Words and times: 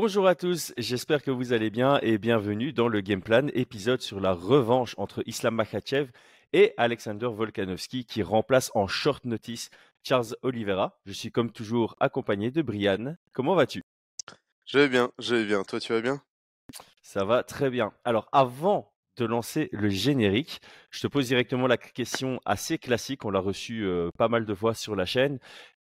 Bonjour 0.00 0.28
à 0.28 0.36
tous, 0.36 0.72
j'espère 0.78 1.24
que 1.24 1.32
vous 1.32 1.52
allez 1.52 1.70
bien 1.70 1.98
et 2.02 2.18
bienvenue 2.18 2.72
dans 2.72 2.86
le 2.86 3.00
Game 3.00 3.20
Plan, 3.20 3.48
épisode 3.52 4.00
sur 4.00 4.20
la 4.20 4.32
revanche 4.32 4.94
entre 4.96 5.24
Islam 5.26 5.56
Makhachev 5.56 6.12
et 6.52 6.72
Alexander 6.76 7.26
Volkanovski 7.26 8.04
qui 8.04 8.22
remplace 8.22 8.70
en 8.76 8.86
short 8.86 9.24
notice 9.24 9.70
Charles 10.04 10.36
Oliveira. 10.42 11.00
Je 11.04 11.10
suis 11.10 11.32
comme 11.32 11.50
toujours 11.50 11.96
accompagné 11.98 12.52
de 12.52 12.62
Brian. 12.62 13.16
Comment 13.32 13.56
vas-tu? 13.56 13.82
Je 14.66 14.78
vais 14.78 14.88
bien, 14.88 15.10
je 15.18 15.34
vais 15.34 15.44
bien. 15.44 15.64
Toi, 15.64 15.80
tu 15.80 15.92
vas 15.92 16.00
bien? 16.00 16.22
Ça 17.02 17.24
va 17.24 17.42
très 17.42 17.68
bien. 17.68 17.92
Alors, 18.04 18.28
avant 18.30 18.92
de 19.16 19.24
lancer 19.24 19.68
le 19.72 19.88
générique, 19.88 20.60
je 20.92 21.00
te 21.00 21.08
pose 21.08 21.26
directement 21.26 21.66
la 21.66 21.76
question 21.76 22.38
assez 22.44 22.78
classique. 22.78 23.24
On 23.24 23.30
l'a 23.30 23.40
reçu 23.40 23.84
euh, 23.84 24.10
pas 24.16 24.28
mal 24.28 24.46
de 24.46 24.54
fois 24.54 24.74
sur 24.74 24.94
la 24.94 25.06
chaîne. 25.06 25.40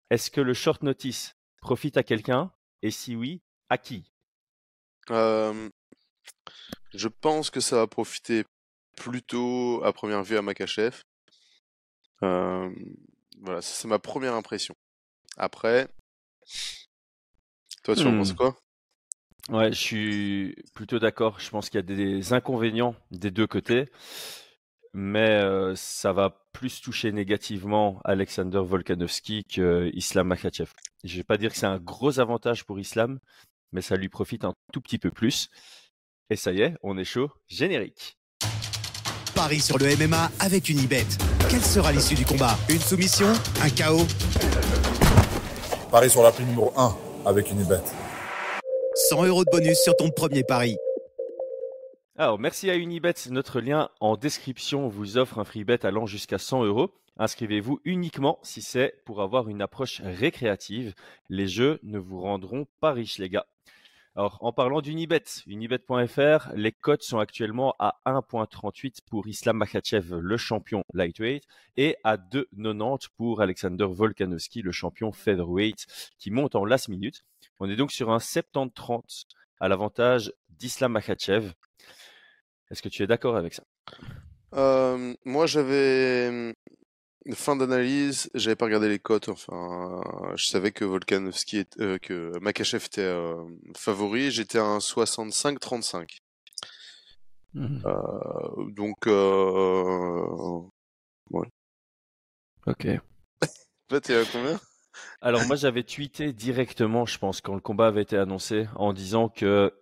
Est-ce 0.10 0.32
que 0.32 0.40
le 0.40 0.54
short 0.54 0.84
notice 0.84 1.36
profite 1.60 1.98
à 1.98 2.04
quelqu'un? 2.04 2.54
Et 2.82 2.92
si 2.92 3.18
oui, 3.18 3.42
à 3.70 3.78
qui? 3.78 4.04
Euh, 5.12 5.70
Je 6.94 7.08
pense 7.08 7.50
que 7.50 7.60
ça 7.60 7.76
va 7.76 7.88
profiter 7.88 8.46
plutôt 8.98 9.84
à 9.84 9.94
première 9.94 10.24
vue 10.24 10.38
à 10.38 10.42
Makachev. 10.42 11.02
Euh, 12.24 12.70
Voilà, 13.42 13.62
c'est 13.62 13.88
ma 13.88 14.00
première 14.00 14.34
impression. 14.34 14.76
Après, 15.38 15.88
toi, 17.84 17.96
tu 17.96 18.08
en 18.08 18.18
penses 18.18 18.34
quoi? 18.34 18.58
Ouais, 19.50 19.72
je 19.72 19.78
suis 19.78 20.56
plutôt 20.74 20.98
d'accord. 20.98 21.40
Je 21.40 21.50
pense 21.50 21.70
qu'il 21.70 21.78
y 21.78 21.84
a 21.84 21.96
des 21.96 22.34
inconvénients 22.34 22.96
des 23.12 23.30
deux 23.30 23.46
côtés, 23.46 23.90
mais 24.94 25.30
euh, 25.30 25.76
ça 25.76 26.14
va 26.14 26.48
plus 26.54 26.82
toucher 26.82 27.12
négativement 27.12 28.02
Alexander 28.06 28.62
Volkanovski 28.64 29.44
que 29.44 29.92
Islam 29.94 30.28
Makhachev. 30.28 30.72
Je 31.04 31.18
vais 31.18 31.24
pas 31.24 31.38
dire 31.38 31.52
que 31.52 31.58
c'est 31.58 31.66
un 31.68 31.80
gros 31.80 32.20
avantage 32.20 32.66
pour 32.66 32.80
Islam, 32.80 33.20
mais 33.72 33.82
ça 33.82 33.96
lui 33.96 34.10
profite 34.10 34.46
un 34.46 34.54
tout 34.74 34.82
petit 34.82 34.98
peu 34.98 35.12
plus. 35.12 35.50
Et 36.30 36.36
ça 36.36 36.52
y 36.52 36.62
est, 36.62 36.76
on 36.82 36.98
est 36.98 37.04
chaud. 37.04 37.30
Générique. 37.48 38.18
Paris 39.36 39.60
sur 39.60 39.78
le 39.78 39.86
MMA 39.98 40.32
avec 40.40 40.70
Unibet. 40.70 41.06
Quelle 41.50 41.62
sera 41.62 41.92
l'issue 41.92 42.16
du 42.16 42.26
combat? 42.26 42.58
Une 42.70 42.80
soumission? 42.80 43.28
Un 43.62 43.70
chaos? 43.70 44.08
Paris 45.92 46.10
sur 46.10 46.24
la 46.24 46.32
prime 46.32 46.48
numéro 46.48 46.72
1 46.78 46.98
avec 47.26 47.52
une 47.52 47.60
Unibet. 47.60 47.84
100 49.10 49.26
euros 49.26 49.44
de 49.44 49.50
bonus 49.52 49.78
sur 49.84 49.96
ton 49.98 50.10
premier 50.10 50.44
pari. 50.44 50.78
Alors, 52.18 52.40
merci 52.40 52.70
à 52.70 52.76
Unibet. 52.76 53.14
Notre 53.30 53.60
lien 53.60 53.90
en 54.00 54.16
description 54.16 54.88
vous 54.88 55.18
offre 55.18 55.38
un 55.38 55.44
free 55.44 55.66
bet 55.66 55.86
allant 55.86 56.06
jusqu'à 56.06 56.38
100 56.38 56.64
euros. 56.64 56.92
Inscrivez-vous 57.18 57.82
uniquement 57.84 58.40
si 58.42 58.62
c'est 58.62 58.94
pour 59.06 59.22
avoir 59.22 59.50
une 59.50 59.62
approche 59.62 60.02
récréative. 60.02 60.94
Les 61.30 61.48
jeux 61.48 61.80
ne 61.84 62.00
vous 62.00 62.22
rendront 62.22 62.68
pas 62.80 62.94
riches, 62.94 63.18
les 63.18 63.30
gars. 63.30 63.46
Alors, 64.18 64.38
en 64.40 64.54
parlant 64.54 64.80
d'Unibet, 64.80 65.26
unibet.fr, 65.46 66.50
les 66.56 66.72
cotes 66.72 67.04
sont 67.04 67.20
actuellement 67.20 67.76
à 67.80 68.00
1.38 68.06 69.00
pour 69.10 69.28
Islam 69.28 69.58
Makhachev, 69.58 70.16
le 70.22 70.38
champion 70.38 70.84
lightweight, 70.94 71.44
et 71.76 71.98
à 72.06 72.16
2.90 72.16 73.10
pour 73.18 73.42
Alexander 73.42 73.86
Volkanovski, 73.90 74.62
le 74.62 74.72
champion 74.72 75.12
featherweight, 75.12 75.86
qui 76.18 76.32
monte 76.32 76.56
en 76.56 76.64
last 76.64 76.88
minute. 76.88 77.26
On 77.60 77.70
est 77.70 77.76
donc 77.76 77.92
sur 77.92 78.10
un 78.10 78.20
70-30 78.20 79.26
à 79.60 79.68
l'avantage 79.68 80.32
d'Islam 80.48 80.94
Makhachev. 80.94 81.52
Est-ce 82.72 82.82
que 82.82 82.90
tu 82.90 83.04
es 83.04 83.08
d'accord 83.08 83.36
avec 83.36 83.54
ça? 83.54 83.64
Euh, 84.54 85.14
Moi, 85.26 85.46
j'avais 85.46 86.56
fin 87.34 87.56
d'analyse, 87.56 88.30
j'avais 88.36 88.56
pas 88.56 88.66
regardé 88.66 88.88
les 88.88 89.00
cotes. 89.00 89.30
Enfin, 89.30 90.02
je 90.36 90.46
savais 90.46 90.72
que 90.72 90.86
Volkanovski, 90.86 91.58
est- 91.58 91.80
euh, 91.80 91.98
que 91.98 92.38
Makachev 92.40 92.86
était 92.86 93.02
euh, 93.02 93.36
favori. 93.76 94.30
J'étais 94.32 94.60
à 94.60 94.66
un 94.66 94.80
65-35. 94.80 96.20
Mhm. 97.54 97.82
Euh, 97.86 98.72
donc, 98.72 99.08
euh... 99.08 100.62
Ok. 102.68 102.88
toi, 103.88 104.02
t'es 104.02 104.16
à 104.16 104.24
combien? 104.32 104.60
Alors 105.22 105.46
moi 105.46 105.56
j'avais 105.58 105.84
tweeté 105.84 106.32
directement, 106.32 107.06
je 107.06 107.18
pense, 107.18 107.42
quand 107.42 107.54
le 107.54 107.60
combat 107.60 107.88
avait 107.88 108.04
été 108.04 108.18
annoncé, 108.18 108.68
en 108.76 108.94
disant 108.94 109.28
que 109.28 109.74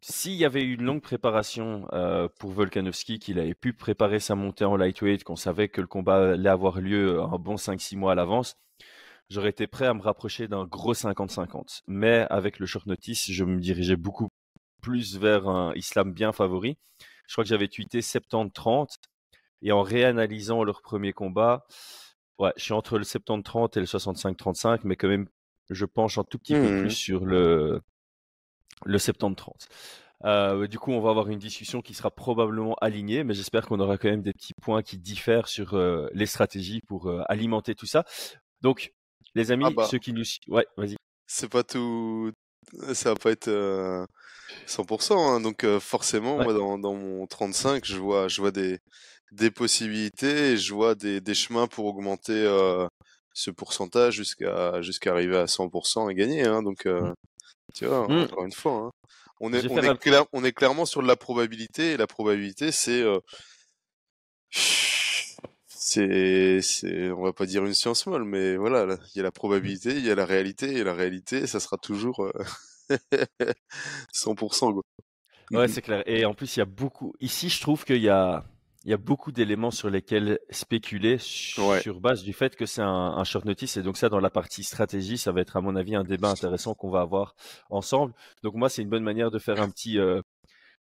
s'il 0.00 0.32
y 0.34 0.44
avait 0.44 0.62
eu 0.62 0.74
une 0.74 0.82
longue 0.84 1.02
préparation 1.02 1.86
euh, 1.92 2.28
pour 2.38 2.50
Volkanovski, 2.52 3.18
qu'il 3.18 3.38
avait 3.38 3.54
pu 3.54 3.72
préparer 3.72 4.18
sa 4.20 4.34
montée 4.34 4.64
en 4.64 4.76
lightweight, 4.76 5.24
qu'on 5.24 5.36
savait 5.36 5.68
que 5.68 5.80
le 5.80 5.86
combat 5.86 6.32
allait 6.32 6.48
avoir 6.48 6.80
lieu 6.80 7.20
un 7.20 7.38
bon 7.38 7.56
5-6 7.56 7.96
mois 7.96 8.12
à 8.12 8.14
l'avance, 8.14 8.56
j'aurais 9.28 9.50
été 9.50 9.66
prêt 9.66 9.86
à 9.86 9.94
me 9.94 10.00
rapprocher 10.02 10.48
d'un 10.48 10.64
gros 10.64 10.94
50-50. 10.94 11.82
Mais 11.86 12.26
avec 12.30 12.58
le 12.58 12.66
short 12.66 12.86
notice, 12.86 13.30
je 13.30 13.44
me 13.44 13.60
dirigeais 13.60 13.96
beaucoup 13.96 14.28
plus 14.82 15.18
vers 15.18 15.48
un 15.48 15.74
islam 15.74 16.12
bien 16.12 16.32
favori. 16.32 16.78
Je 17.28 17.34
crois 17.34 17.44
que 17.44 17.48
j'avais 17.50 17.68
tweeté 17.68 18.00
70-30. 18.00 18.96
Et 19.62 19.72
en 19.72 19.82
réanalysant 19.82 20.64
leur 20.64 20.80
premier 20.80 21.12
combat, 21.12 21.66
ouais, 22.38 22.52
je 22.56 22.64
suis 22.64 22.72
entre 22.72 22.96
le 22.98 23.04
70-30 23.04 23.76
et 23.76 23.80
le 23.80 23.86
65-35, 23.86 24.80
mais 24.84 24.96
quand 24.96 25.08
même, 25.08 25.28
je 25.68 25.84
penche 25.84 26.16
un 26.16 26.24
tout 26.24 26.38
petit 26.38 26.54
peu 26.54 26.60
Mhm. 26.62 26.80
plus 26.80 26.90
sur 26.92 27.26
le, 27.26 27.82
le 28.86 28.98
70-30. 28.98 29.66
Euh, 30.24 30.66
du 30.66 30.78
coup, 30.78 30.92
on 30.92 31.00
va 31.00 31.10
avoir 31.10 31.28
une 31.28 31.38
discussion 31.38 31.80
qui 31.80 31.94
sera 31.94 32.10
probablement 32.10 32.74
alignée, 32.82 33.24
mais 33.24 33.32
j'espère 33.34 33.66
qu'on 33.66 33.80
aura 33.80 33.96
quand 33.96 34.10
même 34.10 34.22
des 34.22 34.32
petits 34.34 34.52
points 34.60 34.82
qui 34.82 34.98
diffèrent 34.98 35.48
sur 35.48 35.74
euh, 35.74 36.08
les 36.12 36.26
stratégies 36.26 36.80
pour 36.86 37.08
euh, 37.08 37.22
alimenter 37.28 37.74
tout 37.74 37.86
ça. 37.86 38.04
Donc, 38.60 38.92
les 39.34 39.50
amis, 39.50 39.64
Ah 39.66 39.70
bah. 39.70 39.86
ceux 39.90 39.98
qui 39.98 40.12
nous... 40.12 40.24
Ouais, 40.48 40.66
vas-y. 40.76 40.96
C'est 41.26 41.48
pas 41.48 41.62
tout. 41.62 42.32
Ça 42.92 43.10
va 43.10 43.16
pas 43.16 43.30
être 43.30 43.48
euh, 43.48 44.04
100%. 44.66 45.14
hein. 45.16 45.40
Donc, 45.40 45.64
euh, 45.64 45.80
forcément, 45.80 46.36
Ouais. 46.36 46.44
moi, 46.44 46.52
dans, 46.52 46.78
dans 46.78 46.94
mon 46.94 47.26
35, 47.26 47.84
je 47.86 47.96
vois, 47.96 48.28
je 48.28 48.40
vois 48.42 48.50
des, 48.50 48.78
des 49.32 49.50
possibilités 49.50 50.52
et 50.52 50.56
je 50.58 50.74
vois 50.74 50.94
des, 50.94 51.22
des 51.22 51.34
chemins 51.34 51.66
pour 51.66 51.86
augmenter 51.86 52.32
euh, 52.34 52.86
ce 53.32 53.50
pourcentage 53.50 54.14
jusqu'à 54.16 54.82
jusqu'à 54.82 55.12
arriver 55.12 55.38
à 55.38 55.46
100% 55.46 56.10
et 56.10 56.14
gagner. 56.14 56.44
hein. 56.46 56.62
Donc, 56.62 56.84
euh, 56.84 57.12
tu 57.74 57.86
vois, 57.86 58.08
Mm. 58.08 58.22
encore 58.24 58.44
une 58.44 58.52
fois, 58.52 58.72
hein. 58.86 58.90
on, 59.40 59.52
est, 59.52 59.60
Je 59.62 59.68
vais 59.68 59.74
on, 59.74 59.74
faire 59.76 59.84
est 59.84 59.88
un- 59.88 59.96
clair- 59.96 60.26
on 60.32 60.44
est 60.44 60.52
clairement 60.52 60.84
sur 60.86 61.02
de 61.02 61.06
la 61.08 61.16
probabilité 61.16 61.92
et 61.92 61.96
la 61.96 62.06
probabilité, 62.06 62.72
c'est. 62.72 63.02
euh, 63.02 63.20
c'est, 65.66 66.60
c'est, 66.62 67.10
on 67.10 67.22
va 67.22 67.32
pas 67.32 67.46
dire 67.46 67.64
une 67.64 67.74
science 67.74 68.06
molle, 68.06 68.24
mais 68.24 68.56
voilà, 68.56 68.86
là, 68.86 68.96
il 69.14 69.18
y 69.18 69.20
a 69.20 69.24
la 69.24 69.32
probabilité, 69.32 69.90
il 69.96 70.04
y 70.04 70.10
a 70.10 70.14
la 70.14 70.26
réalité, 70.26 70.74
et 70.78 70.84
la 70.84 70.94
réalité, 70.94 71.46
ça 71.46 71.60
sera 71.60 71.76
toujours 71.78 72.24
euh, 72.24 72.32
100%, 74.12 74.72
quoi. 74.72 74.82
Ouais, 75.52 75.68
c'est 75.68 75.82
clair. 75.82 76.02
Et 76.06 76.24
en 76.24 76.34
plus, 76.34 76.56
il 76.56 76.60
y 76.60 76.62
a 76.62 76.66
beaucoup. 76.66 77.14
Ici, 77.20 77.48
je 77.48 77.60
trouve 77.60 77.84
qu'il 77.84 78.02
y 78.02 78.08
a, 78.08 78.44
il 78.84 78.90
y 78.90 78.94
a 78.94 78.96
beaucoup 78.96 79.30
d'éléments 79.30 79.70
sur 79.70 79.90
lesquels 79.90 80.38
spéculer 80.48 81.18
sur 81.18 82.00
base 82.00 82.22
du 82.22 82.32
fait 82.32 82.56
que 82.56 82.64
c'est 82.64 82.80
un, 82.80 82.86
un 82.88 83.24
short 83.24 83.44
notice. 83.44 83.76
Et 83.76 83.82
donc, 83.82 83.98
ça, 83.98 84.08
dans 84.08 84.20
la 84.20 84.30
partie 84.30 84.64
stratégie, 84.64 85.18
ça 85.18 85.32
va 85.32 85.42
être, 85.42 85.56
à 85.56 85.60
mon 85.60 85.76
avis, 85.76 85.94
un 85.94 86.04
débat 86.04 86.30
intéressant 86.30 86.74
qu'on 86.74 86.90
va 86.90 87.02
avoir 87.02 87.34
ensemble. 87.68 88.14
Donc, 88.42 88.54
moi, 88.54 88.70
c'est 88.70 88.82
une 88.82 88.88
bonne 88.88 89.02
manière 89.02 89.30
de 89.30 89.38
faire 89.38 89.60
un 89.60 89.68
petit 89.68 89.98
euh, 89.98 90.22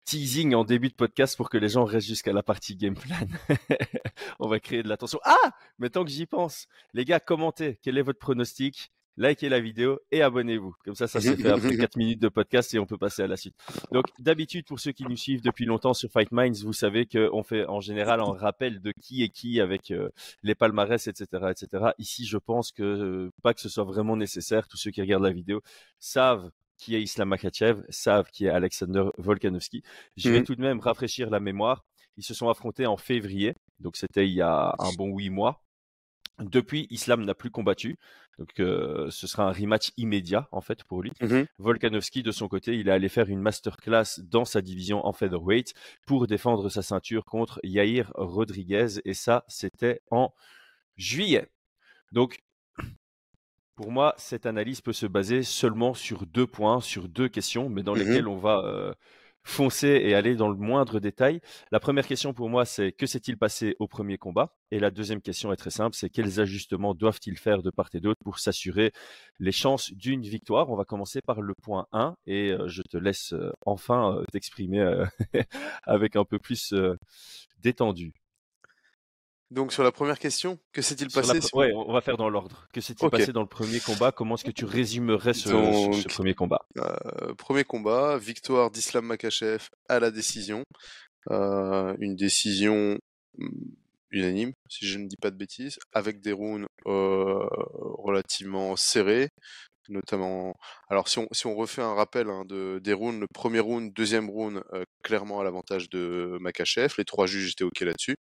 teasing 0.05 0.55
en 0.55 0.65
début 0.65 0.89
de 0.89 0.95
podcast 0.95 1.37
pour 1.37 1.51
que 1.51 1.59
les 1.59 1.69
gens 1.69 1.85
restent 1.85 2.09
jusqu'à 2.09 2.33
la 2.33 2.43
partie 2.43 2.77
game 2.77 2.95
plan. 2.95 3.17
On 4.41 4.49
va 4.49 4.59
créer 4.59 4.83
de 4.83 4.89
l'attention. 4.89 5.21
Ah! 5.25 5.51
Mais 5.79 5.91
tant 5.91 6.05
que 6.05 6.11
j'y 6.11 6.27
pense, 6.27 6.69
les 6.95 7.05
gars, 7.05 7.21
commentez. 7.21 7.79
Quel 7.83 7.99
est 7.99 8.03
votre 8.03 8.19
pronostic? 8.19 8.91
Likez 9.19 9.49
la 9.51 9.61
vidéo 9.61 10.01
et 10.11 10.23
abonnez-vous. 10.23 10.75
Comme 10.85 10.95
ça, 10.95 11.07
ça 11.07 11.21
se 11.21 11.37
fait 11.37 11.49
après 11.51 11.77
4 11.77 11.97
minutes 11.97 12.21
de 12.23 12.29
podcast 12.29 12.73
et 12.75 12.79
on 12.79 12.87
peut 12.87 12.97
passer 12.97 13.23
à 13.23 13.27
la 13.27 13.37
suite. 13.37 13.55
Donc, 13.93 14.07
d'habitude, 14.19 14.65
pour 14.67 14.81
ceux 14.81 14.93
qui 14.93 15.05
nous 15.05 15.17
suivent 15.17 15.43
depuis 15.43 15.67
longtemps 15.67 15.93
sur 15.95 16.11
Fight 16.11 16.33
Minds, 16.33 16.63
vous 16.65 16.73
savez 16.73 17.07
qu'on 17.07 17.43
fait 17.43 17.67
en 17.67 17.81
général 17.81 18.21
un 18.21 18.33
rappel 18.33 18.81
de 18.81 18.93
qui 19.03 19.23
est 19.23 19.29
qui 19.29 19.61
avec 19.61 19.91
euh, 19.91 20.09
les 20.43 20.55
palmarès, 20.55 21.07
etc., 21.07 21.27
etc. 21.51 21.91
Ici, 21.99 22.25
je 22.25 22.39
pense 22.39 22.73
que 22.73 22.83
euh, 22.83 23.31
pas 23.43 23.53
que 23.53 23.61
ce 23.61 23.69
soit 23.69 23.85
vraiment 23.85 24.17
nécessaire. 24.17 24.67
Tous 24.67 24.77
ceux 24.79 24.91
qui 24.91 25.01
regardent 25.03 25.25
la 25.25 25.33
vidéo 25.33 25.61
savent 25.99 26.51
qui 26.79 26.97
est 26.97 27.03
Islam 27.03 27.29
Makhachev, 27.29 27.83
savent 27.91 28.29
qui 28.33 28.47
est 28.47 28.49
Alexander 28.49 29.05
Volkanovski. 29.19 29.83
Je 30.17 30.31
vais 30.31 30.39
Mhm. 30.41 30.45
tout 30.47 30.55
de 30.57 30.63
même 30.63 30.81
rafraîchir 30.81 31.31
la 31.31 31.39
mémoire. 31.39 31.85
Ils 32.17 32.25
se 32.25 32.35
sont 32.35 32.49
affrontés 32.49 32.87
en 32.87 32.97
février, 32.97 33.55
donc 33.79 33.97
c'était 33.97 34.27
il 34.27 34.35
y 34.35 34.41
a 34.43 34.75
un 34.79 34.93
bon 34.99 35.15
huit 35.17 35.31
mois. 35.31 35.63
Depuis, 36.51 36.87
Islam 36.91 37.25
n'a 37.25 37.35
plus 37.35 37.51
combattu. 37.51 37.97
Donc, 38.39 38.59
euh, 38.61 39.11
ce 39.11 39.27
sera 39.27 39.45
un 39.49 39.53
rematch 39.53 39.93
immédiat, 39.97 40.49
en 40.53 40.61
fait, 40.61 40.85
pour 40.85 41.03
lui. 41.03 41.13
Mhm. 41.21 41.47
Volkanovski, 41.59 42.23
de 42.23 42.33
son 42.33 42.49
côté, 42.49 42.77
il 42.79 42.89
est 42.89 42.93
allé 42.93 43.09
faire 43.09 43.29
une 43.29 43.41
masterclass 43.41 44.21
dans 44.23 44.45
sa 44.45 44.63
division 44.63 45.07
en 45.07 45.13
featherweight 45.13 45.75
pour 46.07 46.27
défendre 46.27 46.69
sa 46.71 46.83
ceinture 46.83 47.25
contre 47.25 47.61
Yair 47.63 48.11
Rodriguez. 48.15 49.01
Et 49.05 49.15
ça, 49.15 49.45
c'était 49.49 50.01
en 50.11 50.33
juillet. 50.97 51.49
Donc, 52.13 52.41
pour 53.75 53.91
moi, 53.91 54.15
cette 54.19 54.47
analyse 54.47 54.81
peut 54.81 54.93
se 54.93 55.07
baser 55.07 55.43
seulement 55.43 55.95
sur 55.95 56.27
deux 56.27 56.47
points, 56.47 56.81
sur 56.81 57.09
deux 57.09 57.29
questions, 57.29 57.69
mais 57.69 57.83
dans 57.83 57.95
Mhm. 57.95 57.99
lesquelles 58.01 58.29
on 58.29 58.37
va 58.37 58.59
euh, 58.65 58.95
foncer 59.45 60.01
et 60.03 60.15
aller 60.15 60.37
dans 60.37 60.49
le 60.49 60.57
moindre 60.57 61.01
détail. 61.01 61.41
La 61.71 61.81
première 61.81 62.07
question 62.07 62.33
pour 62.33 62.49
moi, 62.49 62.65
c'est 62.65 62.93
que 62.93 63.07
s'est-il 63.07 63.37
passé 63.37 63.77
au 63.79 63.89
premier 63.89 64.19
combat? 64.19 64.55
Et 64.71 64.79
la 64.79 64.91
deuxième 64.91 65.21
question 65.21 65.53
est 65.53 65.57
très 65.57 65.71
simple, 65.71 65.97
c'est 65.97 66.09
quels 66.09 66.41
ajustements 66.41 66.95
doivent-ils 66.95 67.39
faire 67.39 67.63
de 67.63 67.71
part 67.71 67.91
et 67.95 68.01
d'autre 68.01 68.21
pour 68.25 68.39
s'assurer 68.39 68.93
les 69.39 69.53
chances 69.53 69.93
d'une 69.93 70.23
victoire? 70.23 70.71
On 70.71 70.77
va 70.77 70.85
commencer 70.85 71.21
par 71.21 71.41
le 71.41 71.55
point 71.55 71.87
1 71.93 72.15
et 72.27 72.53
euh, 72.53 72.69
je 72.69 72.83
te 72.83 72.97
laisse 72.97 73.33
euh, 73.33 73.53
enfin 73.67 74.17
euh, 74.17 74.25
t'exprimer 74.33 74.83
avec 75.85 76.17
un 76.17 76.25
peu 76.25 76.39
plus 76.39 76.75
détendu. 77.59 78.13
Donc 79.53 79.71
sur 79.75 79.83
la 79.83 79.93
première 79.93 80.19
question, 80.19 80.59
que 80.73 80.81
s'est-il 80.81 81.09
passé 81.11 81.39
on 81.53 81.93
va 81.93 82.01
faire 82.01 82.17
dans 82.17 82.31
l'ordre. 82.31 82.67
Que 82.73 82.81
s'est-il 82.81 83.11
passé 83.11 83.33
dans 83.33 83.43
le 83.43 83.47
premier 83.47 83.81
combat? 83.81 84.11
Comment 84.11 84.37
est-ce 84.37 84.45
que 84.45 84.51
tu 84.51 84.65
résumerais 84.65 85.35
ce, 85.35 86.09
premier 86.09 86.35
combat? 86.35 86.65
euh, 86.79 87.35
Premier 87.35 87.63
combat, 87.63 88.17
victoire 88.17 88.71
d'Islam 88.71 89.05
Makachev 89.05 89.69
à 89.91 90.01
la 90.01 90.11
décision. 90.11 90.65
Euh, 91.31 91.95
une 92.01 92.17
décision 92.17 92.99
mm, 93.37 93.49
unanime, 94.11 94.53
si 94.71 94.87
je 94.87 94.99
ne 94.99 95.07
dis 95.07 95.19
pas 95.19 95.31
de 95.31 95.37
bêtises, 95.37 95.79
avec 95.93 96.23
des 96.23 96.33
rounds 96.33 96.67
euh, 96.87 97.47
relativement 97.99 98.75
serrés, 98.77 99.29
notamment. 99.91 100.55
Alors 100.89 101.09
si 101.09 101.19
on, 101.19 101.29
si 101.31 101.47
on 101.47 101.55
refait 101.55 101.83
un 101.83 101.93
rappel 101.93 102.31
hein, 102.31 102.45
de, 102.49 102.81
des 102.83 102.95
rounds, 102.95 103.21
le 103.21 103.27
premier 103.35 103.61
round, 103.61 103.93
deuxième 103.93 104.31
round, 104.31 104.63
clairement 105.03 105.41
à 105.41 105.45
l'avantage 105.45 105.91
de 105.91 106.39
Makachev, 106.41 106.95
les 106.97 107.05
trois 107.05 107.27
juges 107.27 107.51
étaient 107.51 107.65
ok 107.65 107.81
là-dessus 107.81 108.17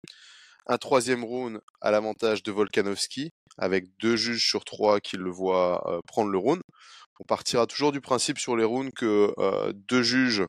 un 0.69 0.77
troisième 0.77 1.23
round 1.23 1.59
à 1.81 1.89
l'avantage 1.89 2.43
de 2.43 2.51
Volkanovski, 2.51 3.31
avec 3.57 3.85
deux 3.97 4.15
juges 4.15 4.47
sur 4.47 4.63
trois 4.63 4.99
qui 5.01 5.17
le 5.17 5.31
voient 5.31 5.83
euh, 5.91 5.99
prendre 6.05 6.29
le 6.29 6.37
round. 6.37 6.61
On 7.19 7.23
partira 7.25 7.65
toujours 7.65 7.91
du 7.91 8.01
principe 8.01 8.37
sur 8.37 8.55
les 8.55 8.63
rounds 8.63 8.93
que 8.95 9.33
euh, 9.39 9.73
deux 9.73 10.03
juges, 10.03 10.43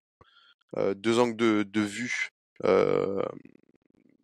euh, 0.77 0.95
deux 0.95 1.19
angles 1.19 1.37
de, 1.37 1.81
vue 1.81 2.29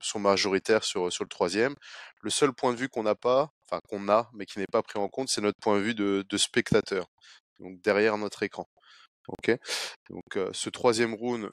sont 0.01 0.21
majoritaires 0.21 0.85
sur, 0.85 1.07
le 1.07 1.29
troisième. 1.29 1.75
Le 2.21 2.31
seul 2.31 2.53
point 2.53 2.73
de 2.73 2.79
vue 2.79 2.91
qu'on 2.91 3.03
n'a 3.03 3.15
pas, 3.15 3.51
enfin 3.65 3.81
qu'on 3.89 4.09
a, 4.11 4.31
mais 4.35 4.45
qui 4.45 4.59
n'est 4.59 4.67
pas 4.67 4.83
pris 4.83 4.99
en 4.99 5.09
compte, 5.09 5.31
c'est 5.31 5.41
notre 5.41 5.59
point 5.59 5.79
de 5.79 5.83
vue 5.83 5.95
de, 5.95 6.37
spectateur, 6.37 7.07
donc 7.59 7.81
derrière 7.81 8.19
notre 8.19 8.43
écran. 8.43 8.69
Ok? 9.29 9.51
Donc 10.11 10.39
ce 10.53 10.69
troisième 10.69 11.15
round, 11.15 11.51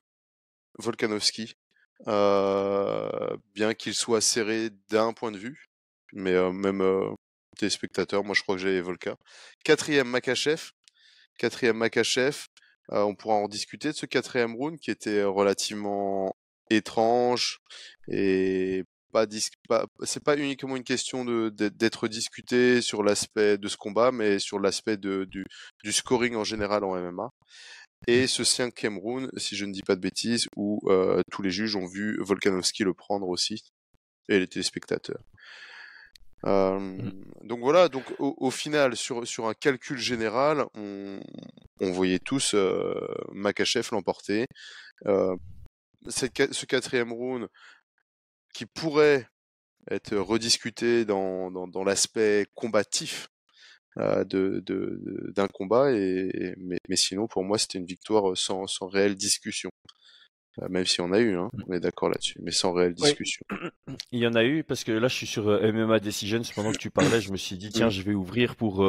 Volkanovski 0.77 1.55
bien 2.05 3.73
qu'il 3.73 3.93
soit 3.93 4.21
serré 4.21 4.69
d'un 4.89 5.13
point 5.13 5.31
de 5.31 5.37
vue, 5.37 5.67
mais 6.13 6.33
euh, 6.33 6.51
même 6.51 6.81
euh, 6.81 7.09
téléspectateur, 7.57 8.23
moi 8.23 8.35
je 8.35 8.41
crois 8.41 8.55
que 8.55 8.61
j'ai 8.61 8.81
Volka. 8.81 9.15
Quatrième 9.63 10.07
Makachev, 10.07 10.71
quatrième 11.37 11.77
Makachev, 11.77 12.47
on 12.89 13.15
pourra 13.15 13.35
en 13.35 13.47
discuter 13.47 13.89
de 13.89 13.95
ce 13.95 14.05
quatrième 14.05 14.55
round 14.55 14.77
qui 14.79 14.91
était 14.91 15.23
relativement 15.23 16.35
étrange 16.69 17.59
et 18.09 18.83
pas, 19.11 19.25
pas 19.69 19.85
c'est 20.03 20.23
pas 20.23 20.37
uniquement 20.37 20.75
une 20.75 20.83
question 20.83 21.23
d'être 21.23 22.07
discuté 22.07 22.81
sur 22.81 23.03
l'aspect 23.03 23.57
de 23.57 23.67
ce 23.67 23.77
combat, 23.77 24.11
mais 24.11 24.39
sur 24.39 24.59
l'aspect 24.59 24.97
du, 24.97 25.45
du 25.83 25.91
scoring 25.91 26.35
en 26.35 26.43
général 26.43 26.83
en 26.83 26.95
MMA 26.95 27.29
et 28.07 28.27
ce 28.27 28.43
cinquième 28.43 28.97
round, 28.97 29.31
si 29.37 29.55
je 29.55 29.65
ne 29.65 29.71
dis 29.71 29.81
pas 29.81 29.95
de 29.95 30.01
bêtises, 30.01 30.47
où 30.55 30.79
euh, 30.89 31.21
tous 31.31 31.41
les 31.41 31.51
juges 31.51 31.75
ont 31.75 31.85
vu 31.85 32.17
Volkanovski 32.21 32.83
le 32.83 32.93
prendre 32.93 33.27
aussi, 33.27 33.63
et 34.29 34.39
les 34.39 34.47
téléspectateurs. 34.47 35.23
Euh. 36.45 36.97
Donc 37.43 37.59
voilà, 37.59 37.87
donc 37.87 38.03
au, 38.19 38.51
final, 38.51 38.97
sur, 38.97 39.47
un 39.47 39.53
calcul 39.53 39.97
général, 39.97 40.65
on, 40.75 41.19
voyait 41.79 42.19
tous 42.19 42.53
euh, 42.53 42.93
Makachev 43.31 43.89
l'emporter. 43.91 44.47
Ce 45.05 46.65
quatrième 46.65 47.13
round 47.13 47.47
qui 48.53 48.65
pourrait 48.65 49.27
être 49.89 50.15
rediscuté 50.15 51.05
dans 51.05 51.83
l'aspect 51.85 52.45
combatif 52.53 53.29
euh, 53.97 54.23
de, 54.23 54.63
d'un 55.35 55.47
combat. 55.47 55.91
Et, 55.91 56.55
mais, 56.57 56.79
mais, 56.89 56.95
sinon, 56.95 57.27
pour 57.27 57.43
moi, 57.43 57.57
c'était 57.57 57.77
une 57.77 57.85
victoire 57.85 58.31
euh, 58.31 58.35
sans, 58.35 58.65
sans 58.67 58.87
réelle 58.87 59.15
discussion. 59.15 59.69
Euh, 60.61 60.67
même 60.69 60.85
si 60.85 61.01
on 61.01 61.11
a 61.11 61.19
eu, 61.19 61.35
hein, 61.35 61.49
mmh. 61.53 61.63
on 61.67 61.73
est 61.73 61.79
d'accord 61.79 62.09
là-dessus, 62.09 62.39
mais 62.41 62.51
sans 62.51 62.73
réelle 62.73 62.93
discussion. 62.93 63.43
Il 64.11 64.19
y 64.19 64.27
en 64.27 64.35
a 64.35 64.43
eu 64.43 64.63
parce 64.63 64.83
que 64.83 64.91
là, 64.91 65.07
je 65.07 65.15
suis 65.15 65.27
sur 65.27 65.45
MMA 65.45 65.99
Decisions. 65.99 66.41
Pendant 66.55 66.71
que 66.71 66.77
tu 66.77 66.91
parlais, 66.91 67.21
je 67.21 67.31
me 67.31 67.37
suis 67.37 67.57
dit 67.57 67.69
tiens, 67.69 67.87
mmh. 67.87 67.91
je 67.91 68.01
vais 68.03 68.13
ouvrir 68.13 68.55
pour 68.55 68.85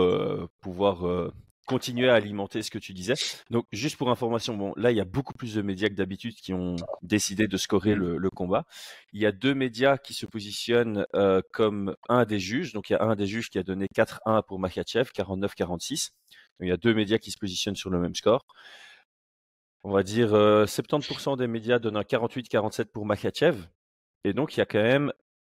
pouvoir 0.61 1.33
continuer 1.67 2.09
à 2.09 2.15
alimenter 2.15 2.63
ce 2.63 2.71
que 2.71 2.79
tu 2.79 2.93
disais. 2.93 3.15
Donc, 3.51 3.67
juste 3.73 3.97
pour 3.97 4.11
information, 4.11 4.57
bon, 4.57 4.73
là, 4.77 4.91
il 4.91 4.97
y 4.97 5.01
a 5.01 5.05
beaucoup 5.05 5.33
plus 5.33 5.55
de 5.55 5.63
médias 5.63 5.89
que 5.89 5.95
d'habitude 5.95 6.35
qui 6.35 6.53
ont 6.53 6.77
décidé 7.03 7.49
de 7.49 7.57
scorer 7.57 7.95
le, 7.95 8.31
combat. 8.31 8.65
Il 9.13 9.21
y 9.21 9.27
a 9.27 9.33
deux 9.33 9.55
médias 9.55 9.97
qui 9.97 10.15
se 10.15 10.27
positionnent 10.27 11.07
euh, 11.15 11.41
comme 11.53 11.95
un 12.09 12.25
des 12.25 12.39
juges. 12.39 12.73
Donc, 12.73 12.91
il 12.91 12.95
y 12.95 12.97
a 12.97 13.03
un 13.03 13.15
des 13.15 13.27
juges 13.27 13.51
qui 13.51 13.59
a 13.59 13.63
donné 13.63 13.87
4-1 13.95 14.43
pour 14.47 14.59
Makachev, 14.59 15.11
49-46. 15.15 16.11
il 16.61 16.69
y 16.69 16.73
a 16.73 16.77
deux 16.77 16.95
médias 16.95 17.19
qui 17.19 17.31
se 17.31 17.39
positionnent 17.39 17.77
sur 17.77 17.91
le 17.91 17.99
même 17.99 18.15
score. 18.15 18.45
On 19.85 19.93
va 19.93 20.03
dire 20.03 20.35
euh, 20.35 20.65
70% 20.65 21.37
des 21.37 21.47
médias 21.47 21.79
donnent 21.79 21.99
un 21.99 22.03
48-47 22.03 22.87
pour 22.87 23.07
Makachev. 23.07 23.69
Et 24.25 24.33
donc, 24.33 24.57
il 24.57 24.61
y 24.61 24.63
a 24.63 24.67
quand 24.67 24.83
même 24.83 25.13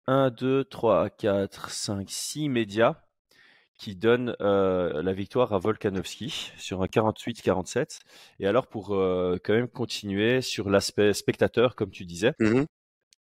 1, 0.06 0.30
2, 0.30 0.64
3, 0.64 1.10
4, 1.10 1.70
5, 1.70 2.08
6 2.08 2.48
médias 2.48 3.07
qui 3.78 3.94
donne 3.94 4.36
euh, 4.40 5.02
la 5.02 5.12
victoire 5.12 5.52
à 5.54 5.58
Volkanovski 5.58 6.52
sur 6.58 6.82
un 6.82 6.86
48-47. 6.86 8.00
Et 8.40 8.46
alors 8.46 8.66
pour 8.66 8.94
euh, 8.94 9.38
quand 9.42 9.54
même 9.54 9.68
continuer 9.68 10.42
sur 10.42 10.68
l'aspect 10.68 11.14
spectateur, 11.14 11.76
comme 11.76 11.90
tu 11.90 12.04
disais, 12.04 12.34
mmh 12.40 12.64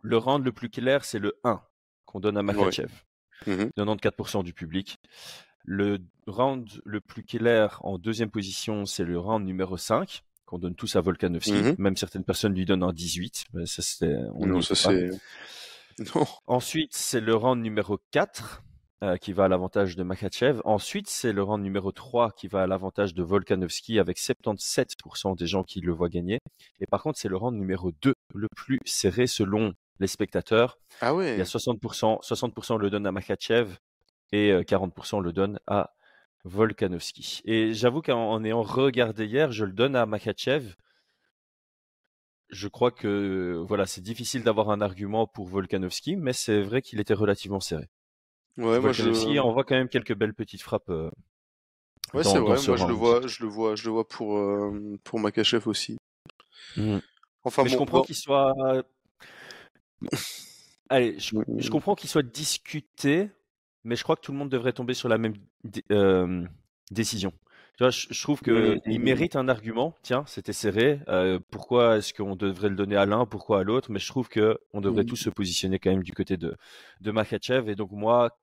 le 0.02 0.18
round 0.18 0.44
le 0.44 0.52
plus 0.52 0.68
clair, 0.68 1.04
c'est 1.04 1.18
le 1.18 1.36
1 1.42 1.60
qu'on 2.04 2.20
donne 2.20 2.36
à 2.36 2.42
Makachev. 2.42 2.92
94% 3.46 4.40
mmh 4.40 4.42
du 4.44 4.52
public. 4.52 4.98
Le 5.64 5.98
round 6.28 6.68
le 6.84 7.00
plus 7.00 7.24
clair 7.24 7.80
en 7.82 7.98
deuxième 7.98 8.30
position, 8.30 8.86
c'est 8.86 9.04
le 9.04 9.18
round 9.18 9.44
numéro 9.44 9.76
5 9.76 10.22
qu'on 10.44 10.58
donne 10.58 10.76
tous 10.76 10.94
à 10.94 11.00
Volkanovski. 11.00 11.52
Mmh 11.52 11.74
même 11.78 11.96
certaines 11.96 12.24
personnes 12.24 12.54
lui 12.54 12.64
donnent 12.64 12.84
un 12.84 12.92
18. 12.92 13.46
Ça, 13.64 14.06
on 14.34 14.46
non, 14.46 14.60
ça 14.60 14.74
c'est... 14.76 15.10
Ensuite, 16.46 16.94
c'est 16.94 17.20
le 17.20 17.34
round 17.34 17.60
numéro 17.62 17.98
4 18.12 18.62
euh, 19.02 19.18
qui 19.18 19.34
va 19.34 19.44
à 19.44 19.48
l'avantage 19.48 19.94
de 19.94 20.02
Makachev. 20.02 20.62
Ensuite, 20.64 21.10
c'est 21.10 21.34
le 21.34 21.42
rang 21.42 21.58
numéro 21.58 21.92
3 21.92 22.32
qui 22.32 22.48
va 22.48 22.62
à 22.62 22.66
l'avantage 22.66 23.12
de 23.12 23.22
Volkanovski 23.22 23.98
avec 23.98 24.16
77% 24.16 25.36
des 25.36 25.46
gens 25.46 25.64
qui 25.64 25.82
le 25.82 25.92
voient 25.92 26.08
gagner. 26.08 26.38
Et 26.80 26.86
par 26.86 27.02
contre, 27.02 27.18
c'est 27.18 27.28
le 27.28 27.36
rang 27.36 27.52
numéro 27.52 27.92
2 27.92 28.14
le 28.34 28.48
plus 28.56 28.78
serré 28.86 29.26
selon 29.26 29.74
les 30.00 30.06
spectateurs. 30.06 30.78
Ah 31.02 31.14
oui. 31.14 31.26
Il 31.32 31.36
y 31.36 31.42
a 31.42 31.44
60%, 31.44 32.22
60% 32.22 32.78
le 32.78 32.88
donne 32.88 33.06
à 33.06 33.12
Makachev 33.12 33.76
et 34.32 34.52
40% 34.52 35.18
euh, 35.18 35.20
le 35.20 35.32
donne 35.34 35.60
à 35.66 35.92
Volkanovski. 36.44 37.42
Et 37.44 37.74
j'avoue 37.74 38.00
qu'en 38.00 38.42
ayant 38.44 38.62
regardé 38.62 39.26
hier, 39.26 39.52
je 39.52 39.66
le 39.66 39.72
donne 39.72 39.94
à 39.94 40.06
Makachev. 40.06 40.74
Je 42.48 42.68
crois 42.68 42.92
que 42.92 43.62
voilà, 43.68 43.84
c'est 43.84 44.00
difficile 44.00 44.42
d'avoir 44.42 44.70
un 44.70 44.80
argument 44.80 45.26
pour 45.26 45.48
Volkanovski, 45.48 46.16
mais 46.16 46.32
c'est 46.32 46.62
vrai 46.62 46.80
qu'il 46.80 46.98
était 46.98 47.12
relativement 47.12 47.60
serré. 47.60 47.90
Ouais, 48.58 48.80
moi 48.80 48.92
je... 48.92 49.38
on 49.40 49.52
voit 49.52 49.64
quand 49.64 49.76
même 49.76 49.88
quelques 49.88 50.14
belles 50.14 50.34
petites 50.34 50.62
frappes. 50.62 50.88
Euh, 50.88 51.10
ouais, 52.14 52.24
c'est 52.24 52.38
vrai. 52.38 52.56
Moi, 52.66 52.76
je 52.76 52.86
le 52.86 52.92
vois, 52.94 53.26
je 53.26 53.42
le 53.42 53.48
vois, 53.48 53.74
je 53.74 53.84
le 53.84 53.90
vois 53.90 54.08
pour 54.08 54.38
euh, 54.38 54.98
pour 55.04 55.20
Makachev 55.20 55.68
aussi. 55.68 55.98
Mmh. 56.76 56.98
Enfin, 57.44 57.64
Mais 57.64 57.68
je 57.68 57.76
comprends 57.76 58.02
qu'il 58.02 58.16
soit. 58.16 58.52
Allez, 60.88 61.18
je, 61.18 61.36
je 61.58 61.70
comprends 61.70 61.94
qu'il 61.94 62.08
soit 62.08 62.22
discuté, 62.22 63.30
mais 63.84 63.96
je 63.96 64.02
crois 64.04 64.16
que 64.16 64.20
tout 64.20 64.32
le 64.32 64.38
monde 64.38 64.50
devrait 64.50 64.72
tomber 64.72 64.94
sur 64.94 65.08
la 65.08 65.18
même 65.18 65.34
euh, 65.90 66.44
décision. 66.90 67.32
Tu 67.76 67.84
vois, 67.84 67.90
je, 67.90 68.22
trouve 68.22 68.40
qu'il 68.40 68.80
il 68.86 69.00
mérite 69.00 69.36
un 69.36 69.48
argument. 69.48 69.94
Tiens, 70.02 70.24
c'était 70.26 70.54
serré. 70.54 71.00
Euh, 71.08 71.38
pourquoi 71.50 71.98
est-ce 71.98 72.14
qu'on 72.14 72.34
devrait 72.34 72.70
le 72.70 72.76
donner 72.76 72.96
à 72.96 73.04
l'un, 73.04 73.26
pourquoi 73.26 73.60
à 73.60 73.62
l'autre? 73.64 73.90
Mais 73.90 73.98
je 73.98 74.08
trouve 74.08 74.28
que 74.28 74.58
on 74.72 74.80
devrait 74.80 75.04
tous 75.04 75.16
se 75.16 75.28
positionner 75.28 75.78
quand 75.78 75.90
même 75.90 76.02
du 76.02 76.12
côté 76.12 76.38
de 76.38 76.56
de 77.02 77.10
Makachev. 77.10 77.70
Et 77.70 77.74
donc 77.74 77.90
moi, 77.90 78.38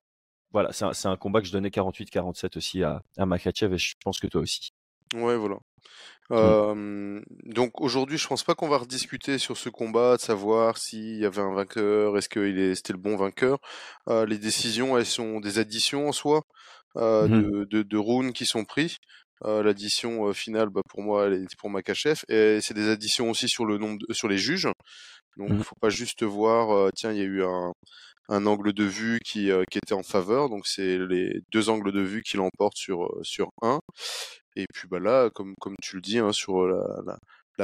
voilà, 0.54 0.72
c'est 0.72 1.06
un, 1.06 1.16
combat 1.16 1.40
que 1.40 1.48
je 1.48 1.52
donnais 1.52 1.68
48-47 1.68 2.56
aussi 2.56 2.84
à, 2.84 3.02
à 3.18 3.26
Makachev 3.26 3.74
et 3.74 3.78
je 3.78 3.96
pense 4.02 4.20
que 4.20 4.28
toi 4.28 4.40
aussi. 4.40 4.72
Ouais, 5.12 5.36
voilà. 5.36 5.56
Mmh. 6.30 7.20
donc 7.44 7.82
aujourd'hui, 7.82 8.16
je 8.16 8.26
pense 8.26 8.44
pas 8.44 8.54
qu'on 8.54 8.68
va 8.68 8.78
rediscuter 8.78 9.36
sur 9.36 9.58
ce 9.58 9.68
combat, 9.68 10.16
de 10.16 10.22
savoir 10.22 10.78
s'il 10.78 11.18
y 11.18 11.26
avait 11.26 11.42
un 11.42 11.52
vainqueur, 11.52 12.16
est-ce 12.16 12.30
que 12.30 12.74
c'était 12.74 12.94
le 12.94 12.98
bon 12.98 13.16
vainqueur. 13.16 13.58
Euh, 14.08 14.24
les 14.24 14.38
décisions, 14.38 14.96
elles 14.96 15.04
sont 15.04 15.40
des 15.40 15.58
additions 15.58 16.08
en 16.08 16.12
soi 16.12 16.44
euh, 16.96 17.26
mmh 17.26 17.42
de, 17.42 17.64
de, 17.64 17.82
de 17.82 17.96
rounds 17.98 18.32
qui 18.32 18.46
sont 18.46 18.64
pris. 18.64 18.98
Euh, 19.44 19.62
l'addition 19.62 20.32
finale, 20.32 20.70
bah, 20.70 20.82
pour 20.88 21.02
moi, 21.02 21.26
elle 21.26 21.34
est 21.34 21.56
pour 21.58 21.70
Makachev, 21.70 22.22
et 22.28 22.60
c'est 22.60 22.74
des 22.74 22.88
additions 22.88 23.30
aussi 23.30 23.48
sur 23.48 23.66
le 23.66 23.78
nombre, 23.78 23.98
sur 24.10 24.28
les 24.28 24.38
juges. 24.38 24.68
Donc, 25.36 25.48
il 25.50 25.56
mmh 25.56 25.64
faut 25.64 25.76
pas 25.80 25.90
juste 25.90 26.22
voir, 26.22 26.92
tiens, 26.94 27.10
il 27.12 27.18
y 27.18 27.22
a 27.22 27.24
eu 27.24 27.42
un, 27.42 27.72
un 28.28 28.46
angle 28.46 28.72
de 28.72 28.84
vue 28.84 29.20
qui, 29.24 29.50
euh, 29.50 29.64
qui 29.70 29.78
était 29.78 29.94
en 29.94 30.02
faveur. 30.02 30.48
Donc 30.48 30.66
c'est 30.66 30.98
les 30.98 31.40
deux 31.52 31.68
angles 31.68 31.92
de 31.92 32.00
vue 32.00 32.22
qui 32.22 32.36
l'emportent 32.36 32.76
sur, 32.76 33.04
euh, 33.04 33.20
sur 33.22 33.50
un. 33.62 33.80
Et 34.56 34.66
puis 34.72 34.88
bah 34.88 35.00
là, 35.00 35.30
comme, 35.30 35.54
comme 35.60 35.76
tu 35.82 35.96
le 35.96 36.02
dis, 36.02 36.18
hein, 36.18 36.32
sur 36.32 36.66
la, 36.66 36.82
la 37.06 37.18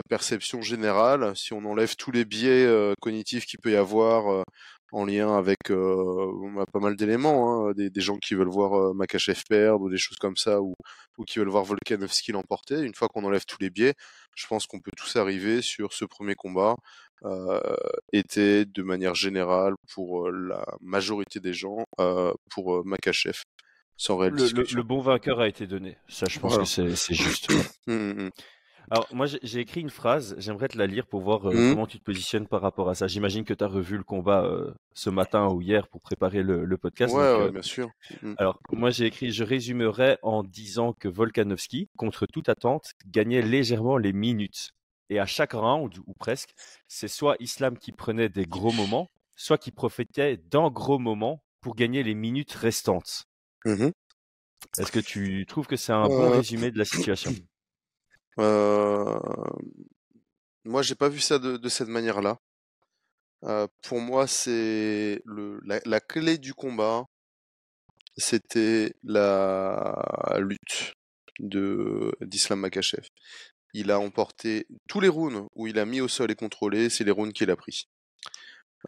perception 0.08 0.62
générale, 0.62 1.36
si 1.36 1.52
on 1.52 1.64
enlève 1.64 1.96
tous 1.96 2.10
les 2.10 2.24
biais 2.24 2.64
euh, 2.64 2.94
cognitifs 3.00 3.46
qu'il 3.46 3.60
peut 3.60 3.72
y 3.72 3.76
avoir 3.76 4.32
euh, 4.32 4.42
en 4.92 5.04
lien 5.04 5.36
avec 5.36 5.70
euh, 5.70 6.64
pas 6.72 6.80
mal 6.80 6.96
d'éléments, 6.96 7.68
hein, 7.68 7.72
des, 7.72 7.90
des, 7.90 8.00
gens 8.00 8.16
qui 8.16 8.34
veulent 8.34 8.48
voir 8.48 8.94
Makachev 8.94 9.40
perdre 9.48 9.82
ou 9.82 9.90
des 9.90 9.98
choses 9.98 10.18
comme 10.18 10.36
ça, 10.36 10.60
ou, 10.60 10.74
ou 11.18 11.24
qui 11.24 11.38
veulent 11.38 11.48
voir 11.48 11.64
Volkanovski 11.64 12.32
l'emporter. 12.32 12.80
Une 12.80 12.94
fois 12.94 13.08
qu'on 13.08 13.24
enlève 13.24 13.44
tous 13.46 13.58
les 13.60 13.70
biais, 13.70 13.94
je 14.36 14.46
pense 14.46 14.66
qu'on 14.66 14.80
peut 14.80 14.92
tous 14.96 15.16
arriver 15.16 15.62
sur 15.62 15.92
ce 15.92 16.04
premier 16.04 16.34
combat. 16.34 16.76
Était 18.14 18.64
de 18.64 18.82
manière 18.82 19.14
générale 19.14 19.74
pour 19.92 20.30
la 20.30 20.64
majorité 20.80 21.38
des 21.38 21.52
gens 21.52 21.84
pour 22.48 22.84
Makachev 22.86 23.42
sans 23.98 24.16
réelle 24.16 24.32
le, 24.32 24.48
le, 24.48 24.66
le, 24.74 24.82
bon 24.82 25.02
vainqueur 25.02 25.40
a 25.40 25.46
été 25.46 25.66
donné. 25.66 25.98
Ça, 26.08 26.24
je 26.30 26.38
pense 26.40 26.54
voilà. 26.54 26.64
que 26.64 26.96
c'est 26.96 27.14
juste. 27.14 27.52
Alors, 28.90 29.06
moi, 29.12 29.26
j'ai 29.26 29.60
écrit 29.60 29.80
une 29.80 29.90
phrase, 29.90 30.34
j'aimerais 30.38 30.68
te 30.68 30.78
la 30.78 30.86
lire 30.86 31.06
pour 31.06 31.20
voir 31.20 31.48
euh, 31.48 31.52
mmh. 31.52 31.74
comment 31.74 31.86
tu 31.86 31.98
te 31.98 32.04
positionnes 32.04 32.46
par 32.46 32.60
rapport 32.60 32.88
à 32.88 32.94
ça. 32.94 33.06
J'imagine 33.06 33.44
que 33.44 33.54
tu 33.54 33.62
as 33.62 33.68
revu 33.68 33.96
le 33.96 34.02
combat 34.02 34.44
euh, 34.44 34.72
ce 34.94 35.10
matin 35.10 35.48
ou 35.48 35.60
hier 35.60 35.86
pour 35.88 36.00
préparer 36.00 36.42
le, 36.42 36.64
le 36.64 36.76
podcast. 36.76 37.14
Ouais, 37.14 37.20
donc, 37.20 37.40
ouais 37.40 37.46
euh, 37.46 37.50
bien 37.52 37.62
sûr. 37.62 37.90
Mmh. 38.22 38.34
Alors, 38.38 38.58
moi, 38.72 38.90
j'ai 38.90 39.06
écrit 39.06 39.32
Je 39.32 39.44
résumerai 39.44 40.18
en 40.22 40.42
disant 40.42 40.92
que 40.92 41.08
Volkanovski, 41.08 41.88
contre 41.96 42.26
toute 42.26 42.48
attente, 42.48 42.92
gagnait 43.06 43.42
légèrement 43.42 43.96
les 43.96 44.12
minutes. 44.12 44.70
Et 45.08 45.18
à 45.18 45.26
chaque 45.26 45.52
round, 45.52 45.92
ou 46.06 46.14
presque, 46.14 46.50
c'est 46.88 47.08
soit 47.08 47.36
Islam 47.40 47.78
qui 47.78 47.92
prenait 47.92 48.28
des 48.28 48.44
gros 48.44 48.72
moments, 48.72 49.10
soit 49.36 49.58
qui 49.58 49.72
profitait 49.72 50.36
d'un 50.36 50.70
gros 50.70 50.98
moment 50.98 51.42
pour 51.60 51.74
gagner 51.74 52.02
les 52.02 52.14
minutes 52.14 52.52
restantes. 52.52 53.24
Mmh. 53.64 53.90
Est-ce 54.78 54.92
que 54.92 55.00
tu 55.00 55.46
trouves 55.46 55.66
que 55.66 55.76
c'est 55.76 55.92
un 55.92 56.06
bon 56.06 56.30
résumé 56.30 56.70
de 56.70 56.78
la 56.78 56.84
situation? 56.84 57.32
Euh... 58.40 59.18
Moi, 60.64 60.82
j'ai 60.82 60.94
pas 60.94 61.08
vu 61.08 61.20
ça 61.20 61.38
de, 61.38 61.68
cette 61.68 61.88
manière-là. 61.88 62.38
Euh, 63.44 63.66
pour 63.82 64.00
moi, 64.00 64.26
c'est 64.26 65.22
la, 65.26 66.00
clé 66.00 66.36
du 66.38 66.52
combat, 66.52 67.06
c'était 68.16 68.94
la 69.02 70.38
lutte 70.38 70.94
d'Islam 71.40 72.60
Makachev. 72.60 73.06
Il 73.72 73.90
a 73.90 73.98
emporté 73.98 74.66
tous 74.88 75.00
les 75.00 75.08
rounds 75.08 75.48
où 75.54 75.66
il 75.66 75.78
a 75.78 75.86
mis 75.86 76.00
au 76.00 76.08
sol 76.08 76.30
et 76.30 76.34
contrôlé, 76.34 76.90
c'est 76.90 77.04
les 77.04 77.10
rounds 77.10 77.32
qu'il 77.32 77.50
a 77.50 77.56
pris. 77.56 77.88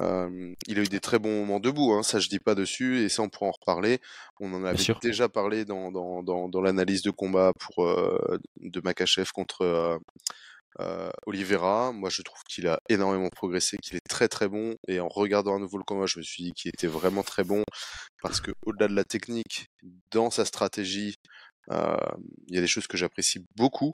Euh, 0.01 0.55
il 0.67 0.79
a 0.79 0.83
eu 0.83 0.89
des 0.89 1.01
très 1.01 1.19
bons 1.19 1.41
moments 1.41 1.61
debout, 1.61 1.93
hein, 1.93 2.03
ça 2.03 2.19
je 2.19 2.29
dis 2.29 2.39
pas 2.39 2.55
dessus, 2.55 3.01
et 3.01 3.09
ça 3.11 3.23
on 3.23 3.29
pourra 3.29 3.49
en 3.49 3.51
reparler. 3.51 4.01
On 4.41 4.53
en 4.55 4.65
avait 4.65 4.83
déjà 5.03 5.29
parlé 5.29 5.65
dans, 5.65 5.93
dans, 5.93 6.23
dans, 6.23 6.49
dans 6.49 6.61
l'analyse 6.63 7.03
de 7.03 7.11
combat 7.11 7.53
pour 7.59 7.85
euh, 7.85 8.39
de 8.57 8.81
Makachev 8.83 9.31
contre 9.35 9.63
euh, 9.63 9.99
euh, 10.81 11.11
Oliveira. 11.27 11.93
Moi 11.93 12.09
je 12.09 12.23
trouve 12.23 12.43
qu'il 12.49 12.69
a 12.69 12.81
énormément 12.89 13.29
progressé, 13.29 13.77
qu'il 13.79 13.97
est 13.97 14.09
très 14.09 14.29
très 14.29 14.49
bon, 14.49 14.77
et 14.89 14.99
en 15.01 15.09
regardant 15.09 15.57
à 15.57 15.59
nouveau 15.59 15.77
le 15.77 15.85
combat, 15.85 16.07
je 16.07 16.19
me 16.19 16.23
suis 16.23 16.45
dit 16.45 16.53
qu'il 16.53 16.71
était 16.71 16.87
vraiment 16.87 17.23
très 17.23 17.45
bon, 17.45 17.63
parce 18.23 18.41
que 18.41 18.53
au-delà 18.65 18.89
de 18.89 18.95
la 18.95 19.05
technique, 19.05 19.67
dans 20.11 20.31
sa 20.31 20.47
stratégie, 20.47 21.17
il 21.71 22.55
y 22.55 22.59
a 22.59 22.61
des 22.61 22.67
choses 22.67 22.87
que 22.87 22.97
j'apprécie 22.97 23.45
beaucoup. 23.57 23.93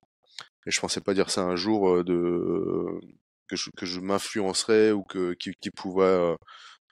Et 0.66 0.70
je 0.70 0.80
pensais 0.80 1.00
pas 1.00 1.14
dire 1.14 1.30
ça 1.30 1.42
un 1.42 1.56
jour 1.56 2.04
de 2.04 3.00
que 3.48 3.56
je, 3.56 3.70
que 3.76 3.86
je 3.86 4.00
m'influencerais 4.00 4.92
ou 4.92 5.02
que, 5.02 5.34
qui, 5.34 5.52
qui 5.60 5.70
pouvait 5.70 6.04
euh, 6.04 6.34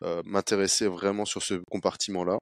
euh, 0.02 0.22
m'intéresser 0.24 0.86
vraiment 0.88 1.24
sur 1.24 1.42
ce 1.42 1.54
compartiment-là. 1.70 2.38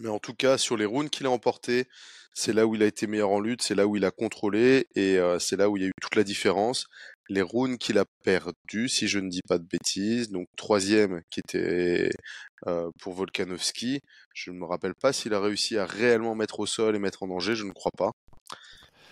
Mais 0.00 0.08
en 0.08 0.18
tout 0.18 0.34
cas, 0.34 0.58
sur 0.58 0.76
les 0.76 0.84
rounds 0.84 1.10
qu'il 1.10 1.26
a 1.26 1.30
emportés, 1.30 1.86
c'est 2.34 2.52
là 2.52 2.66
où 2.66 2.74
il 2.74 2.82
a 2.82 2.86
été 2.86 3.06
meilleur 3.06 3.30
en 3.30 3.40
lutte, 3.40 3.62
c'est 3.62 3.74
là 3.74 3.86
où 3.86 3.96
il 3.96 4.04
a 4.04 4.10
contrôlé 4.10 4.86
et 4.94 5.18
euh, 5.18 5.38
c'est 5.38 5.56
là 5.56 5.70
où 5.70 5.76
il 5.76 5.84
y 5.84 5.86
a 5.86 5.88
eu 5.88 5.92
toute 6.02 6.16
la 6.16 6.24
différence. 6.24 6.86
Les 7.28 7.40
rounds 7.40 7.78
qu'il 7.78 7.98
a 7.98 8.04
perdus, 8.24 8.88
si 8.88 9.08
je 9.08 9.18
ne 9.18 9.30
dis 9.30 9.40
pas 9.48 9.58
de 9.58 9.64
bêtises, 9.64 10.30
donc 10.30 10.46
troisième 10.56 11.22
qui 11.30 11.40
était 11.40 12.10
euh, 12.66 12.90
pour 13.00 13.14
Volkanovski, 13.14 14.00
je 14.34 14.50
ne 14.50 14.58
me 14.58 14.66
rappelle 14.66 14.94
pas 14.94 15.14
s'il 15.14 15.32
a 15.32 15.40
réussi 15.40 15.78
à 15.78 15.86
réellement 15.86 16.34
mettre 16.34 16.60
au 16.60 16.66
sol 16.66 16.94
et 16.94 16.98
mettre 16.98 17.22
en 17.22 17.28
danger, 17.28 17.54
je 17.54 17.64
ne 17.64 17.72
crois 17.72 17.92
pas. 17.96 18.10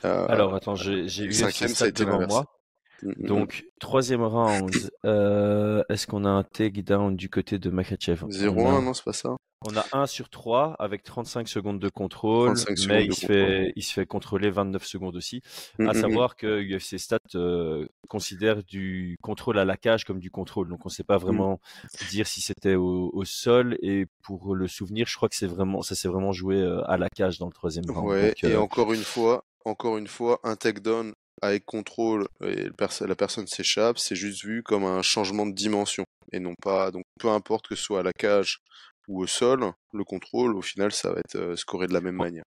Euh, 0.04 0.26
Alors 0.28 0.54
attends, 0.54 0.74
j'ai 0.74 1.04
eu 1.04 1.32
cinquième, 1.32 1.70
ça 1.70 1.86
a 1.86 1.88
été 1.88 2.04
devant 2.04 2.26
moi. 2.26 2.53
Donc, 3.02 3.64
troisième 3.80 4.22
round, 4.22 4.72
euh, 5.04 5.82
est-ce 5.88 6.06
qu'on 6.06 6.24
a 6.24 6.28
un 6.28 6.42
takedown 6.42 7.16
du 7.16 7.28
côté 7.28 7.58
de 7.58 7.70
Makachev? 7.70 8.24
0-1, 8.28 8.82
non, 8.82 8.94
c'est 8.94 9.04
pas 9.04 9.12
ça. 9.12 9.36
On 9.66 9.76
a 9.76 9.84
1 9.92 10.06
sur 10.06 10.28
3 10.28 10.76
avec 10.78 11.02
35 11.04 11.48
secondes 11.48 11.78
de 11.78 11.88
contrôle, 11.88 12.54
mais 12.86 13.06
il, 13.06 13.14
se 13.14 13.24
fait, 13.24 13.72
il 13.76 13.82
se 13.82 13.94
fait 13.94 14.04
contrôler 14.04 14.50
29 14.50 14.84
secondes 14.84 15.16
aussi. 15.16 15.40
Mm 15.78 15.84
-hmm. 15.84 15.90
À 15.90 15.94
savoir 15.94 16.36
que 16.36 16.60
UFC 16.62 16.98
Stats 16.98 17.18
euh, 17.34 17.86
considère 18.08 18.62
du 18.62 19.16
contrôle 19.22 19.58
à 19.58 19.64
la 19.64 19.78
cage 19.78 20.04
comme 20.04 20.20
du 20.20 20.30
contrôle. 20.30 20.68
Donc, 20.68 20.84
on 20.84 20.90
ne 20.90 20.94
sait 20.94 21.04
pas 21.04 21.16
vraiment 21.16 21.60
mm. 21.84 22.08
dire 22.10 22.26
si 22.26 22.40
c'était 22.42 22.74
au, 22.74 23.10
au, 23.14 23.24
sol. 23.24 23.78
Et 23.80 24.06
pour 24.22 24.54
le 24.54 24.68
souvenir, 24.68 25.06
je 25.06 25.16
crois 25.16 25.30
que 25.30 25.36
c'est 25.36 25.52
vraiment, 25.56 25.80
ça 25.80 25.94
s'est 25.94 26.08
vraiment 26.08 26.32
joué 26.32 26.56
euh, 26.56 26.92
à 26.92 26.98
la 26.98 27.08
cage 27.08 27.38
dans 27.38 27.46
le 27.46 27.56
troisième 27.60 27.88
round. 27.88 28.06
Ouais, 28.06 28.34
Donc, 28.42 28.44
et 28.44 28.56
encore 28.56 28.92
une 28.92 29.06
fois, 29.14 29.44
encore 29.64 29.96
une 29.96 30.08
fois, 30.08 30.40
un 30.42 30.56
takedown 30.56 31.14
avec 31.46 31.64
contrôle 31.64 32.26
et 32.42 32.68
la 33.00 33.16
personne 33.16 33.46
s'échappe, 33.46 33.98
c'est 33.98 34.16
juste 34.16 34.44
vu 34.44 34.62
comme 34.62 34.84
un 34.84 35.02
changement 35.02 35.46
de 35.46 35.54
dimension 35.54 36.04
et 36.32 36.40
non 36.40 36.54
pas 36.62 36.90
donc 36.90 37.04
peu 37.18 37.28
importe 37.28 37.68
que 37.68 37.74
ce 37.74 37.82
soit 37.82 38.00
à 38.00 38.02
la 38.02 38.12
cage 38.12 38.58
ou 39.06 39.22
au 39.22 39.26
sol, 39.26 39.72
le 39.92 40.04
contrôle 40.04 40.56
au 40.56 40.62
final 40.62 40.92
ça 40.92 41.12
va 41.12 41.20
être 41.20 41.36
euh, 41.36 41.56
scoré 41.56 41.86
de 41.86 41.92
la 41.92 42.00
même 42.00 42.16
manière. 42.16 42.44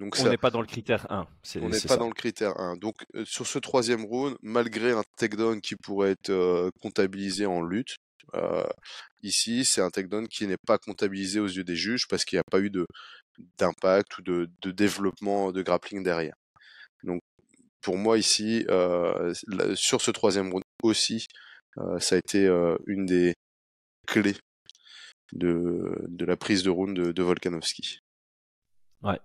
Donc 0.00 0.16
on 0.20 0.28
n'est 0.28 0.36
pas 0.36 0.50
dans 0.50 0.60
le 0.60 0.66
critère 0.66 1.10
1. 1.10 1.26
on 1.56 1.60
n'est 1.68 1.70
pas 1.70 1.76
ça. 1.78 1.96
dans 1.96 2.06
le 2.06 2.14
critère 2.14 2.58
1. 2.58 2.76
Donc 2.76 2.94
euh, 3.14 3.24
sur 3.24 3.46
ce 3.46 3.58
troisième 3.58 4.04
round, 4.04 4.36
malgré 4.42 4.92
un 4.92 5.02
takedown 5.16 5.60
qui 5.60 5.74
pourrait 5.74 6.12
être 6.12 6.30
euh, 6.30 6.70
comptabilisé 6.80 7.46
en 7.46 7.62
lutte, 7.62 7.96
euh, 8.34 8.64
ici 9.22 9.64
c'est 9.64 9.80
un 9.80 9.90
takedown 9.90 10.28
qui 10.28 10.46
n'est 10.46 10.58
pas 10.66 10.78
comptabilisé 10.78 11.40
aux 11.40 11.48
yeux 11.48 11.64
des 11.64 11.74
juges 11.74 12.06
parce 12.08 12.24
qu'il 12.24 12.36
n'y 12.36 12.40
a 12.40 12.50
pas 12.50 12.60
eu 12.60 12.70
de 12.70 12.86
d'impact 13.58 14.18
ou 14.18 14.22
de, 14.22 14.48
de 14.62 14.70
développement 14.70 15.50
de 15.50 15.62
grappling 15.62 16.02
derrière. 16.04 16.34
Donc 17.02 17.20
pour 17.80 17.96
moi 17.96 18.18
ici, 18.18 18.64
euh, 18.68 19.32
sur 19.74 20.00
ce 20.00 20.10
troisième 20.10 20.50
round 20.50 20.64
aussi, 20.82 21.26
euh, 21.78 21.98
ça 21.98 22.16
a 22.16 22.18
été 22.18 22.46
euh, 22.46 22.76
une 22.86 23.06
des 23.06 23.34
clés 24.06 24.36
de, 25.32 25.94
de 26.08 26.24
la 26.24 26.36
prise 26.36 26.62
de 26.62 26.70
round 26.70 26.96
de, 26.96 27.12
de 27.12 27.22
Volkanovski. 27.22 28.00
Ouais. 29.02 29.20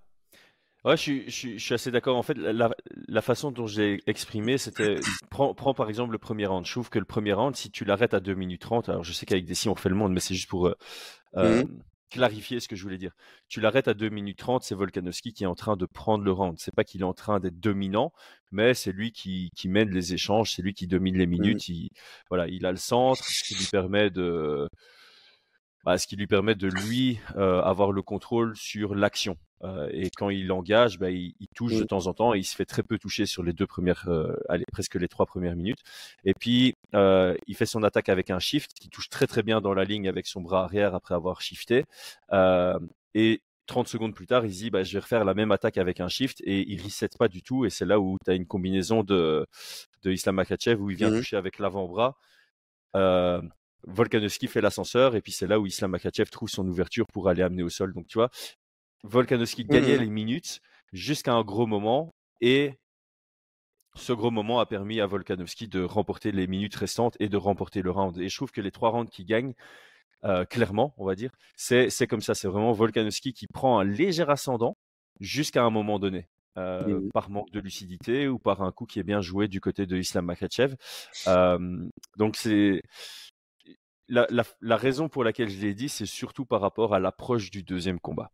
Ouais, 0.85 0.97
je 0.97 1.01
suis, 1.01 1.25
je 1.25 1.31
suis, 1.31 1.59
je 1.59 1.63
suis 1.63 1.73
assez 1.73 1.91
d'accord. 1.91 2.17
En 2.17 2.23
fait, 2.23 2.33
la, 2.33 2.69
la 3.07 3.21
façon 3.21 3.51
dont 3.51 3.67
j'ai 3.67 4.03
exprimé, 4.05 4.57
c'était 4.57 4.95
prends, 5.29 5.53
prends 5.53 5.73
par 5.73 5.87
exemple 5.87 6.11
le 6.11 6.17
premier 6.17 6.45
round. 6.45 6.65
Je 6.65 6.71
trouve 6.73 6.89
que 6.89 6.99
le 6.99 7.05
premier 7.05 7.31
round, 7.31 7.55
si 7.55 7.71
tu 7.71 7.85
l'arrêtes 7.85 8.13
à 8.13 8.19
2 8.19 8.33
minutes 8.33 8.61
30, 8.61 8.89
alors 8.89 9.03
je 9.03 9.13
sais 9.13 9.25
qu'avec 9.25 9.45
des 9.45 9.55
si 9.55 9.69
on 9.69 9.75
fait 9.75 9.87
le 9.87 9.95
monde, 9.95 10.11
mais 10.11 10.19
c'est 10.19 10.35
juste 10.35 10.49
pour 10.49 10.67
euh, 10.67 11.63
mmh 11.63 11.67
clarifier 12.13 12.59
ce 12.59 12.67
que 12.67 12.75
je 12.75 12.83
voulais 12.83 12.99
dire. 12.99 13.11
Tu 13.49 13.59
l'arrêtes 13.59 13.87
à 13.87 13.95
2 13.95 14.09
minutes 14.09 14.37
30, 14.37 14.63
c'est 14.63 14.75
Volkanovski 14.75 15.33
qui 15.33 15.43
est 15.43 15.47
en 15.47 15.55
train 15.55 15.75
de 15.75 15.85
prendre 15.87 16.23
le 16.23 16.31
round. 16.31 16.57
C'est 16.59 16.73
pas 16.73 16.83
qu'il 16.83 17.01
est 17.01 17.05
en 17.05 17.13
train 17.13 17.39
d'être 17.39 17.59
dominant, 17.59 18.13
mais 18.51 18.75
c'est 18.75 18.91
lui 18.91 19.11
qui, 19.11 19.49
qui, 19.55 19.67
mène 19.67 19.89
les 19.89 20.13
échanges, 20.13 20.53
c'est 20.55 20.61
lui 20.61 20.73
qui 20.73 20.85
domine 20.85 21.17
les 21.17 21.25
minutes. 21.25 21.67
Il, 21.69 21.89
voilà, 22.29 22.47
il 22.47 22.65
a 22.67 22.71
le 22.71 22.77
centre, 22.77 23.23
ce 23.23 23.43
qui 23.43 23.55
lui 23.55 23.65
permet 23.65 24.11
de, 24.11 24.69
bah, 25.83 25.97
ce 25.97 26.07
qui 26.07 26.15
lui 26.15 26.27
permet 26.27 26.55
de 26.55 26.67
lui 26.67 27.19
euh, 27.35 27.61
avoir 27.61 27.91
le 27.91 28.01
contrôle 28.01 28.55
sur 28.55 28.95
l'action. 28.95 29.37
Euh, 29.63 29.89
et 29.93 30.09
quand 30.09 30.29
il 30.29 30.51
engage, 30.51 30.99
bah, 30.99 31.09
il, 31.09 31.33
il, 31.39 31.47
touche 31.55 31.75
de 31.75 31.83
temps 31.83 32.07
en 32.07 32.13
temps 32.13 32.33
et 32.33 32.39
il 32.39 32.43
se 32.43 32.55
fait 32.55 32.65
très 32.65 32.83
peu 32.83 32.97
toucher 32.97 33.25
sur 33.25 33.43
les 33.43 33.53
deux 33.53 33.67
premières, 33.67 34.05
euh, 34.07 34.35
allez, 34.49 34.65
presque 34.71 34.95
les 34.95 35.07
trois 35.07 35.25
premières 35.25 35.55
minutes. 35.55 35.79
Et 36.25 36.33
puis, 36.33 36.73
euh, 36.95 37.35
il 37.47 37.55
fait 37.55 37.65
son 37.65 37.83
attaque 37.83 38.09
avec 38.09 38.29
un 38.29 38.39
shift 38.39 38.73
qui 38.73 38.89
touche 38.89 39.09
très 39.09 39.27
très 39.27 39.41
bien 39.41 39.61
dans 39.61 39.73
la 39.73 39.85
ligne 39.85 40.07
avec 40.09 40.27
son 40.27 40.41
bras 40.41 40.63
arrière 40.63 40.95
après 40.95 41.15
avoir 41.15 41.41
shifté. 41.41 41.85
Euh, 42.33 42.77
et 43.13 43.41
30 43.67 43.87
secondes 43.87 44.13
plus 44.13 44.27
tard, 44.27 44.45
il 44.45 44.51
dit 44.51 44.69
bah, 44.69 44.83
je 44.83 44.93
vais 44.93 44.99
refaire 44.99 45.23
la 45.23 45.33
même 45.33 45.51
attaque 45.51 45.77
avec 45.77 46.01
un 46.01 46.09
shift 46.09 46.41
et 46.43 46.69
il 46.69 46.81
reset 46.81 47.09
pas 47.17 47.29
du 47.29 47.41
tout. 47.41 47.65
Et 47.65 47.69
c'est 47.69 47.85
là 47.85 47.99
où 47.99 48.17
tu 48.23 48.31
as 48.31 48.33
une 48.35 48.45
combinaison 48.45 49.03
de, 49.03 49.45
de 50.03 50.11
Islam 50.11 50.35
Makachev 50.35 50.81
où 50.81 50.89
il 50.89 50.97
vient 50.97 51.09
mmh. 51.09 51.17
toucher 51.17 51.37
avec 51.37 51.59
l'avant-bras. 51.59 52.17
Euh, 52.95 53.41
Volkanovski 53.87 54.47
fait 54.47 54.61
l'ascenseur 54.61 55.15
et 55.15 55.21
puis 55.21 55.31
c'est 55.31 55.47
là 55.47 55.59
où 55.59 55.65
Islam 55.65 55.91
Makachev 55.91 56.29
trouve 56.29 56.49
son 56.49 56.67
ouverture 56.67 57.05
pour 57.07 57.29
aller 57.29 57.41
amener 57.41 57.63
au 57.63 57.69
sol. 57.69 57.93
Donc 57.93 58.07
tu 58.07 58.17
vois, 58.17 58.29
Volkanovski 59.03 59.65
gagnait 59.65 59.97
mmh. 59.97 60.01
les 60.01 60.09
minutes 60.09 60.61
jusqu'à 60.93 61.33
un 61.33 61.43
gros 61.43 61.65
moment 61.65 62.13
et 62.41 62.79
ce 63.95 64.13
gros 64.13 64.31
moment 64.31 64.59
a 64.59 64.65
permis 64.65 65.01
à 65.01 65.05
Volkanovski 65.05 65.67
de 65.67 65.83
remporter 65.83 66.31
les 66.31 66.47
minutes 66.47 66.75
restantes 66.75 67.15
et 67.19 67.29
de 67.29 67.37
remporter 67.37 67.81
le 67.81 67.91
round. 67.91 68.17
Et 68.17 68.29
je 68.29 68.35
trouve 68.35 68.51
que 68.51 68.61
les 68.61 68.71
trois 68.71 68.89
rounds 68.89 69.11
qui 69.11 69.23
gagnent, 69.23 69.53
euh, 70.23 70.45
clairement, 70.45 70.93
on 70.97 71.05
va 71.05 71.15
dire, 71.15 71.31
c'est 71.55 72.07
comme 72.07 72.21
ça. 72.21 72.33
C'est 72.33 72.47
vraiment 72.47 72.71
Volkanovski 72.71 73.33
qui 73.33 73.47
prend 73.47 73.79
un 73.79 73.83
léger 73.83 74.25
ascendant 74.27 74.77
jusqu'à 75.19 75.63
un 75.63 75.69
moment 75.69 75.99
donné. 75.99 76.27
Euh, 76.55 76.99
mmh. 76.99 77.09
par 77.09 77.31
manque 77.31 77.49
de 77.49 77.59
lucidité 77.59 78.27
ou 78.27 78.37
par 78.37 78.61
un 78.61 78.71
coup 78.71 78.85
qui 78.85 78.99
est 78.99 79.03
bien 79.03 79.21
joué 79.21 79.47
du 79.47 79.59
côté 79.59 79.87
de 79.87 79.97
Islam 79.97 80.25
Makachev. 80.25 80.75
Euh, 81.25 81.89
donc 82.17 82.35
c'est 82.35 82.83
la, 84.13 84.77
raison 84.77 85.09
pour 85.09 85.23
laquelle 85.23 85.49
je 85.49 85.59
l'ai 85.59 85.73
dit, 85.73 85.89
c'est 85.89 86.05
surtout 86.05 86.45
par 86.45 86.61
rapport 86.61 86.93
à 86.93 86.99
l'approche 86.99 87.49
du 87.51 87.63
deuxième 87.63 87.99
combat. 87.99 88.31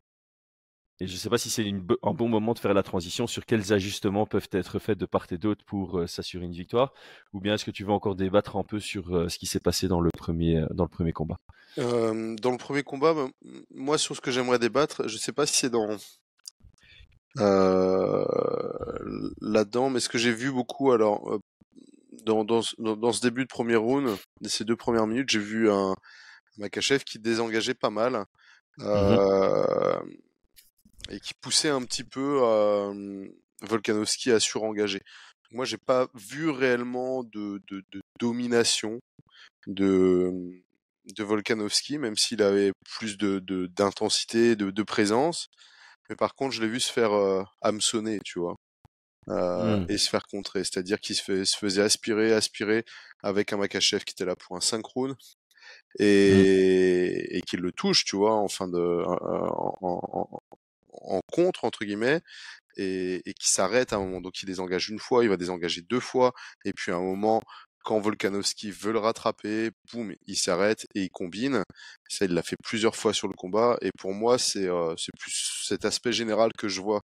et 0.99 1.07
je 1.07 1.13
ne 1.13 1.17
sais 1.17 1.29
pas 1.29 1.37
si 1.37 1.49
c'est 1.49 1.65
un 2.03 2.13
bon 2.13 2.27
moment 2.27 2.53
de 2.53 2.59
faire 2.59 2.73
la 2.73 2.83
transition 2.83 3.25
sur 3.27 3.45
quels 3.45 3.71
ajustements 3.71 4.25
peuvent 4.25 4.49
être 4.51 4.79
faits 4.79 4.97
de 4.97 5.05
part 5.05 5.27
et 5.31 5.37
d'autre 5.37 5.63
pour 5.65 6.07
s'assurer 6.07 6.45
une 6.45 6.51
victoire, 6.51 6.93
ou 7.33 7.39
bien 7.39 7.53
est-ce 7.53 7.65
que 7.65 7.71
tu 7.71 7.85
veux 7.85 7.91
encore 7.91 8.15
débattre 8.15 8.57
un 8.57 8.63
peu 8.63 8.79
sur 8.79 9.29
ce 9.29 9.37
qui 9.37 9.45
s'est 9.45 9.61
passé 9.61 9.87
dans 9.87 10.01
le 10.01 10.09
premier, 10.11 10.65
dans 10.71 10.83
le 10.83 10.89
premier 10.89 11.13
combat? 11.13 11.39
Dans 11.77 12.51
le 12.51 12.57
premier 12.57 12.83
combat, 12.83 13.15
moi 13.73 13.97
sur 13.97 14.15
ce 14.15 14.21
que 14.21 14.31
j'aimerais 14.31 14.59
débattre, 14.59 15.07
je 15.07 15.15
ne 15.15 15.19
sais 15.19 15.31
pas 15.31 15.45
si 15.45 15.55
c'est 15.55 15.69
dans 15.69 15.87
là-dedans, 19.41 19.89
mais 19.89 19.99
ce 20.01 20.09
que 20.09 20.17
j'ai 20.17 20.33
vu 20.33 20.51
beaucoup, 20.51 20.91
alors 20.91 21.39
dans, 22.25 22.43
dans, 22.43 22.61
dans, 22.77 23.13
ce 23.13 23.21
début 23.21 23.43
de 23.43 23.47
premier 23.47 23.75
round, 23.75 24.17
ces 24.45 24.65
deux 24.65 24.75
premières 24.75 25.07
minutes, 25.07 25.29
j'ai 25.29 25.39
vu 25.39 25.69
un, 25.69 25.95
Makachev 26.57 27.03
qui 27.03 27.19
désengageait 27.19 27.73
pas 27.73 27.89
mal. 27.89 28.25
Mmh 28.77 28.85
euh, 28.85 29.99
et 31.09 31.19
qui 31.19 31.33
poussait 31.33 31.69
un 31.69 31.83
petit 31.83 32.03
peu 32.03 32.41
euh, 32.43 33.27
Volkanovski 33.63 34.31
à 34.31 34.39
surengager. 34.39 35.01
Moi, 35.51 35.65
j'ai 35.65 35.77
pas 35.77 36.07
vu 36.13 36.49
réellement 36.49 37.23
de, 37.23 37.61
de, 37.67 37.83
de 37.91 38.01
domination 38.19 38.99
de, 39.65 40.31
de 41.17 41.23
Volkanovski, 41.23 41.97
même 41.97 42.15
s'il 42.15 42.43
avait 42.43 42.71
plus 42.97 43.17
de 43.17 43.39
d'intensité, 43.75 44.55
de, 44.55 44.69
de, 44.69 44.83
présence. 44.83 45.47
Mais 46.09 46.15
par 46.15 46.35
contre, 46.35 46.53
je 46.53 46.61
l'ai 46.61 46.67
vu 46.67 46.79
se 46.79 46.91
faire 46.91 47.13
euh, 47.13 47.43
hameçonner, 47.61 48.19
tu 48.23 48.39
vois. 48.39 48.55
Euh, 49.29 49.77
mmh. 49.77 49.85
et 49.89 49.97
se 49.97 50.09
faire 50.09 50.25
contrer. 50.25 50.63
C'est-à-dire 50.63 50.99
qu'il 50.99 51.15
se, 51.15 51.43
se, 51.43 51.57
faisait 51.57 51.83
aspirer, 51.83 52.33
aspirer 52.33 52.83
avec 53.21 53.53
un 53.53 53.57
Makachev 53.57 54.03
qui 54.03 54.13
était 54.13 54.25
là 54.25 54.35
pour 54.35 54.55
un 54.55 54.61
synchrone 54.61 55.15
Mmh. 55.99 56.03
et, 56.03 57.37
et 57.37 57.41
qu'il 57.41 57.61
le 57.61 57.71
touche, 57.71 58.05
tu 58.05 58.15
vois, 58.15 58.35
en 58.35 58.47
fin 58.47 58.67
de, 58.67 59.03
en, 59.05 59.77
en, 59.81 60.41
en 60.91 61.21
contre 61.31 61.65
entre 61.65 61.85
guillemets, 61.85 62.21
et, 62.77 63.21
et 63.25 63.33
qui 63.33 63.49
s'arrête 63.49 63.93
à 63.93 63.97
un 63.97 63.99
moment. 63.99 64.21
Donc 64.21 64.41
il 64.41 64.45
désengage 64.45 64.89
une 64.89 64.99
fois, 64.99 65.23
il 65.23 65.29
va 65.29 65.37
désengager 65.37 65.81
deux 65.81 65.99
fois, 65.99 66.33
et 66.65 66.73
puis 66.73 66.91
à 66.91 66.95
un 66.95 67.01
moment, 67.01 67.41
quand 67.83 67.99
Volkanovski 67.99 68.71
veut 68.71 68.91
le 68.91 68.99
rattraper, 68.99 69.71
boum, 69.91 70.13
il 70.27 70.35
s'arrête 70.35 70.85
et 70.95 71.03
il 71.03 71.09
combine. 71.09 71.63
Ça, 72.07 72.25
il 72.25 72.33
l'a 72.33 72.43
fait 72.43 72.57
plusieurs 72.63 72.95
fois 72.95 73.13
sur 73.13 73.27
le 73.27 73.33
combat, 73.33 73.77
et 73.81 73.91
pour 73.97 74.13
moi, 74.13 74.37
c'est 74.37 74.67
euh, 74.67 74.93
c'est 74.97 75.13
plus 75.17 75.63
cet 75.65 75.85
aspect 75.85 76.11
général 76.11 76.51
que 76.57 76.67
je 76.67 76.81
vois. 76.81 77.01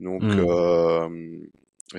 Donc 0.00 0.22
mmh. 0.22 0.44
euh, 0.48 1.08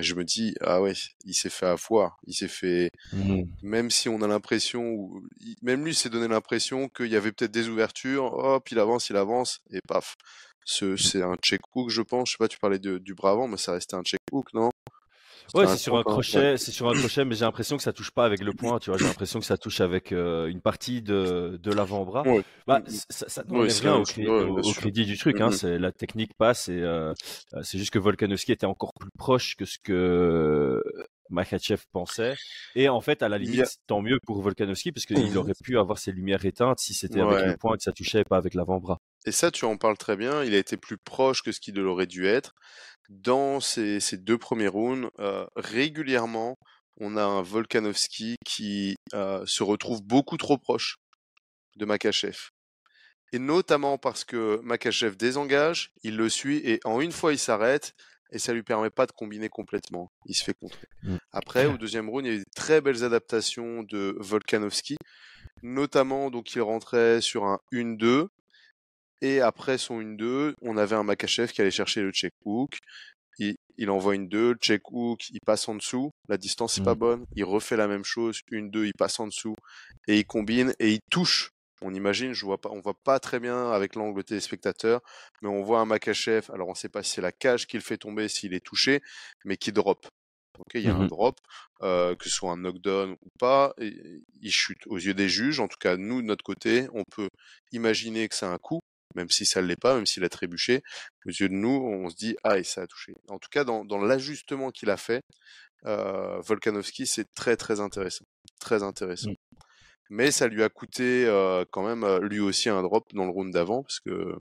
je 0.02 0.14
me 0.14 0.24
dis, 0.24 0.54
ah 0.60 0.80
ouais, 0.80 0.92
il 1.24 1.34
s'est 1.34 1.50
fait 1.50 1.66
avoir, 1.66 2.18
il 2.26 2.34
s'est 2.34 2.48
fait, 2.48 2.90
mmh. 3.12 3.42
même 3.62 3.90
si 3.90 4.08
on 4.08 4.22
a 4.22 4.26
l'impression, 4.28 5.10
même 5.62 5.84
lui 5.84 5.94
s'est 5.94 6.10
donné 6.10 6.28
l'impression 6.28 6.88
qu'il 6.88 7.08
y 7.08 7.16
avait 7.16 7.32
peut-être 7.32 7.52
des 7.52 7.68
ouvertures, 7.68 8.32
hop, 8.34 8.70
il 8.70 8.78
avance, 8.78 9.10
il 9.10 9.16
avance, 9.16 9.60
et 9.70 9.80
paf. 9.86 10.16
C'est 10.64 11.22
un 11.22 11.36
check 11.36 11.60
hook, 11.74 11.90
je 11.90 12.02
pense. 12.02 12.28
Je 12.28 12.32
sais 12.32 12.38
pas, 12.38 12.48
tu 12.48 12.58
parlais 12.58 12.80
de, 12.80 12.98
du 12.98 13.14
bras 13.14 13.30
avant, 13.30 13.46
mais 13.46 13.56
ça 13.56 13.72
restait 13.72 13.94
un 13.94 14.02
check 14.02 14.20
hook, 14.32 14.52
non? 14.52 14.70
Ouais, 15.54 15.66
c'est 15.66 15.76
sur 15.76 15.96
un 15.96 16.02
crochet, 16.02 16.56
c'est 16.56 16.72
sur 16.72 16.88
un 16.88 16.94
crochet, 16.94 17.24
mais 17.24 17.34
j'ai 17.34 17.44
l'impression 17.44 17.76
que 17.76 17.82
ça 17.82 17.92
touche 17.92 18.10
pas 18.10 18.24
avec 18.24 18.42
le 18.42 18.52
poing, 18.52 18.78
tu 18.78 18.90
vois. 18.90 18.98
J'ai 18.98 19.06
l'impression 19.06 19.38
que 19.38 19.46
ça 19.46 19.56
touche 19.56 19.80
avec 19.80 20.12
euh, 20.12 20.46
une 20.46 20.60
partie 20.60 21.02
de, 21.02 21.58
de 21.62 21.72
l'avant-bras. 21.72 22.24
Bah, 22.66 22.80
ça, 22.88 23.28
ça 23.28 23.42
rien 23.48 23.94
au, 23.96 24.02
crédit, 24.72 25.04
du 25.04 25.16
truc. 25.16 25.40
Hein. 25.40 25.50
C'est 25.50 25.78
la 25.78 25.92
technique 25.92 26.34
passe 26.36 26.68
et 26.68 26.80
euh, 26.80 27.12
euh, 27.54 27.60
c'est 27.62 27.78
juste 27.78 27.92
que 27.92 27.98
Volkanovski 27.98 28.52
était 28.52 28.66
encore 28.66 28.92
plus 28.98 29.10
proche 29.16 29.56
que 29.56 29.64
ce 29.64 29.78
que 29.82 30.82
Makachev 31.30 31.82
pensait. 31.92 32.34
Et 32.74 32.88
en 32.88 33.00
fait, 33.00 33.22
à 33.22 33.28
la 33.28 33.38
limite, 33.38 33.78
tant 33.86 34.02
mieux 34.02 34.18
pour 34.24 34.40
Volkanovski 34.42 34.92
parce 34.92 35.06
qu'il 35.06 35.32
mmh 35.32 35.36
aurait 35.36 35.54
pu 35.62 35.78
avoir 35.78 35.98
ses 35.98 36.12
lumières 36.12 36.44
éteintes 36.44 36.78
si 36.80 36.94
c'était 36.94 37.20
avec 37.20 37.46
le 37.46 37.56
poing 37.56 37.76
que 37.76 37.82
ça 37.82 37.92
touchait 37.92 38.20
et 38.20 38.24
pas 38.24 38.36
avec 38.36 38.54
l'avant-bras. 38.54 38.98
Et 39.26 39.32
ça, 39.32 39.50
tu 39.50 39.64
en 39.64 39.76
parles 39.76 39.98
très 39.98 40.16
bien. 40.16 40.44
Il 40.44 40.54
a 40.54 40.58
été 40.58 40.76
plus 40.76 40.98
proche 40.98 41.42
que 41.42 41.50
ce 41.50 41.60
qu'il 41.60 41.78
aurait 41.80 42.06
dû 42.06 42.26
être 42.26 42.54
dans 43.08 43.60
ces, 43.60 44.00
deux 44.12 44.38
premiers 44.38 44.68
rounds, 44.68 45.10
euh, 45.18 45.46
régulièrement, 45.56 46.56
on 46.98 47.16
a 47.16 47.24
un 47.24 47.42
Volkanovski 47.42 48.36
qui 48.44 48.96
euh, 49.14 49.44
se 49.46 49.62
retrouve 49.62 50.02
beaucoup 50.02 50.36
trop 50.36 50.58
proche 50.58 50.98
de 51.76 51.84
Makachev. 51.84 52.36
Et 53.32 53.38
notamment 53.38 53.98
parce 53.98 54.24
que 54.24 54.60
Makachev 54.62 55.16
désengage, 55.16 55.92
il 56.02 56.16
le 56.16 56.28
suit 56.28 56.58
et 56.64 56.80
en 56.84 57.00
une 57.00 57.12
fois 57.12 57.32
il 57.32 57.38
s'arrête 57.38 57.92
et 58.32 58.38
ça 58.38 58.52
lui 58.52 58.62
permet 58.62 58.90
pas 58.90 59.06
de 59.06 59.12
combiner 59.12 59.48
complètement. 59.48 60.10
Il 60.26 60.34
se 60.34 60.44
fait 60.44 60.54
contrer. 60.54 60.86
Mmh. 61.02 61.16
Après, 61.32 61.66
au 61.66 61.76
deuxième 61.76 62.08
round, 62.08 62.26
il 62.26 62.28
y 62.28 62.32
a 62.32 62.36
eu 62.36 62.40
de 62.40 62.44
très 62.54 62.80
belles 62.80 63.04
adaptations 63.04 63.82
de 63.82 64.16
Volkanovski, 64.18 64.96
notamment 65.62 66.30
donc 66.30 66.54
il 66.54 66.62
rentrait 66.62 67.20
sur 67.20 67.44
un 67.44 67.60
1-2 67.72 68.28
et 69.20 69.40
après 69.40 69.78
son 69.78 70.00
1-2, 70.00 70.54
on 70.62 70.76
avait 70.76 70.96
un 70.96 71.02
Makachev 71.02 71.52
qui 71.52 71.60
allait 71.60 71.70
chercher 71.70 72.02
le 72.02 72.10
check 72.12 72.32
hook. 72.44 72.78
Il, 73.38 73.56
il 73.76 73.90
envoie 73.90 74.14
une 74.14 74.28
2, 74.28 74.54
check 74.54 74.90
hook, 74.90 75.28
il 75.30 75.40
passe 75.44 75.68
en 75.68 75.74
dessous, 75.74 76.10
la 76.28 76.38
distance 76.38 76.78
n'est 76.78 76.84
pas 76.84 76.94
mmh. 76.94 76.98
bonne, 76.98 77.26
il 77.34 77.44
refait 77.44 77.76
la 77.76 77.86
même 77.86 78.04
chose, 78.04 78.40
une 78.50 78.70
2, 78.70 78.86
il 78.86 78.94
passe 78.94 79.20
en 79.20 79.26
dessous, 79.26 79.54
et 80.08 80.18
il 80.18 80.24
combine 80.24 80.72
et 80.78 80.92
il 80.92 81.00
touche. 81.10 81.50
On 81.82 81.92
imagine, 81.92 82.32
je 82.32 82.46
vois 82.46 82.58
pas, 82.58 82.70
on 82.70 82.80
voit 82.80 82.96
pas 83.04 83.20
très 83.20 83.38
bien 83.38 83.70
avec 83.70 83.94
l'angle 83.94 84.24
téléspectateur, 84.24 85.02
mais 85.42 85.50
on 85.50 85.62
voit 85.62 85.80
un 85.80 85.84
Makachev, 85.84 86.50
alors 86.52 86.68
on 86.68 86.74
sait 86.74 86.88
pas 86.88 87.02
si 87.02 87.12
c'est 87.12 87.20
la 87.20 87.32
cage 87.32 87.66
qui 87.66 87.76
le 87.76 87.82
fait 87.82 87.98
tomber, 87.98 88.28
s'il 88.28 88.54
est 88.54 88.64
touché, 88.64 89.02
mais 89.44 89.58
qui 89.58 89.72
drop. 89.72 90.06
Ok, 90.58 90.72
il 90.74 90.80
y 90.80 90.88
a 90.88 90.94
un 90.94 91.04
mmh 91.04 91.08
drop, 91.08 91.38
euh, 91.82 92.14
que 92.14 92.24
ce 92.24 92.30
soit 92.30 92.50
un 92.50 92.56
knockdown 92.56 93.12
ou 93.12 93.28
pas, 93.38 93.74
et 93.78 94.22
il 94.40 94.50
chute. 94.50 94.86
Aux 94.86 94.96
yeux 94.96 95.12
des 95.12 95.28
juges, 95.28 95.60
en 95.60 95.68
tout 95.68 95.76
cas 95.78 95.98
nous 95.98 96.22
de 96.22 96.26
notre 96.26 96.42
côté, 96.42 96.88
on 96.94 97.04
peut 97.04 97.28
imaginer 97.72 98.26
que 98.26 98.34
c'est 98.34 98.46
un 98.46 98.56
coup, 98.56 98.80
même 99.14 99.30
si 99.30 99.46
ça 99.46 99.62
ne 99.62 99.66
l'est 99.66 99.80
pas, 99.80 99.94
même 99.94 100.06
s'il 100.06 100.24
a 100.24 100.28
trébuché, 100.28 100.82
aux 101.26 101.30
yeux 101.30 101.48
de 101.48 101.54
nous, 101.54 101.70
on 101.70 102.08
se 102.10 102.16
dit 102.16 102.36
ah 102.44 102.58
et 102.58 102.64
ça 102.64 102.82
a 102.82 102.86
touché. 102.86 103.12
En 103.28 103.38
tout 103.38 103.48
cas, 103.50 103.64
dans, 103.64 103.84
dans 103.84 103.98
l'ajustement 103.98 104.70
qu'il 104.70 104.90
a 104.90 104.96
fait, 104.96 105.22
euh, 105.86 106.40
Volkanovski, 106.40 107.06
c'est 107.06 107.32
très 107.34 107.56
très 107.56 107.80
intéressant, 107.80 108.24
très 108.60 108.82
intéressant. 108.82 109.30
Mmh. 109.30 109.56
Mais 110.10 110.30
ça 110.30 110.46
lui 110.46 110.62
a 110.62 110.68
coûté 110.68 111.26
euh, 111.26 111.64
quand 111.70 111.86
même 111.86 112.04
euh, 112.04 112.20
lui 112.20 112.40
aussi 112.40 112.68
un 112.68 112.82
drop 112.82 113.04
dans 113.12 113.24
le 113.24 113.30
round 113.30 113.52
d'avant 113.52 113.82
parce 113.82 114.00
que 114.00 114.36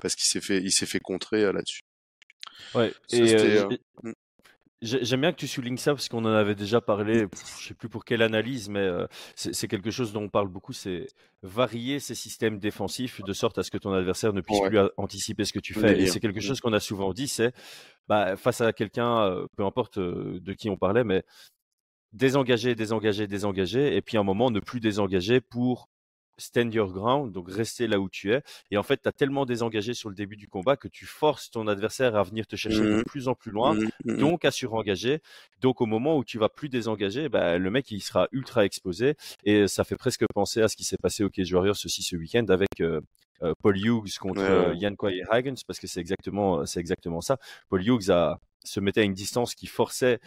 parce 0.00 0.14
qu'il 0.14 0.26
s'est 0.26 0.40
fait 0.40 0.58
il 0.58 0.72
s'est 0.72 0.86
fait 0.86 1.00
contrer 1.00 1.44
euh, 1.44 1.52
là-dessus. 1.52 1.82
Ouais. 2.74 2.92
et. 3.10 3.36
J'aime 4.84 5.22
bien 5.22 5.32
que 5.32 5.38
tu 5.38 5.48
soulignes 5.48 5.78
ça 5.78 5.94
parce 5.94 6.10
qu'on 6.10 6.24
en 6.26 6.34
avait 6.34 6.54
déjà 6.54 6.80
parlé, 6.80 7.26
je 7.58 7.68
sais 7.68 7.74
plus 7.74 7.88
pour 7.88 8.04
quelle 8.04 8.20
analyse, 8.20 8.68
mais 8.68 8.80
euh, 8.80 9.06
c'est 9.34 9.66
quelque 9.66 9.90
chose 9.90 10.12
dont 10.12 10.22
on 10.22 10.28
parle 10.28 10.48
beaucoup, 10.48 10.74
c'est 10.74 11.06
varier 11.42 12.00
ces 12.00 12.14
systèmes 12.14 12.58
défensifs 12.58 13.22
de 13.22 13.32
sorte 13.32 13.56
à 13.58 13.62
ce 13.62 13.70
que 13.70 13.78
ton 13.78 13.92
adversaire 13.92 14.34
ne 14.34 14.42
puisse 14.42 14.60
plus 14.60 14.78
anticiper 14.98 15.46
ce 15.46 15.54
que 15.54 15.58
tu 15.58 15.72
fais. 15.72 16.00
Et 16.00 16.06
c'est 16.06 16.20
quelque 16.20 16.40
chose 16.40 16.60
qu'on 16.60 16.74
a 16.74 16.80
souvent 16.80 17.14
dit, 17.14 17.28
c'est 17.28 17.54
bah, 18.08 18.36
face 18.36 18.60
à 18.60 18.74
quelqu'un, 18.74 19.22
euh, 19.22 19.46
peu 19.56 19.64
importe 19.64 19.96
euh, 19.96 20.38
de 20.40 20.52
qui 20.52 20.68
on 20.68 20.76
parlait, 20.76 21.04
mais 21.04 21.24
désengager, 22.12 22.74
désengager, 22.74 23.26
désengager, 23.26 23.96
et 23.96 24.02
puis 24.02 24.18
à 24.18 24.20
un 24.20 24.24
moment 24.24 24.50
ne 24.50 24.60
plus 24.60 24.80
désengager 24.80 25.40
pour 25.40 25.88
stand 26.38 26.72
your 26.72 26.92
ground, 26.92 27.32
donc 27.32 27.50
rester 27.50 27.86
là 27.86 27.98
où 28.00 28.08
tu 28.08 28.32
es. 28.32 28.42
Et 28.70 28.76
en 28.76 28.82
fait, 28.82 29.00
tu 29.02 29.08
as 29.08 29.12
tellement 29.12 29.46
désengagé 29.46 29.94
sur 29.94 30.08
le 30.08 30.14
début 30.14 30.36
du 30.36 30.48
combat 30.48 30.76
que 30.76 30.88
tu 30.88 31.06
forces 31.06 31.50
ton 31.50 31.68
adversaire 31.68 32.16
à 32.16 32.22
venir 32.22 32.46
te 32.46 32.56
chercher 32.56 32.80
de 32.80 32.96
mmh. 32.96 33.04
plus 33.04 33.28
en 33.28 33.34
plus 33.34 33.50
loin, 33.50 33.74
mmh, 33.74 33.88
mmh, 34.04 34.16
donc 34.16 34.44
à 34.44 34.50
surengager. 34.50 35.20
Donc 35.60 35.80
au 35.80 35.86
moment 35.86 36.16
où 36.16 36.24
tu 36.24 36.38
vas 36.38 36.48
plus 36.48 36.68
désengager, 36.68 37.28
bah, 37.28 37.58
le 37.58 37.70
mec 37.70 37.90
il 37.90 38.00
sera 38.00 38.28
ultra 38.32 38.64
exposé. 38.64 39.16
Et 39.44 39.68
ça 39.68 39.84
fait 39.84 39.96
presque 39.96 40.24
penser 40.34 40.62
à 40.62 40.68
ce 40.68 40.76
qui 40.76 40.84
s'est 40.84 40.98
passé 40.98 41.24
au 41.24 41.30
Cage 41.30 41.52
Warriors 41.52 41.76
aussi 41.84 42.02
ce 42.02 42.16
week-end 42.16 42.46
avec 42.48 42.80
euh, 42.80 43.00
euh, 43.42 43.54
Paul 43.62 43.76
Hughes 43.76 44.18
contre 44.18 44.42
euh, 44.42 44.74
Jan 44.80 44.94
Hagens, 45.30 45.62
parce 45.66 45.78
que 45.78 45.86
c'est 45.86 46.00
exactement, 46.00 46.66
c'est 46.66 46.80
exactement 46.80 47.20
ça. 47.20 47.38
Paul 47.68 47.86
Hughes 47.86 48.10
a, 48.10 48.38
se 48.64 48.80
mettait 48.80 49.00
à 49.00 49.04
une 49.04 49.14
distance 49.14 49.54
qui 49.54 49.66
forçait 49.66 50.18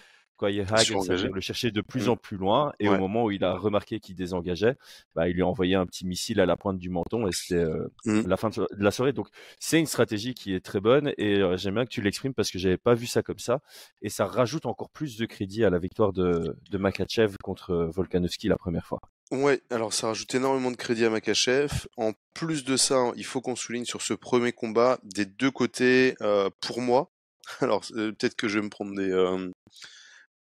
Hagen 0.45 0.99
le 1.33 1.41
chercher 1.41 1.71
de 1.71 1.81
plus 1.81 2.07
mmh. 2.07 2.11
en 2.11 2.15
plus 2.17 2.37
loin. 2.37 2.73
Et 2.79 2.87
au 2.89 2.97
moment 2.97 3.25
où 3.25 3.31
il 3.31 3.43
a 3.43 3.55
remarqué 3.55 3.99
qu'il 3.99 4.15
désengageait, 4.15 4.75
bah, 5.15 5.27
il 5.27 5.35
lui 5.35 5.41
a 5.41 5.47
envoyé 5.47 5.75
un 5.75 5.85
petit 5.85 6.05
missile 6.05 6.39
à 6.39 6.45
la 6.45 6.55
pointe 6.55 6.77
du 6.77 6.89
menton 6.89 7.27
et 7.27 7.31
c'était 7.31 7.63
euh, 7.63 7.87
mmh. 8.05 8.27
la 8.27 8.37
fin 8.37 8.49
de 8.49 8.67
la 8.77 8.91
soirée. 8.91 9.13
Donc 9.13 9.27
c'est 9.59 9.79
une 9.79 9.85
stratégie 9.85 10.33
qui 10.33 10.53
est 10.53 10.63
très 10.63 10.79
bonne 10.79 11.13
et 11.17 11.37
euh, 11.39 11.57
j'aime 11.57 11.75
bien 11.75 11.85
que 11.85 11.89
tu 11.89 12.01
l'exprimes 12.01 12.33
parce 12.33 12.51
que 12.51 12.59
j'avais 12.59 12.77
pas 12.77 12.93
vu 12.93 13.07
ça 13.07 13.21
comme 13.21 13.39
ça. 13.39 13.61
Et 14.01 14.09
ça 14.09 14.25
rajoute 14.25 14.65
encore 14.65 14.89
plus 14.89 15.17
de 15.17 15.25
crédit 15.25 15.63
à 15.63 15.69
la 15.69 15.79
victoire 15.79 16.13
de, 16.13 16.55
de 16.69 16.77
Makachev 16.77 17.35
contre 17.43 17.71
euh, 17.71 17.89
Volkanovski 17.89 18.47
la 18.47 18.57
première 18.57 18.85
fois. 18.85 18.99
Ouais, 19.31 19.61
alors 19.69 19.91
ça 19.91 20.07
rajoute 20.07 20.33
énormément 20.35 20.71
de 20.71 20.77
crédit 20.77 21.03
à 21.03 21.09
Makachev. 21.09 21.87
En 21.97 22.13
plus 22.33 22.63
de 22.63 22.77
ça, 22.77 23.11
il 23.15 23.25
faut 23.25 23.41
qu'on 23.41 23.57
souligne 23.57 23.83
sur 23.83 24.01
ce 24.01 24.13
premier 24.13 24.53
combat 24.53 24.99
des 25.03 25.25
deux 25.25 25.51
côtés, 25.51 26.15
pour 26.61 26.81
moi. 26.81 27.11
Alors 27.61 27.81
peut-être 27.81 28.35
que 28.35 28.47
je 28.47 28.59
vais 28.59 28.65
me 28.65 28.69
prendre 28.69 28.95
des, 28.95 29.11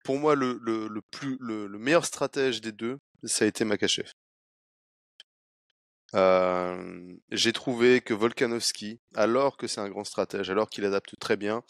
pour 0.05 0.19
moi, 0.19 0.35
le, 0.35 1.79
meilleur 1.79 2.05
stratège 2.05 2.61
des 2.61 2.73
deux, 2.73 2.99
ça 3.25 3.45
a 3.45 3.49
été 3.49 3.65
Makachev. 3.65 4.11
J'ai 7.31 7.53
trouvé 7.53 8.01
que 8.01 8.15
Volkanovski, 8.15 9.01
alors 9.15 9.57
que 9.57 9.67
c'est 9.67 9.81
un 9.81 9.89
grand 9.89 10.05
stratège, 10.05 10.51
alors 10.51 10.69
qu'il 10.71 10.85
adapte 10.85 11.19
très 11.19 11.37
bien, 11.37 11.63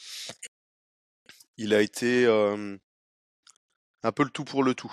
il 1.57 1.75
a 1.75 1.83
été 1.83 2.27
un 2.27 4.13
peu 4.13 4.25
le 4.25 4.31
tout 4.31 4.45
pour 4.45 4.63
le 4.63 4.75
tout. 4.75 4.93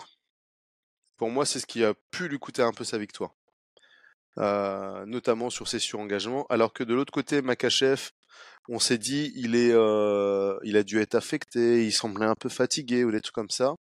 Pour 1.18 1.30
moi, 1.30 1.46
c'est 1.46 1.60
ce 1.60 1.66
qui 1.66 1.84
a 1.84 1.94
pu 2.12 2.28
lui 2.28 2.40
coûter 2.40 2.62
un 2.62 2.74
peu 2.74 2.84
sa 2.84 2.98
victoire. 2.98 3.34
Notamment 4.38 5.50
sur 5.50 5.68
ses 5.68 5.80
surengagements, 5.80 6.46
alors 6.48 6.74
que 6.74 6.84
de 6.84 6.94
l'autre 6.94 7.14
côté, 7.14 7.42
Makachev, 7.42 8.12
on 8.70 8.80
s'est 8.80 8.98
dit 8.98 9.32
il 9.36 9.56
est, 9.56 9.72
euh, 9.72 10.58
il 10.64 10.78
a 10.78 10.84
dû 10.84 11.00
être 11.00 11.16
affecté, 11.16 11.86
il 11.86 11.92
semblait 11.92 12.26
un 12.26 12.36
peu 12.36 12.50
fatigué 12.50 13.04
ou 13.04 13.12
des 13.12 13.22
trucs 13.22 13.36
comme 13.36 13.50
ça. 13.50 13.76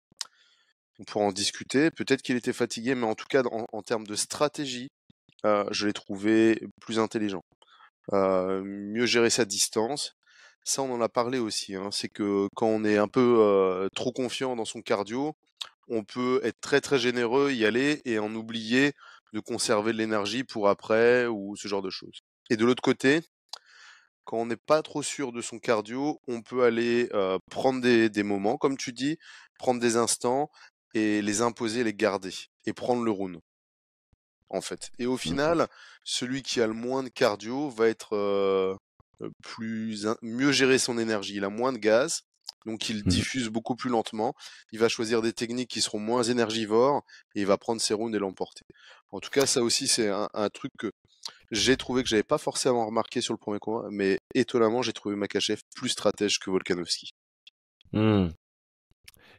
On 0.99 1.03
pourra 1.03 1.25
en 1.25 1.31
discuter. 1.31 1.89
Peut-être 1.91 2.21
qu'il 2.21 2.35
était 2.35 2.53
fatigué, 2.53 2.95
mais 2.95 3.05
en 3.05 3.15
tout 3.15 3.25
cas, 3.27 3.43
en, 3.43 3.81
termes 3.81 4.05
de 4.05 4.15
stratégie, 4.15 4.89
euh, 5.45 5.65
je 5.71 5.87
l'ai 5.87 5.93
trouvé 5.93 6.61
plus 6.81 6.99
intelligent. 6.99 7.43
Euh, 8.13 8.61
mieux 8.63 9.05
gérer 9.05 9.29
sa 9.29 9.45
distance. 9.45 10.15
Ça, 10.63 10.81
on 10.81 10.93
en 10.93 11.01
a 11.01 11.09
parlé 11.09 11.39
aussi. 11.39 11.75
Hein. 11.75 11.89
C'est 11.91 12.09
que 12.09 12.47
quand 12.55 12.67
on 12.67 12.83
est 12.85 12.97
un 12.97 13.07
peu 13.07 13.37
euh, 13.39 13.87
trop 13.95 14.11
confiant 14.11 14.55
dans 14.55 14.65
son 14.65 14.81
cardio, 14.81 15.33
on 15.89 16.03
peut 16.03 16.39
être 16.43 16.61
très 16.61 16.81
très 16.81 16.99
généreux, 16.99 17.51
y 17.51 17.65
aller 17.65 18.01
et 18.05 18.19
en 18.19 18.33
oublier 18.35 18.93
de 19.33 19.39
conserver 19.39 19.93
de 19.93 19.97
l'énergie 19.97 20.43
pour 20.43 20.69
après 20.69 21.25
ou 21.25 21.55
ce 21.55 21.67
genre 21.67 21.81
de 21.81 21.89
choses. 21.89 22.21
Et 22.49 22.55
de 22.55 22.65
l'autre 22.65 22.83
côté, 22.83 23.21
quand 24.25 24.37
on 24.37 24.45
n'est 24.45 24.55
pas 24.55 24.81
trop 24.81 25.03
sûr 25.03 25.31
de 25.31 25.41
son 25.41 25.59
cardio, 25.59 26.21
on 26.27 26.41
peut 26.41 26.63
aller 26.63 27.09
euh, 27.13 27.37
prendre 27.51 27.81
des, 27.81 28.09
des, 28.09 28.23
moments, 28.23 28.57
comme 28.57 28.77
tu 28.77 28.93
dis, 28.93 29.17
prendre 29.57 29.79
des 29.79 29.95
instants 29.97 30.49
et 30.93 31.21
les 31.21 31.41
imposer, 31.41 31.83
les 31.83 31.93
garder 31.93 32.33
et 32.65 32.73
prendre 32.73 33.03
le 33.03 33.11
rune. 33.11 33.39
En 34.49 34.61
fait. 34.61 34.91
Et 34.99 35.07
au 35.07 35.15
mmh 35.15 35.19
final, 35.19 35.67
celui 36.03 36.43
qui 36.43 36.61
a 36.61 36.67
le 36.67 36.73
moins 36.73 37.01
de 37.01 37.09
cardio 37.09 37.69
va 37.69 37.87
être 37.87 38.15
euh, 38.15 38.75
plus 39.41 40.07
mieux 40.21 40.51
gérer 40.51 40.77
son 40.77 40.97
énergie. 40.97 41.35
Il 41.35 41.43
a 41.43 41.49
moins 41.49 41.73
de 41.73 41.79
gaz, 41.79 42.21
donc 42.65 42.89
il 42.89 42.99
mmh 42.99 43.07
diffuse 43.07 43.49
beaucoup 43.49 43.75
plus 43.75 43.89
lentement. 43.89 44.35
Il 44.71 44.79
va 44.79 44.89
choisir 44.89 45.21
des 45.21 45.33
techniques 45.33 45.69
qui 45.69 45.81
seront 45.81 45.99
moins 45.99 46.23
énergivores 46.23 47.03
et 47.35 47.41
il 47.41 47.47
va 47.47 47.57
prendre 47.57 47.81
ses 47.81 47.95
rounds 47.95 48.15
et 48.15 48.19
l'emporter. 48.19 48.63
En 49.11 49.19
tout 49.19 49.31
cas, 49.31 49.45
ça 49.45 49.63
aussi, 49.63 49.87
c'est 49.87 50.09
un, 50.09 50.29
un, 50.33 50.49
truc 50.49 50.71
que 50.77 50.91
j'ai 51.51 51.77
trouvé 51.77 52.03
que 52.03 52.09
j'avais 52.09 52.23
pas 52.23 52.37
forcément 52.37 52.85
remarqué 52.85 53.21
sur 53.21 53.33
le 53.33 53.37
premier 53.37 53.59
combat, 53.59 53.87
mais 53.91 54.19
étonnamment, 54.33 54.81
j'ai 54.81 54.93
trouvé 54.93 55.15
Makachev 55.15 55.61
plus 55.75 55.89
stratège 55.89 56.39
que 56.39 56.49
Volkanovski. 56.49 57.11
Mmh. 57.93 58.29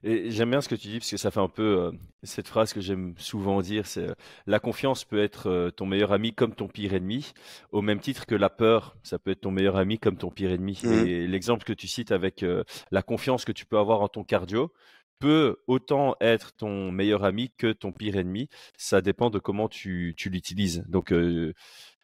Et 0.06 0.30
j'aime 0.30 0.50
bien 0.50 0.60
ce 0.60 0.68
que 0.68 0.74
tu 0.74 0.88
dis 0.88 0.98
parce 0.98 1.10
que 1.10 1.16
ça 1.16 1.30
fait 1.30 1.40
un 1.40 1.48
peu 1.48 1.62
euh, 1.62 1.90
cette 2.22 2.46
phrase 2.46 2.74
que 2.74 2.82
j'aime 2.82 3.14
souvent 3.16 3.62
dire, 3.62 3.86
c'est 3.86 4.10
euh, 4.10 4.14
la 4.46 4.58
confiance 4.58 5.02
peut 5.02 5.22
être 5.22 5.48
euh, 5.48 5.70
ton 5.70 5.86
meilleur 5.86 6.12
ami 6.12 6.34
comme 6.34 6.54
ton 6.54 6.68
pire 6.68 6.92
ennemi, 6.92 7.32
au 7.72 7.80
même 7.80 8.00
titre 8.00 8.26
que 8.26 8.34
la 8.34 8.50
peur, 8.50 8.98
ça 9.02 9.18
peut 9.18 9.30
être 9.30 9.40
ton 9.40 9.50
meilleur 9.50 9.76
ami 9.76 9.98
comme 9.98 10.18
ton 10.18 10.30
pire 10.30 10.50
ennemi. 10.50 10.78
Mmh. 10.84 11.06
Et 11.06 11.26
l'exemple 11.26 11.64
que 11.64 11.72
tu 11.72 11.88
cites 11.88 12.12
avec 12.12 12.44
la 12.90 13.02
confiance 13.02 13.46
que 13.46 13.52
tu 13.52 13.64
peux 13.64 13.78
avoir 13.78 14.02
en 14.02 14.08
ton 14.08 14.24
cardio 14.24 14.72
peut 15.18 15.56
autant 15.66 16.16
être 16.20 16.52
ton 16.54 16.90
meilleur 16.90 17.24
ami 17.24 17.52
que 17.56 17.72
ton 17.72 17.92
pire 17.92 18.16
ennemi. 18.16 18.48
Ça 18.76 19.00
dépend 19.00 19.30
de 19.30 19.38
comment 19.38 19.68
tu, 19.68 20.14
tu 20.16 20.30
l'utilises. 20.30 20.84
Donc 20.88 21.12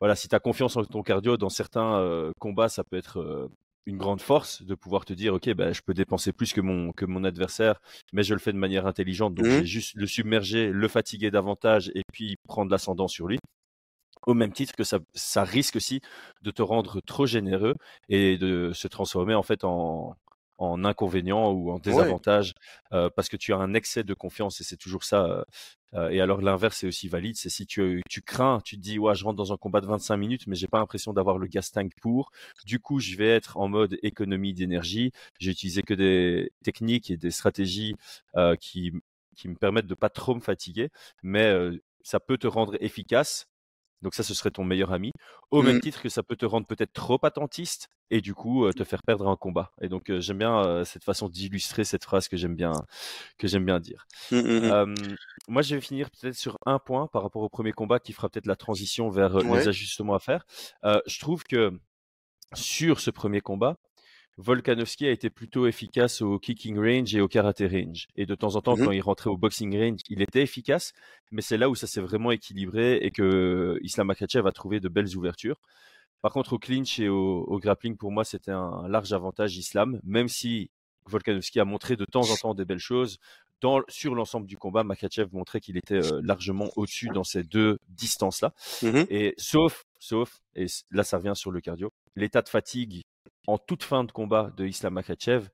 voilà, 0.00 0.16
si 0.16 0.28
tu 0.28 0.34
as 0.34 0.40
confiance 0.40 0.76
en 0.76 0.84
ton 0.84 1.02
cardio 1.02 1.36
dans 1.36 1.48
certains 1.48 2.32
combats, 2.38 2.68
ça 2.68 2.84
peut 2.84 2.96
être 2.96 3.50
une 3.86 3.98
grande 3.98 4.20
force 4.20 4.62
de 4.62 4.74
pouvoir 4.74 5.04
te 5.04 5.12
dire 5.12 5.34
ok 5.34 5.52
ben 5.54 5.72
je 5.72 5.82
peux 5.82 5.94
dépenser 5.94 6.32
plus 6.32 6.52
que 6.52 6.60
mon 6.60 6.92
que 6.92 7.04
mon 7.04 7.24
adversaire 7.24 7.80
mais 8.12 8.22
je 8.22 8.34
le 8.34 8.40
fais 8.40 8.52
de 8.52 8.58
manière 8.58 8.86
intelligente 8.86 9.34
donc 9.34 9.46
mmh. 9.46 9.64
juste 9.64 9.94
le 9.94 10.06
submerger 10.06 10.70
le 10.70 10.88
fatiguer 10.88 11.30
davantage 11.30 11.90
et 11.94 12.02
puis 12.12 12.36
prendre 12.46 12.70
l'ascendant 12.70 13.08
sur 13.08 13.26
lui 13.26 13.38
au 14.26 14.34
même 14.34 14.52
titre 14.52 14.74
que 14.76 14.84
ça, 14.84 14.98
ça 15.14 15.44
risque 15.44 15.76
aussi 15.76 16.00
de 16.42 16.50
te 16.50 16.60
rendre 16.60 17.00
trop 17.00 17.26
généreux 17.26 17.74
et 18.10 18.36
de 18.36 18.72
se 18.74 18.86
transformer 18.86 19.34
en 19.34 19.42
fait 19.42 19.64
en, 19.64 20.14
en 20.60 20.84
inconvénient 20.84 21.50
ou 21.50 21.70
en 21.72 21.78
désavantage 21.78 22.54
parce 22.90 23.28
que 23.28 23.36
tu 23.36 23.52
as 23.52 23.56
un 23.56 23.74
excès 23.74 24.04
de 24.04 24.14
confiance 24.14 24.60
et 24.60 24.64
c'est 24.64 24.76
toujours 24.76 25.04
ça. 25.04 25.44
Et 26.10 26.20
alors 26.20 26.40
l'inverse 26.40 26.84
est 26.84 26.86
aussi 26.86 27.08
valide, 27.08 27.36
c'est 27.36 27.48
si 27.48 27.66
tu, 27.66 28.02
tu 28.08 28.22
crains, 28.22 28.60
tu 28.64 28.76
te 28.76 28.80
dis 28.80 28.98
ouais 28.98 29.14
je 29.14 29.24
rentre 29.24 29.36
dans 29.36 29.52
un 29.52 29.56
combat 29.56 29.80
de 29.80 29.86
25 29.86 30.16
minutes 30.16 30.46
mais 30.46 30.54
j'ai 30.54 30.68
pas 30.68 30.78
l'impression 30.78 31.12
d'avoir 31.12 31.38
le 31.38 31.46
gas 31.48 31.70
tank 31.72 31.92
pour. 32.00 32.30
Du 32.64 32.78
coup 32.78 33.00
je 33.00 33.16
vais 33.16 33.28
être 33.28 33.56
en 33.56 33.68
mode 33.68 33.98
économie 34.02 34.54
d'énergie. 34.54 35.12
J'ai 35.40 35.50
utilisé 35.50 35.82
que 35.82 35.94
des 35.94 36.52
techniques 36.62 37.10
et 37.10 37.16
des 37.16 37.30
stratégies 37.30 37.96
qui 38.60 38.92
qui 39.36 39.48
me 39.48 39.54
permettent 39.54 39.86
de 39.86 39.94
pas 39.94 40.10
trop 40.10 40.34
me 40.34 40.40
fatiguer, 40.40 40.90
mais 41.22 41.52
ça 42.02 42.20
peut 42.20 42.38
te 42.38 42.46
rendre 42.46 42.76
efficace 42.80 43.46
donc 44.02 44.14
ça, 44.14 44.22
ce 44.22 44.34
serait 44.34 44.50
ton 44.50 44.64
meilleur 44.64 44.92
ami. 44.92 45.12
Au 45.50 45.62
même 45.62 45.76
mmh. 45.76 45.80
titre 45.80 46.02
que 46.02 46.08
ça 46.08 46.22
peut 46.22 46.36
te 46.36 46.46
rendre 46.46 46.66
peut-être 46.66 46.92
trop 46.92 47.18
attentiste 47.22 47.88
et 48.10 48.20
du 48.20 48.34
coup 48.34 48.70
te 48.72 48.84
faire 48.84 49.02
perdre 49.02 49.28
un 49.28 49.36
combat. 49.36 49.72
Et 49.80 49.88
donc 49.88 50.10
j'aime 50.18 50.38
bien 50.38 50.84
cette 50.84 51.04
façon 51.04 51.28
d'illustrer 51.28 51.84
cette 51.84 52.04
phrase 52.04 52.28
que 52.28 52.36
j'aime 52.36 52.56
bien 52.56 52.72
que 53.38 53.46
j'aime 53.46 53.64
bien 53.64 53.78
dire. 53.78 54.06
Mmh, 54.30 54.38
mmh, 54.38 54.94
moi, 55.48 55.62
je 55.62 55.74
vais 55.74 55.80
finir 55.80 56.10
peut-être 56.10 56.34
sur 56.34 56.58
un 56.66 56.78
point 56.78 57.06
par 57.08 57.22
rapport 57.22 57.42
au 57.42 57.48
premier 57.48 57.72
combat 57.72 57.98
qui 57.98 58.12
fera 58.12 58.28
peut-être 58.28 58.46
la 58.46 58.56
transition 58.56 59.10
vers 59.10 59.38
les 59.38 59.68
ajustements 59.68 60.14
à 60.14 60.20
faire. 60.20 60.44
je 60.84 61.18
trouve 61.18 61.44
que 61.44 61.72
sur 62.54 63.00
ce 63.00 63.10
premier 63.10 63.40
combat, 63.40 63.76
Volkanovski 64.40 65.06
a 65.06 65.10
été 65.10 65.28
plutôt 65.28 65.66
efficace 65.66 66.22
au 66.22 66.38
kicking 66.38 66.78
range 66.78 67.14
et 67.14 67.20
au 67.20 67.28
karate 67.28 67.60
range. 67.60 68.08
Et 68.16 68.24
de 68.24 68.34
temps 68.34 68.56
en 68.56 68.62
temps, 68.62 68.76
mmh 68.76 68.84
quand 68.84 68.90
il 68.92 69.02
rentrait 69.02 69.30
au 69.30 69.36
boxing 69.36 69.78
range, 69.78 70.00
il 70.08 70.22
était 70.22 70.42
efficace, 70.42 70.92
mais 71.30 71.42
c'est 71.42 71.58
là 71.58 71.68
où 71.68 71.74
ça 71.74 71.86
s'est 71.86 72.00
vraiment 72.00 72.30
équilibré 72.30 72.96
et 72.96 73.10
que 73.10 73.78
Islam 73.82 74.06
Makhachev 74.06 74.46
a 74.46 74.52
trouvé 74.52 74.80
de 74.80 74.88
belles 74.88 75.14
ouvertures. 75.16 75.60
Par 76.22 76.32
contre, 76.32 76.54
au 76.54 76.58
clinch 76.58 76.98
et 76.98 77.08
au, 77.08 77.58
grappling, 77.58 77.96
pour 77.96 78.12
moi, 78.12 78.24
c'était 78.24 78.50
un 78.50 78.88
large 78.88 79.12
avantage 79.12 79.56
Islam, 79.56 80.00
même 80.04 80.28
si 80.28 80.70
Volkanovski 81.06 81.60
a 81.60 81.64
montré 81.64 81.96
de 81.96 82.04
temps 82.04 82.30
en 82.30 82.36
temps 82.36 82.54
des 82.54 82.64
belles 82.64 82.78
choses. 82.78 83.18
Dans, 83.60 83.82
sur 83.88 84.14
l'ensemble 84.14 84.46
du 84.46 84.56
combat, 84.56 84.84
Makachev 84.84 85.28
montrait 85.32 85.60
qu'il 85.60 85.76
était 85.76 86.02
euh, 86.02 86.22
largement 86.24 86.70
au-dessus 86.76 87.08
dans 87.08 87.24
ces 87.24 87.42
deux 87.42 87.78
distances-là. 87.88 88.54
Mmh 88.82 89.04
et 89.10 89.34
sauf, 89.36 89.84
sauf, 89.98 90.40
et 90.56 90.64
là 90.90 91.04
ça 91.04 91.18
revient 91.18 91.34
sur 91.34 91.50
le 91.50 91.60
cardio, 91.60 91.92
l'état 92.16 92.40
de 92.40 92.48
fatigue 92.48 93.02
en 93.46 93.58
toute 93.58 93.82
fin 93.82 94.04
de 94.04 94.12
combat 94.12 94.52
de 94.56 94.66
Islam 94.66 94.94
Makhachev, 94.94 95.48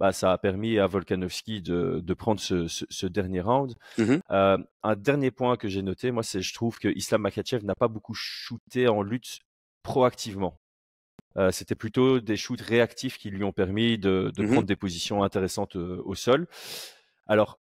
bah, 0.00 0.12
ça 0.12 0.32
a 0.32 0.38
permis 0.38 0.78
à 0.78 0.86
Volkanovski 0.86 1.62
de, 1.62 2.00
de 2.02 2.14
prendre 2.14 2.40
ce, 2.40 2.66
ce, 2.66 3.06
dernier 3.06 3.40
round. 3.40 3.74
Mmh 3.98 4.16
euh, 4.30 4.58
un 4.82 4.96
dernier 4.96 5.30
point 5.30 5.56
que 5.56 5.68
j'ai 5.68 5.82
noté, 5.82 6.10
moi, 6.10 6.22
c'est 6.22 6.42
je 6.42 6.52
trouve 6.52 6.78
que 6.78 6.88
Islam 6.88 7.22
Makhachev 7.22 7.64
n'a 7.64 7.74
pas 7.74 7.88
beaucoup 7.88 8.14
shooté 8.14 8.88
en 8.88 9.02
lutte 9.02 9.38
proactivement. 9.82 10.58
Euh, 11.36 11.50
C'était 11.52 11.74
plutôt 11.74 12.20
des 12.20 12.36
shoots 12.36 12.60
réactifs 12.60 13.18
qui 13.18 13.30
lui 13.30 13.44
ont 13.44 13.52
permis 13.52 13.98
de, 13.98 14.32
de 14.36 14.42
mmh 14.42 14.46
prendre 14.48 14.66
des 14.66 14.76
positions 14.76 15.22
intéressantes 15.22 15.76
euh, 15.76 16.02
au 16.04 16.14
sol. 16.14 16.46
Alors, 17.26 17.58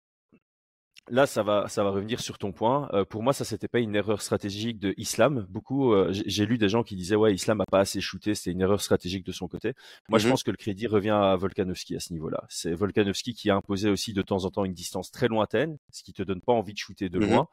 Là, 1.09 1.27
ça 1.27 1.45
va, 1.45 1.69
ça 1.69 1.85
va 1.85 1.91
revenir 1.91 2.21
sur 2.21 2.37
ton 2.37 2.51
point. 2.51 2.89
Euh, 2.93 3.05
pour 3.05 3.23
moi, 3.23 3.33
ça 3.33 3.45
c'était 3.45 3.69
pas 3.69 3.79
une 3.79 3.95
erreur 3.95 4.21
stratégique 4.21 4.81
de 4.81 4.93
Islam. 4.97 5.47
Beaucoup, 5.49 5.93
euh, 5.93 6.11
j'ai 6.11 6.47
lu 6.47 6.59
des 6.59 6.69
gens 6.69 6.83
qui 6.83 6.97
disaient 6.97 7.15
ouais, 7.15 7.33
Islam 7.33 7.61
a 7.61 7.65
pas 7.65 7.79
assez 7.79 8.01
shooté, 8.01 8.35
c'était 8.35 8.51
une 8.51 8.61
erreur 8.61 8.81
stratégique 8.81 9.25
de 9.25 9.31
son 9.31 9.47
côté. 9.47 9.75
Moi, 10.09 10.19
je 10.19 10.27
mmh 10.27 10.31
pense 10.31 10.43
que 10.43 10.51
le 10.51 10.57
crédit 10.57 10.89
revient 10.89 11.11
à 11.11 11.37
Volkanovski 11.37 11.95
à 11.95 12.01
ce 12.01 12.13
niveau-là. 12.13 12.45
C'est 12.49 12.73
Volkanovski 12.75 13.35
qui 13.35 13.51
a 13.51 13.55
imposé 13.55 13.89
aussi 13.89 14.15
de 14.15 14.23
temps 14.23 14.45
en 14.45 14.51
temps 14.51 14.65
une 14.65 14.75
distance 14.75 15.13
très 15.13 15.29
lointaine, 15.29 15.79
ce 15.93 16.03
qui 16.03 16.13
te 16.13 16.25
donne 16.25 16.41
pas 16.41 16.53
envie 16.53 16.73
de 16.73 16.79
shooter 16.79 17.09
de 17.09 17.21
mmh 17.21 17.31
loin. 17.31 17.49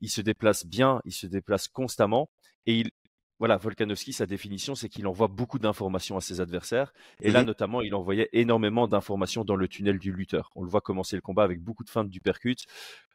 Il 0.00 0.10
se 0.10 0.20
déplace 0.20 0.66
bien, 0.66 1.00
il 1.04 1.12
se 1.12 1.26
déplace 1.26 1.68
constamment 1.68 2.28
et 2.66 2.80
il, 2.80 2.90
voilà, 3.38 3.56
Volkanovski, 3.56 4.12
sa 4.12 4.26
définition, 4.26 4.74
c'est 4.74 4.88
qu'il 4.88 5.06
envoie 5.06 5.28
beaucoup 5.28 5.58
d'informations 5.58 6.16
à 6.16 6.20
ses 6.20 6.40
adversaires. 6.40 6.92
Et 7.20 7.30
là, 7.30 7.44
notamment, 7.44 7.82
il 7.82 7.94
envoyait 7.94 8.28
énormément 8.32 8.88
d'informations 8.88 9.44
dans 9.44 9.54
le 9.54 9.68
tunnel 9.68 9.98
du 9.98 10.12
lutteur. 10.12 10.50
On 10.56 10.62
le 10.62 10.68
voit 10.68 10.80
commencer 10.80 11.14
le 11.14 11.22
combat 11.22 11.44
avec 11.44 11.60
beaucoup 11.62 11.84
de 11.84 11.90
feintes 11.90 12.10
du 12.10 12.20
percute. 12.20 12.64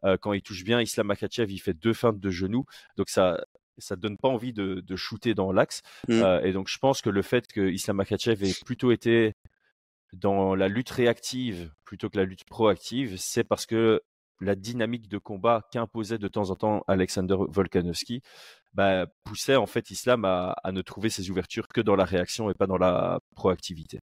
Euh, 0.06 0.18
quand 0.18 0.32
il 0.34 0.42
touche 0.42 0.64
bien, 0.64 0.82
Islam 0.82 1.08
Makachev, 1.08 1.52
il 1.52 1.60
fait 1.60 1.74
deux 1.74 1.94
feintes 1.94 2.20
de 2.20 2.30
genoux. 2.30 2.66
Donc 2.96 3.10
ça, 3.10 3.44
ça 3.78 3.96
donne 3.98 4.18
pas 4.18 4.30
envie 4.30 4.54
de, 4.54 4.82
de 4.82 4.96
shooter 4.96 5.34
dans 5.34 5.52
l'axe. 5.52 5.82
Mmh. 6.08 6.14
Euh, 6.14 6.42
et 6.44 6.54
donc, 6.54 6.70
je 6.70 6.78
pense 6.78 7.02
que 7.02 7.10
le 7.10 7.22
fait 7.22 7.46
que 7.52 7.70
Islam 7.70 7.98
Makachev 7.98 8.44
ait 8.44 8.54
plutôt 8.66 8.92
été 8.92 9.34
dans 10.14 10.56
la 10.56 10.68
lutte 10.68 10.92
réactive 10.92 11.72
plutôt 11.84 12.10
que 12.10 12.18
la 12.18 12.26
lutte 12.26 12.46
proactive, 12.46 13.18
c'est 13.18 13.44
parce 13.44 13.66
que 13.66 14.02
la 14.40 14.56
dynamique 14.56 15.08
de 15.08 15.18
combat 15.18 15.68
qu'imposait 15.72 16.18
de 16.18 16.28
temps 16.28 16.50
en 16.50 16.56
temps 16.56 16.84
Alexander 16.88 17.36
Volkanovski 17.50 18.22
bah, 18.74 19.06
poussait 19.24 19.56
en 19.56 19.66
fait 19.66 19.92
Islam 19.92 20.26
à, 20.26 20.56
ne 20.72 20.82
trouver 20.82 21.10
ses 21.10 21.30
ouvertures 21.30 21.68
que 21.68 21.82
dans 21.82 21.96
la 21.96 22.06
réaction 22.06 22.50
et 22.50 22.54
pas 22.54 22.68
dans 22.68 22.78
la 22.78 23.20
proactivité. 23.36 24.00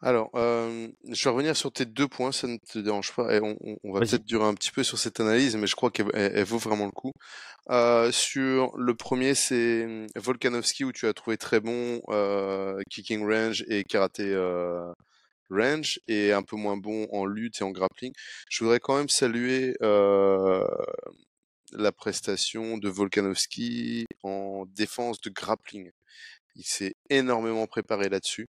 Alors, 0.00 0.30
euh, 0.34 0.88
je 1.10 1.24
vais 1.24 1.30
revenir 1.30 1.56
sur 1.56 1.72
tes 1.72 1.86
deux 1.86 2.08
points, 2.08 2.30
ça 2.30 2.46
ne 2.46 2.58
te 2.58 2.78
dérange 2.78 3.14
pas, 3.14 3.34
et 3.34 3.40
on, 3.40 3.92
va 3.92 4.00
peut-être 4.00 4.26
durer 4.26 4.44
un 4.44 4.52
petit 4.52 4.70
peu 4.70 4.82
sur 4.82 4.98
cette 4.98 5.18
analyse, 5.18 5.56
mais 5.56 5.66
je 5.66 5.74
crois 5.74 5.90
qu'elle 5.90 6.44
vaut 6.44 6.58
vraiment 6.58 6.84
le 6.84 6.90
coup. 6.90 7.12
Euh, 7.70 8.12
sur 8.12 8.76
le 8.76 8.94
premier, 8.94 9.34
c'est 9.34 9.84
hum, 9.84 10.06
Volkanovski, 10.16 10.84
où 10.84 10.92
tu 10.92 11.06
as 11.06 11.14
trouvé 11.14 11.38
très 11.38 11.60
bon 11.60 12.02
euh, 12.10 12.78
kicking 12.90 13.24
range 13.26 13.64
et 13.68 13.84
karaté 13.84 14.36
range, 15.48 16.00
et 16.06 16.32
un 16.32 16.42
peu 16.42 16.56
moins 16.56 16.76
bon 16.76 17.06
en 17.10 17.24
lutte 17.24 17.62
et 17.62 17.64
en 17.64 17.70
grappling. 17.70 18.12
Je 18.50 18.62
voudrais 18.62 18.80
quand 18.80 18.98
même 18.98 19.08
saluer 19.08 19.74
la 21.74 21.92
prestation 21.92 22.78
de 22.78 22.88
Volkanovski 22.88 24.06
en 24.22 24.64
défense 24.66 25.20
de 25.20 25.30
grappling. 25.30 25.90
Il 26.56 26.64
s'est 26.64 26.94
énormément 27.10 27.66
préparé 27.66 28.08
là-dessus. 28.08 28.46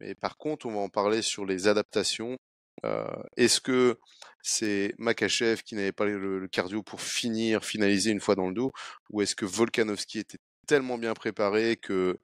Mais 0.00 0.14
par 0.14 0.36
contre, 0.36 0.66
on 0.66 0.72
va 0.72 0.80
en 0.80 0.88
parler 0.88 1.22
sur 1.22 1.44
les 1.44 1.68
adaptations. 1.68 2.36
Euh, 2.84 3.04
est-ce 3.36 3.60
que 3.60 3.98
c'est 4.42 4.94
Makachev 4.98 5.62
qui 5.62 5.74
n'avait 5.74 5.92
pas 5.92 6.06
le, 6.06 6.48
cardio 6.48 6.82
pour 6.82 7.02
finir, 7.02 7.64
finaliser 7.64 8.10
une 8.10 8.20
fois 8.20 8.34
dans 8.34 8.48
le 8.48 8.54
dos, 8.54 8.72
ou 9.10 9.20
est-ce 9.20 9.36
que 9.36 9.44
Volkanovski 9.44 10.20
était 10.20 10.38
tellement 10.66 10.96
bien 10.96 11.14
préparé 11.14 11.76
que 11.76 12.18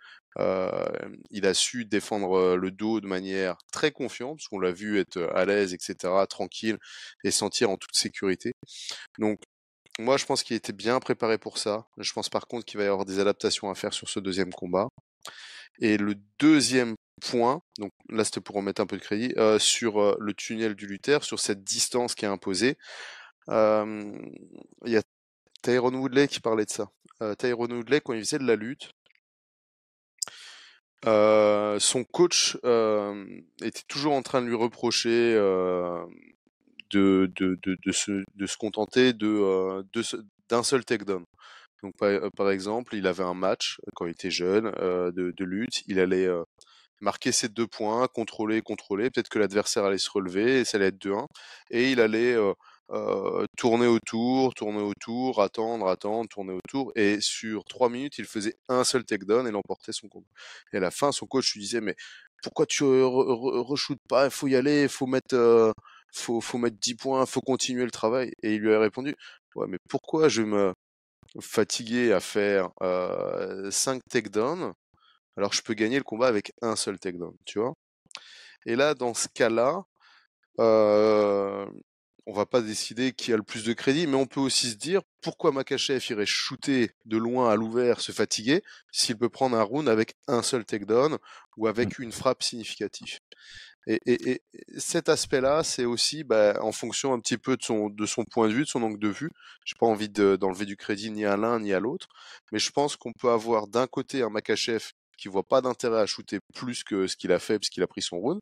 il 1.31 1.47
a 1.47 1.55
su 1.55 1.87
défendre 1.87 2.57
le 2.57 2.71
dos 2.71 3.01
de 3.01 3.07
manière 3.07 3.57
très 3.73 3.91
confiante, 3.91 4.37
parce 4.37 4.49
qu'on 4.49 4.59
l'a 4.59 4.71
vu 4.71 4.99
être 4.99 5.23
à 5.35 5.47
l'aise, 5.47 5.73
etc., 5.73 6.13
tranquille, 6.29 6.77
et 7.25 7.31
sentir 7.31 7.71
en 7.71 7.79
toute 7.79 7.95
sécurité? 7.95 8.53
Donc, 9.19 9.41
moi, 9.99 10.17
je 10.17 10.27
pense 10.27 10.43
qu'il 10.43 10.57
était 10.57 10.73
bien 10.73 11.01
préparé 11.01 11.39
pour 11.39 11.59
ça. 11.59 11.87
Je 11.99 12.13
pense 12.13 12.29
par 12.29 12.47
contre 12.47 12.65
qu'il 12.65 12.79
va 12.79 12.85
y 12.85 12.89
avoir 12.89 13.05
des 13.05 13.19
adaptations 13.19 13.71
à 13.71 13.75
faire 13.75 13.93
sur 13.93 14.09
ce 14.09 14.21
deuxième 14.21 14.53
combat. 14.53 14.89
Et 15.81 15.97
le 15.99 16.15
deuxième 16.39 16.95
point, 17.21 17.63
donc 17.79 17.93
là 18.09 18.25
c'était 18.25 18.41
pour 18.41 18.57
remettre 18.57 18.81
un 18.81 18.87
peu 18.87 18.97
de 18.97 19.03
crédit, 19.03 19.35
sur 19.59 20.17
le 20.19 20.35
tunnel 20.35 20.75
du 20.75 20.87
Luther, 20.87 21.23
sur 21.25 21.41
cette 21.41 21.65
distance 21.65 22.15
qui 22.15 22.25
est 22.25 22.29
imposée. 22.29 22.77
Il 23.49 24.33
y 24.85 24.97
a 24.97 25.03
Tyrone 25.63 25.97
Woodley 25.97 26.29
qui 26.29 26.41
parlait 26.41 26.65
de 26.65 26.71
ça. 26.71 26.91
Tyrone 27.39 27.73
Woodley, 27.73 28.01
quand 28.01 28.13
il 28.13 28.21
faisait 28.21 28.39
de 28.39 28.47
la 28.47 28.57
lutte, 28.57 28.91
son 31.05 32.05
coach 32.11 32.57
était 33.63 33.85
toujours 33.89 34.15
en 34.15 34.23
train 34.23 34.41
de 34.43 34.47
lui 34.47 34.55
reprocher 34.55 35.35
de, 36.91 37.31
se, 37.93 38.57
contenter 38.57 39.13
de, 39.13 39.85
d'un 40.49 40.63
seul 40.63 40.85
takedown. 40.85 41.25
Donc 41.83 41.95
par, 42.37 42.51
exemple, 42.51 42.97
il 42.97 43.07
avait 43.07 43.23
un 43.23 43.35
match 43.35 43.79
quand 43.95 44.07
il 44.07 44.13
était 44.13 44.31
jeune 44.31 44.71
de, 44.71 45.33
de 45.37 45.45
lutte, 45.45 45.83
il 45.87 46.01
allait 46.01 46.29
marquer 47.01 47.33
ses 47.33 47.49
deux 47.49 47.67
points, 47.67 48.07
contrôler, 48.09 48.63
contrôler, 48.63 49.11
peut-être 49.11 49.29
que 49.29 49.39
l'adversaire 49.39 49.85
allait 49.85 49.99
se 49.99 50.11
relever 50.11 50.61
et 50.61 50.65
ça 50.65 50.79
allait 50.79 50.87
être 50.87 50.99
2-1, 50.99 51.27
et 51.71 51.93
il 51.93 52.01
allait 52.01 52.37
tourner 53.57 53.87
autour, 53.87 54.55
tourner 54.55 54.83
autour, 54.83 55.43
attendre, 55.43 55.89
attendre, 55.89 56.29
tourner 56.29 56.53
autour. 56.53 56.93
Et 56.95 57.21
sur 57.21 57.65
trois 57.65 57.89
minutes, 57.89 58.19
il 58.19 58.25
faisait 58.25 58.57
un 58.69 58.85
seul 58.85 59.05
takedown 59.05 59.47
et 59.47 59.51
l'emportait 59.51 59.93
son 59.93 60.09
combat. 60.09 60.27
Et 60.73 60.77
à 60.77 60.81
la 60.81 60.91
fin, 60.91 61.13
son 61.13 61.27
coach 61.27 61.55
lui 61.55 61.61
disait, 61.61 61.81
mais 61.81 61.97
pourquoi 62.43 62.67
tu 62.67 62.85
re, 62.85 63.77
pas? 64.09 64.27
Il 64.27 64.31
faut 64.31 64.47
y 64.47 64.57
aller, 64.57 64.83
il 64.85 64.89
faut 64.89 65.07
mettre, 65.07 65.73
faut, 66.13 66.41
faut 66.41 66.59
mettre 66.59 66.77
10 66.79 66.95
points, 66.97 67.23
il 67.23 67.27
faut 67.27 67.41
continuer 67.41 67.85
le 67.85 67.91
travail. 67.91 68.33
Et 68.43 68.55
il 68.55 68.61
lui 68.61 68.75
a 68.75 68.81
répondu, 68.81 69.15
ouais, 69.55 69.67
mais 69.69 69.79
pourquoi 69.89 70.29
je 70.29 70.43
vais 70.43 70.49
me 70.49 70.75
fatiguer 71.41 72.13
à 72.13 72.21
faire 72.21 72.71
euh, 72.83 73.71
5 73.71 74.01
takedowns 74.09 74.75
alors 75.37 75.53
je 75.53 75.63
peux 75.63 75.75
gagner 75.75 75.99
le 75.99 76.05
combat 76.05 76.29
avec 76.29 76.53
un 76.63 76.77
seul 76.77 76.99
takedown, 76.99 77.35
tu 77.45 77.59
vois? 77.59 77.75
Et 78.65 78.75
là, 78.75 78.95
dans 78.95 79.15
ce 79.15 79.29
cas-là, 79.29 79.85
euh, 80.59 81.67
on 82.27 82.33
va 82.33 82.47
pas 82.47 82.63
décider 82.63 83.13
qui 83.13 83.33
a 83.33 83.37
le 83.37 83.43
plus 83.43 83.65
de 83.65 83.73
crédit, 83.73 84.07
mais 84.07 84.17
on 84.17 84.27
peut 84.27 84.41
aussi 84.41 84.71
se 84.71 84.77
dire 84.77 85.03
pourquoi 85.23 85.53
Makachev 85.53 86.05
irait 86.11 86.27
shooter 86.27 86.91
de 87.05 87.17
loin 87.19 87.51
à 87.51 87.57
l'ouvert, 87.57 88.01
se 88.01 88.13
fatiguer, 88.13 88.63
s'il 88.91 89.19
peut 89.19 89.29
prendre 89.29 89.57
un 89.57 89.63
round 89.63 89.89
avec 89.89 90.15
un 90.27 90.43
seul 90.43 90.65
takedown 90.65 91.19
ou 91.57 91.67
avec 91.67 91.99
mmh. 91.99 92.03
une 92.03 92.13
frappe 92.13 92.43
significative? 92.43 93.19
Et, 93.87 94.43
cet 94.79 95.09
aspect-là, 95.09 95.63
c'est 95.63 95.85
aussi 95.85 96.25
bah, 96.25 96.59
en 96.61 96.73
fonction 96.73 97.13
un 97.13 97.21
petit 97.21 97.39
peu 97.39 97.57
de 97.57 97.63
son, 97.63 97.89
de 97.89 98.07
son 98.07 98.25
point 98.25 98.49
de 98.49 98.53
vue, 98.53 98.65
de 98.65 98.69
son 98.69 98.83
angle 98.83 98.99
de 98.99 99.09
vue. 99.09 99.31
J'ai 99.65 99.77
pas 99.79 99.87
envie 99.87 100.09
d'enlever 100.09 100.67
du 100.67 100.77
crédit 100.77 101.11
ni 101.11 101.25
à 101.25 101.37
l'un 101.37 101.61
ni 101.61 101.73
à 101.73 101.81
l'autre, 101.81 102.09
mais 102.53 102.59
je 102.59 102.71
pense 102.71 102.97
qu'on 102.97 103.13
peut 103.13 103.31
avoir 103.31 103.69
d'un 103.69 103.87
côté 103.87 104.23
un 104.23 104.31
Makachev 104.31 104.91
qui 105.17 105.29
voit 105.29 105.45
pas 105.45 105.61
d'intérêt 105.61 106.01
à 106.01 106.07
shooter 106.07 106.41
plus 106.55 106.85
que 106.85 107.07
ce 107.07 107.17
qu'il 107.17 107.33
a 107.33 107.39
fait 107.39 107.59
parce 107.59 107.71
qu'il 107.71 107.83
a 107.83 107.87
pris 107.87 108.03
son 108.03 108.19
round, 108.19 108.41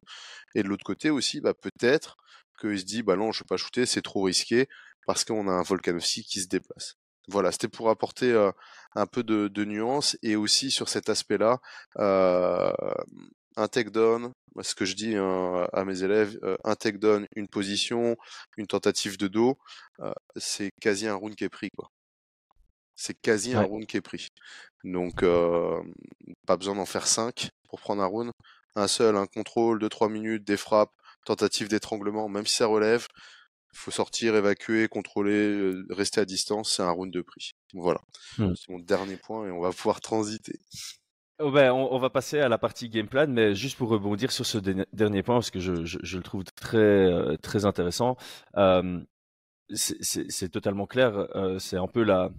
et 0.54 0.62
de 0.62 0.68
l'autre 0.68 0.85
côté 0.85 1.11
aussi, 1.11 1.40
bah, 1.40 1.54
peut-être 1.54 2.16
qu'il 2.61 2.78
se 2.78 2.85
dit 2.85 3.02
bah 3.02 3.16
non, 3.16 3.33
je 3.33 3.40
vais 3.40 3.48
pas 3.48 3.57
shooter, 3.57 3.87
c'est 3.87 4.02
trop 4.02 4.22
risqué 4.22 4.68
parce 5.07 5.24
qu'on 5.24 5.48
a 5.48 5.52
un 5.52 5.62
Volkanovski 5.62 6.24
qui 6.24 6.40
se 6.40 6.48
déplace. 6.48 6.96
Voilà, 7.28 7.52
c'était 7.52 7.68
pour 7.68 7.88
apporter 7.90 8.33
euh, 8.33 8.50
un 8.94 9.07
peu 9.07 9.22
de, 9.22 9.48
de, 9.48 9.64
nuance 9.64 10.16
et 10.22 10.37
aussi 10.37 10.70
sur 10.70 10.88
cet 10.90 11.09
aspect-là, 11.09 11.59
euh, 11.98 12.72
un 13.57 13.69
takedown, 13.69 14.33
ce 14.62 14.75
que 14.75 14.85
je 14.85 14.95
dis 14.95 15.14
hein, 15.17 15.69
à 15.73 15.85
mes 15.85 16.03
élèves, 16.03 16.38
euh, 16.43 16.57
un 16.64 16.75
takedown, 16.75 17.27
une 17.37 17.49
position, 17.49 18.17
une 18.57 18.67
tentative 18.67 19.17
de 19.17 19.29
dos, 19.29 19.59
euh, 20.01 20.12
c'est 20.37 20.71
quasi 20.81 21.07
un 21.07 21.14
round 21.14 21.35
qui 21.35 21.45
est 21.45 21.49
pris 21.49 21.71
quoi. 21.77 21.90
C'est 22.97 23.14
quasi 23.21 23.55
un 23.55 23.62
round 23.62 23.87
qui 23.87 23.97
est 23.97 24.01
pris. 24.01 24.29
Donc 24.85 25.23
euh, 25.23 25.83
pas 26.47 26.57
besoin 26.57 26.77
d'en 26.77 26.87
faire 26.87 27.07
5 27.07 27.51
pour 27.69 27.81
prendre 27.81 28.03
un 28.03 28.07
round. 28.07 28.31
Un 28.77 28.88
seul, 28.88 29.17
un 29.17 29.27
contrôle, 29.27 29.81
2-3 29.81 30.11
minutes, 30.11 30.45
des 30.45 30.57
frappes, 30.57 30.93
tentative 31.25 31.69
d'étranglement, 31.69 32.29
même 32.29 32.47
si 32.47 32.57
ça 32.57 32.67
relève, 32.67 33.07
il 33.73 33.79
faut 33.79 33.90
sortir, 33.93 34.35
évacuer, 34.35 34.88
contrôler, 34.88 35.73
rester 35.90 36.21
à 36.21 36.25
distance, 36.25 36.75
c'est 36.77 36.83
un 36.83 36.90
round 36.90 37.12
de 37.12 37.23
prix. 37.23 37.53
Voilà. 37.73 38.01
Mmh. 38.38 38.55
C'est 38.57 38.69
mon 38.71 38.79
dernier 38.81 39.17
point 39.17 39.47
et 39.47 39.51
on 39.51 39.61
va 39.61 39.71
pouvoir 39.71 40.01
transiter. 40.01 40.59
Oh 41.40 41.51
ben, 41.51 41.73
on, 41.73 41.99
va 41.99 42.11
passer 42.11 42.38
à 42.38 42.49
la 42.49 42.59
partie 42.59 42.88
game 42.88 43.09
plan, 43.09 43.27
mais 43.29 43.57
juste 43.57 43.77
pour 43.77 43.88
rebondir 43.88 44.31
sur 44.31 44.47
ce 44.47 44.59
dernier 44.92 45.23
point, 45.25 45.37
parce 45.37 45.51
que 45.51 45.59
je, 45.59 45.85
je, 45.85 46.16
le 46.16 46.23
trouve 46.23 46.44
très, 46.44 46.79
euh, 46.79 47.37
très 47.37 47.64
intéressant. 47.64 48.16
Euh, 48.57 49.01
c'est 49.73 50.49
totalement 50.51 50.87
clair. 50.87 51.27
c'est 51.59 51.77
un 51.77 51.88
peu 51.88 52.05
la, 52.05 52.31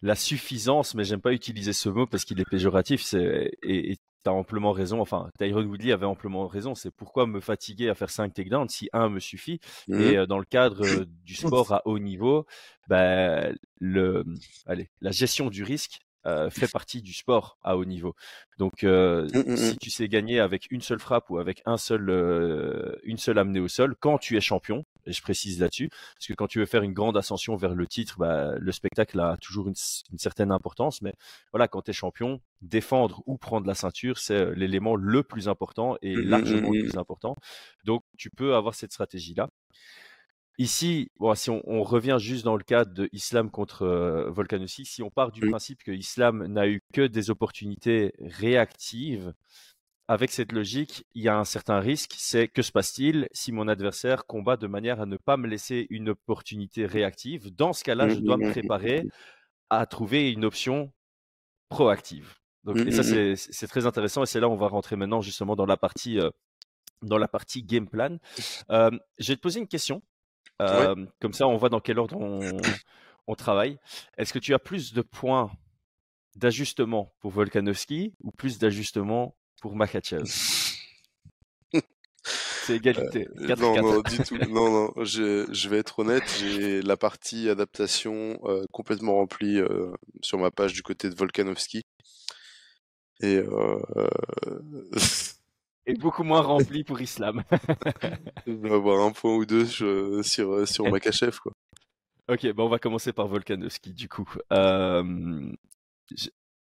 la 0.00 0.14
suffisance, 0.14 0.94
mais 0.94 1.04
j'aime 1.04 1.20
pas 1.20 1.32
utiliser 1.32 1.74
ce 1.74 1.90
mot 1.90 2.06
parce 2.06 2.24
qu'il 2.24 2.40
est 2.40 2.48
péjoratif. 2.48 3.12
et, 3.14 3.98
tu 4.22 4.28
as 4.28 4.32
amplement 4.32 4.72
raison. 4.72 5.00
Enfin, 5.00 5.30
Tyrone 5.38 5.66
Woodley 5.66 5.92
avait 5.92 6.06
amplement 6.06 6.46
raison. 6.46 6.74
C'est 6.74 6.90
pourquoi 6.90 7.26
me 7.26 7.40
fatiguer 7.40 7.88
à 7.88 7.94
faire 7.94 8.10
5 8.10 8.34
takedowns 8.34 8.68
si 8.68 8.88
un 8.92 9.08
me 9.08 9.20
suffit? 9.20 9.60
Mmh 9.88 10.00
et 10.00 10.26
dans 10.26 10.38
le 10.38 10.44
cadre 10.44 11.04
du 11.24 11.34
sport 11.64 11.72
à 11.72 11.82
haut 11.86 11.98
niveau, 11.98 12.46
bah, 12.88 13.48
le, 13.80 14.24
allez, 14.66 14.90
la 15.00 15.10
gestion 15.10 15.48
du 15.48 15.62
risque 15.62 16.00
euh, 16.26 16.50
fait 16.50 16.70
partie 16.70 17.00
du 17.00 17.14
sport 17.14 17.56
à 17.62 17.78
haut 17.78 17.86
niveau. 17.86 18.14
Donc, 18.58 18.84
euh, 18.84 19.26
mmh, 19.32 19.52
mmh, 19.52 19.56
si 19.56 19.78
tu 19.78 19.90
sais 19.90 20.06
gagner 20.06 20.38
avec 20.38 20.70
une 20.70 20.82
seule 20.82 20.98
frappe 20.98 21.30
ou 21.30 21.38
avec 21.38 21.62
un 21.64 21.78
seul, 21.78 22.10
euh, 22.10 22.94
une 23.04 23.16
seule 23.16 23.38
amenée 23.38 23.60
au 23.60 23.68
sol, 23.68 23.96
quand 23.98 24.18
tu 24.18 24.36
es 24.36 24.40
champion, 24.42 24.84
et 25.06 25.12
je 25.12 25.22
précise 25.22 25.60
là-dessus, 25.60 25.88
parce 25.88 26.26
que 26.26 26.34
quand 26.34 26.46
tu 26.46 26.58
veux 26.58 26.66
faire 26.66 26.82
une 26.82 26.92
grande 26.92 27.16
ascension 27.16 27.56
vers 27.56 27.74
le 27.74 27.86
titre, 27.86 28.16
bah, 28.18 28.52
le 28.58 28.70
spectacle 28.70 29.18
a 29.18 29.38
toujours 29.38 29.68
une, 29.68 29.74
une, 30.12 30.18
certaine 30.18 30.52
importance. 30.52 31.00
Mais 31.00 31.14
voilà, 31.52 31.68
quand 31.68 31.80
tu 31.80 31.90
es 31.90 31.94
champion, 31.94 32.42
défendre 32.60 33.22
ou 33.24 33.38
prendre 33.38 33.66
la 33.66 33.74
ceinture, 33.74 34.18
c'est 34.18 34.54
l'élément 34.54 34.96
le 34.96 35.22
plus 35.22 35.48
important 35.48 35.96
et 36.02 36.14
mmh, 36.14 36.20
largement 36.20 36.70
le 36.70 36.82
plus 36.82 36.98
important. 36.98 37.36
Donc, 37.86 38.02
tu 38.18 38.28
peux 38.28 38.54
avoir 38.54 38.74
cette 38.74 38.92
stratégie-là. 38.92 39.48
Ici, 40.60 41.10
bon, 41.18 41.34
si 41.34 41.48
on, 41.48 41.82
revient 41.82 42.18
juste 42.20 42.44
dans 42.44 42.54
le 42.54 42.62
cadre 42.62 42.92
de 42.92 43.08
Islam 43.12 43.50
contre 43.50 43.86
euh, 43.86 44.66
si 44.66 45.02
on 45.02 45.08
part 45.08 45.32
du 45.32 45.48
principe 45.48 45.82
que 45.82 45.90
Islam 45.90 46.46
n'a 46.48 46.68
eu 46.68 46.82
que 46.92 47.06
des 47.06 47.30
opportunités 47.30 48.12
réactives, 48.20 49.32
avec 50.06 50.30
cette 50.30 50.52
logique, 50.52 51.06
il 51.14 51.22
y 51.22 51.30
a 51.30 51.38
un 51.38 51.46
certain 51.46 51.80
risque, 51.80 52.12
c'est 52.18 52.46
que 52.46 52.60
se 52.60 52.72
passe-t-il 52.72 53.26
si 53.32 53.52
mon 53.52 53.68
adversaire 53.68 54.26
combat 54.26 54.58
de 54.58 54.66
manière 54.66 55.00
à 55.00 55.06
ne 55.06 55.16
pas 55.16 55.38
me 55.38 55.48
laisser 55.48 55.86
une 55.88 56.10
opportunité 56.10 56.84
réactive? 56.84 57.56
Dans 57.56 57.72
ce 57.72 57.82
cas-là, 57.82 58.10
je 58.10 58.16
dois 58.16 58.36
me 58.36 58.50
préparer 58.50 59.06
à 59.70 59.86
trouver 59.86 60.30
une 60.30 60.44
option 60.44 60.92
proactive. 61.70 62.34
Donc, 62.64 62.76
et 62.76 62.90
ça, 62.90 63.02
c'est 63.02 63.66
très 63.66 63.86
intéressant 63.86 64.24
et 64.24 64.26
c'est 64.26 64.40
là 64.40 64.48
où 64.50 64.52
on 64.52 64.56
va 64.56 64.68
rentrer 64.68 64.96
maintenant 64.96 65.22
justement 65.22 65.56
dans 65.56 65.64
la 65.64 65.78
partie, 65.78 66.20
euh, 66.20 66.28
dans 67.00 67.16
la 67.16 67.28
partie 67.28 67.62
game 67.62 67.88
plan. 67.88 68.18
Euh, 68.68 68.90
je 69.16 69.32
vais 69.32 69.36
te 69.36 69.40
poser 69.40 69.60
une 69.60 69.66
question 69.66 70.02
comme 71.20 71.32
ça, 71.32 71.46
on 71.46 71.56
voit 71.56 71.68
dans 71.68 71.80
quel 71.80 71.98
ordre 71.98 72.16
on, 73.26 73.34
travaille. 73.34 73.78
Est-ce 74.18 74.32
que 74.32 74.38
tu 74.38 74.54
as 74.54 74.58
plus 74.58 74.92
de 74.92 75.02
points 75.02 75.50
d'ajustement 76.34 77.14
pour 77.20 77.30
Volkanovski 77.30 78.14
ou 78.22 78.32
plus 78.32 78.58
d'ajustement 78.58 79.36
pour 79.60 79.76
Makachev 79.76 80.24
C'est 82.22 82.76
égalité. 82.76 83.28
Euh, 83.38 83.56
non, 83.56 83.74
non, 83.80 84.00
du 84.00 84.18
tout. 84.18 84.36
Non, 84.48 84.70
non, 84.70 85.04
je, 85.04 85.68
vais 85.68 85.78
être 85.78 86.00
honnête, 86.00 86.24
j'ai 86.38 86.82
la 86.82 86.96
partie 86.96 87.48
adaptation 87.48 88.38
complètement 88.72 89.14
remplie 89.14 89.60
sur 90.22 90.38
ma 90.38 90.50
page 90.50 90.72
du 90.72 90.82
côté 90.82 91.08
de 91.08 91.14
Volkanovski. 91.14 91.84
Et 93.22 93.40
et 95.86 95.94
beaucoup 95.94 96.22
moins 96.22 96.40
rempli 96.40 96.84
pour 96.84 97.00
Islam. 97.00 97.42
On 98.46 98.54
va 98.56 98.74
avoir 98.74 99.06
un 99.06 99.12
point 99.12 99.34
ou 99.34 99.46
deux 99.46 99.66
sur, 99.66 100.26
sur, 100.66 100.90
Makachev, 100.90 101.38
quoi. 101.42 101.52
Ok, 102.28 102.46
bon, 102.52 102.66
on 102.66 102.68
va 102.68 102.78
commencer 102.78 103.12
par 103.12 103.26
Volkanovski, 103.26 103.92
du 103.92 104.08
coup. 104.08 104.32
Euh, 104.52 105.52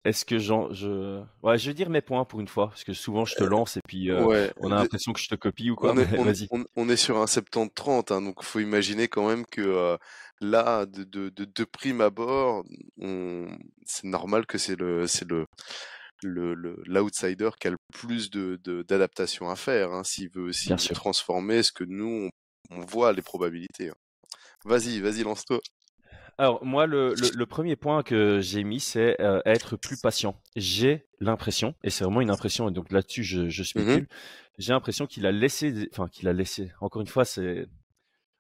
est-ce 0.06 0.24
que 0.24 0.40
j'en, 0.40 0.72
je, 0.72 1.22
ouais, 1.44 1.58
je 1.58 1.68
vais 1.68 1.74
dire 1.74 1.90
mes 1.90 2.00
points 2.00 2.24
pour 2.24 2.40
une 2.40 2.48
fois, 2.48 2.70
parce 2.70 2.86
que 2.86 2.94
souvent 2.94 3.26
je 3.26 3.36
te 3.36 3.44
euh, 3.44 3.50
lance 3.50 3.76
et 3.76 3.82
puis 3.86 4.10
euh, 4.10 4.48
on 4.62 4.72
a 4.72 4.76
l'impression 4.76 5.12
que 5.12 5.20
je 5.20 5.28
te 5.28 5.36
copie 5.36 5.70
ou 5.70 5.76
quoi. 5.76 5.92
On 5.92 5.98
est, 5.98 6.48
on, 6.78 6.88
est 6.88 6.96
sur 6.96 7.18
un 7.18 7.26
70-30, 7.26 8.14
hein, 8.14 8.22
donc 8.22 8.44
faut 8.44 8.62
imaginer 8.62 9.10
quand 9.10 9.28
même 9.28 9.46
que 9.46 9.98
là, 10.40 10.86
de, 10.86 11.04
de, 11.04 11.28
de, 11.28 11.44
de, 11.44 11.64
prime 11.66 12.00
abord, 12.00 12.64
c'est 13.86 14.08
normal 14.08 14.46
que 14.46 14.58
c'est 14.58 14.80
le, 14.80 15.06
c'est 15.06 15.30
le, 15.30 15.48
l'outsider 16.24 17.50
qui 17.60 17.68
a 17.68 17.72
le 17.72 17.78
plus 17.94 18.30
de, 18.30 18.60
d'adaptation 18.88 19.50
à 19.50 19.56
faire, 19.56 19.92
hein, 19.92 20.04
s'il 20.04 20.30
veut 20.30 20.44
aussi 20.44 20.70
transformer 20.94 21.64
ce 21.64 21.72
que 21.72 21.84
nous, 21.84 22.30
on, 22.70 22.80
voit 22.82 23.14
les 23.14 23.22
probabilités. 23.22 23.90
Hein. 23.90 23.96
Vas-y, 24.66 25.00
vas-y, 25.00 25.24
lance-toi. 25.24 25.60
Alors 26.38 26.64
moi, 26.64 26.86
le, 26.86 27.16
le, 27.16 27.32
le 27.36 27.46
premier 27.46 27.76
point 27.76 28.04
que 28.04 28.40
j'ai 28.42 28.64
mis, 28.64 28.80
c'est 28.80 29.20
euh, 29.22 29.42
être 29.46 29.76
plus 29.76 30.00
patient. 30.00 30.40
J'ai 30.56 31.08
l'impression, 31.20 31.74
et 31.84 31.90
c'est 31.90 32.04
vraiment 32.04 32.22
une 32.22 32.30
impression, 32.30 32.70
et 32.70 32.72
donc 32.72 32.92
là-dessus 32.92 33.24
je, 33.24 33.50
je 33.50 33.64
spécule, 33.64 34.08
j'ai 34.60 34.74
l'impression 34.74 35.08
qu'il 35.08 35.26
a 35.26 35.32
laissé, 35.32 35.90
enfin 35.92 36.08
qu'il 36.08 36.28
a 36.28 36.34
laissé. 36.34 36.72
Encore 36.82 37.02
une 37.02 37.08
fois, 37.08 37.26
c'est, 37.26 37.68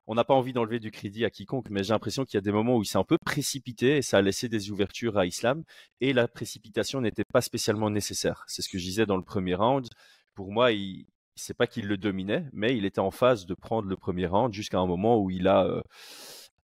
on 0.07 0.15
n'a 0.15 0.23
pas 0.23 0.33
envie 0.33 0.53
d'enlever 0.53 0.79
du 0.79 0.89
crédit 0.91 1.25
à 1.25 1.29
quiconque, 1.29 1.69
mais 1.69 1.83
j'ai 1.83 1.93
l'impression 1.93 2.25
qu'il 2.25 2.35
y 2.35 2.37
a 2.37 2.41
des 2.41 2.51
moments 2.51 2.77
où 2.77 2.83
il 2.83 2.85
s'est 2.85 2.97
un 2.97 3.03
peu 3.03 3.17
précipité 3.17 3.97
et 3.97 4.01
ça 4.01 4.17
a 4.17 4.21
laissé 4.21 4.49
des 4.49 4.71
ouvertures 4.71 5.17
à 5.17 5.25
Islam, 5.25 5.63
et 6.01 6.13
la 6.13 6.27
précipitation 6.27 7.01
n'était 7.01 7.25
pas 7.25 7.41
spécialement 7.41 7.89
nécessaire. 7.89 8.43
C'est 8.47 8.61
ce 8.61 8.69
que 8.69 8.77
je 8.77 8.83
disais 8.85 9.05
dans 9.05 9.17
le 9.17 9.23
premier 9.23 9.55
round. 9.55 9.87
Pour 10.33 10.51
moi, 10.51 10.71
il, 10.71 11.05
c'est 11.35 11.55
pas 11.55 11.67
qu'il 11.67 11.87
le 11.87 11.97
dominait, 11.97 12.45
mais 12.53 12.75
il 12.77 12.85
était 12.85 12.99
en 12.99 13.11
phase 13.11 13.45
de 13.45 13.53
prendre 13.53 13.87
le 13.87 13.95
premier 13.97 14.27
round 14.27 14.53
jusqu'à 14.53 14.79
un 14.79 14.87
moment 14.87 15.21
où 15.21 15.29
il 15.29 15.47
a 15.47 15.65
euh, 15.65 15.81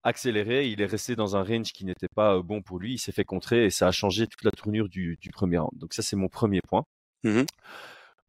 accéléré, 0.03 0.68
il 0.68 0.81
est 0.81 0.87
resté 0.87 1.16
dans 1.16 1.37
un 1.37 1.42
range 1.42 1.72
qui 1.72 1.85
n'était 1.85 2.09
pas 2.09 2.37
euh, 2.37 2.42
bon 2.42 2.62
pour 2.62 2.79
lui, 2.79 2.94
il 2.94 2.98
s'est 2.98 3.12
fait 3.12 3.24
contrer 3.24 3.66
et 3.66 3.70
ça 3.70 3.88
a 3.88 3.92
changé 3.92 4.27
toute 4.27 4.44
la 4.44 4.51
tournure 4.51 4.88
du, 4.88 5.16
du 5.20 5.31
premier 5.31 5.59
round. 5.59 5.77
Donc 5.79 5.94
ça, 5.94 6.03
c'est 6.03 6.16
mon 6.16 6.29
premier 6.29 6.61
point. 6.61 6.85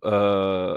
Euh, 0.06 0.76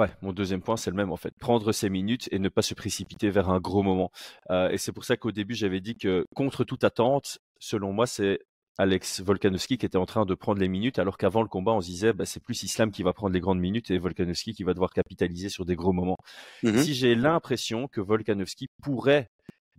ouais, 0.00 0.10
mon 0.22 0.32
deuxième 0.32 0.62
point, 0.62 0.76
c'est 0.76 0.90
le 0.90 0.96
même 0.96 1.12
en 1.12 1.16
fait. 1.16 1.34
Prendre 1.38 1.72
ses 1.72 1.90
minutes 1.90 2.28
et 2.32 2.38
ne 2.38 2.48
pas 2.48 2.62
se 2.62 2.74
précipiter 2.74 3.30
vers 3.30 3.50
un 3.50 3.60
gros 3.60 3.82
moment. 3.82 4.10
Euh, 4.50 4.70
et 4.70 4.78
c'est 4.78 4.92
pour 4.92 5.04
ça 5.04 5.16
qu'au 5.16 5.30
début, 5.30 5.54
j'avais 5.54 5.80
dit 5.80 5.96
que 5.96 6.26
contre 6.34 6.64
toute 6.64 6.84
attente, 6.84 7.38
selon 7.58 7.92
moi, 7.92 8.06
c'est 8.06 8.40
Alex 8.78 9.20
Volkanovski 9.20 9.76
qui 9.76 9.84
était 9.84 9.98
en 9.98 10.06
train 10.06 10.24
de 10.24 10.34
prendre 10.34 10.58
les 10.58 10.68
minutes, 10.68 10.98
alors 10.98 11.18
qu'avant 11.18 11.42
le 11.42 11.48
combat, 11.48 11.72
on 11.72 11.80
se 11.82 11.86
disait, 11.86 12.12
bah, 12.14 12.24
c'est 12.24 12.42
plus 12.42 12.62
Islam 12.62 12.90
qui 12.90 13.02
va 13.02 13.12
prendre 13.12 13.34
les 13.34 13.40
grandes 13.40 13.60
minutes 13.60 13.90
et 13.90 13.98
Volkanovski 13.98 14.54
qui 14.54 14.64
va 14.64 14.72
devoir 14.72 14.90
capitaliser 14.90 15.50
sur 15.50 15.66
des 15.66 15.76
gros 15.76 15.92
moments. 15.92 16.18
Mhm. 16.62 16.78
Si 16.78 16.94
j'ai 16.94 17.14
l'impression 17.14 17.88
que 17.88 18.00
Volkanovski 18.00 18.68
pourrait 18.82 19.28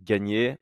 gagner 0.00 0.56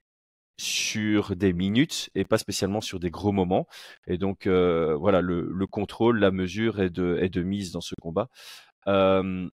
sur 0.60 1.36
des 1.36 1.54
minutes 1.54 2.10
et 2.14 2.24
pas 2.24 2.36
spécialement 2.36 2.82
sur 2.82 3.00
des 3.00 3.10
gros 3.10 3.32
moments. 3.32 3.66
Et 4.06 4.18
donc 4.18 4.46
euh, 4.46 4.94
voilà, 4.94 5.22
le, 5.22 5.48
le 5.50 5.66
contrôle, 5.66 6.18
la 6.18 6.30
mesure 6.30 6.82
est 6.82 6.90
de, 6.90 7.16
est 7.18 7.30
de 7.30 7.42
mise 7.42 7.72
dans 7.72 7.80
ce 7.80 7.94
combat. 7.98 8.28
Euh, 8.88 9.48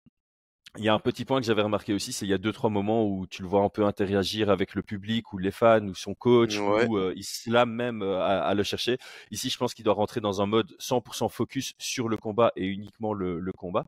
il 0.77 0.83
y 0.83 0.89
a 0.89 0.93
un 0.93 0.99
petit 0.99 1.25
point 1.25 1.39
que 1.39 1.45
j'avais 1.47 1.63
remarqué 1.63 1.93
aussi, 1.93 2.13
c'est 2.13 2.25
il 2.25 2.29
y 2.29 2.33
a 2.33 2.37
deux 2.37 2.51
trois 2.51 2.69
moments 2.69 3.03
où 3.07 3.25
tu 3.25 3.41
le 3.41 3.47
vois 3.47 3.61
un 3.63 3.69
peu 3.69 3.85
interagir 3.85 4.51
avec 4.51 4.75
le 4.75 4.83
public 4.83 5.33
ou 5.33 5.39
les 5.39 5.49
fans 5.49 5.83
ou 5.87 5.95
son 5.95 6.13
coach 6.13 6.59
Ouais. 6.59 6.85
ou 6.87 6.97
euh, 6.97 7.13
Islam 7.15 7.71
même 7.71 8.03
euh, 8.03 8.19
à, 8.21 8.41
à 8.43 8.53
le 8.53 8.61
chercher. 8.63 8.97
Ici, 9.31 9.49
je 9.49 9.57
pense 9.57 9.73
qu'il 9.73 9.85
doit 9.85 9.95
rentrer 9.95 10.21
dans 10.21 10.41
un 10.41 10.45
mode 10.45 10.75
100% 10.79 11.29
focus 11.29 11.73
sur 11.79 12.09
le 12.09 12.17
combat 12.17 12.51
et 12.55 12.65
uniquement 12.67 13.13
le, 13.13 13.39
le 13.39 13.51
combat. 13.53 13.85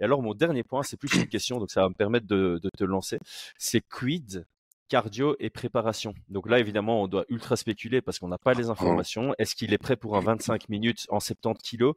Et 0.00 0.04
alors 0.04 0.22
mon 0.22 0.34
dernier 0.34 0.62
point, 0.62 0.82
c'est 0.82 0.98
plus 0.98 1.14
une 1.14 1.28
question, 1.28 1.58
donc 1.58 1.70
ça 1.70 1.80
va 1.82 1.88
me 1.88 1.94
permettre 1.94 2.26
de, 2.26 2.60
de 2.62 2.70
te 2.76 2.84
lancer. 2.84 3.18
C'est 3.56 3.80
quid 3.80 4.44
cardio 4.88 5.36
et 5.38 5.50
préparation. 5.50 6.14
Donc 6.28 6.48
là, 6.48 6.58
évidemment, 6.58 7.02
on 7.02 7.08
doit 7.08 7.24
ultra 7.28 7.56
spéculer 7.56 8.00
parce 8.00 8.18
qu'on 8.18 8.28
n'a 8.28 8.38
pas 8.38 8.54
les 8.54 8.68
informations. 8.70 9.34
Est-ce 9.38 9.54
qu'il 9.54 9.72
est 9.72 9.78
prêt 9.78 9.96
pour 9.96 10.16
un 10.16 10.20
25 10.20 10.68
minutes 10.68 11.06
en 11.08 11.20
70 11.20 11.62
kilos? 11.62 11.94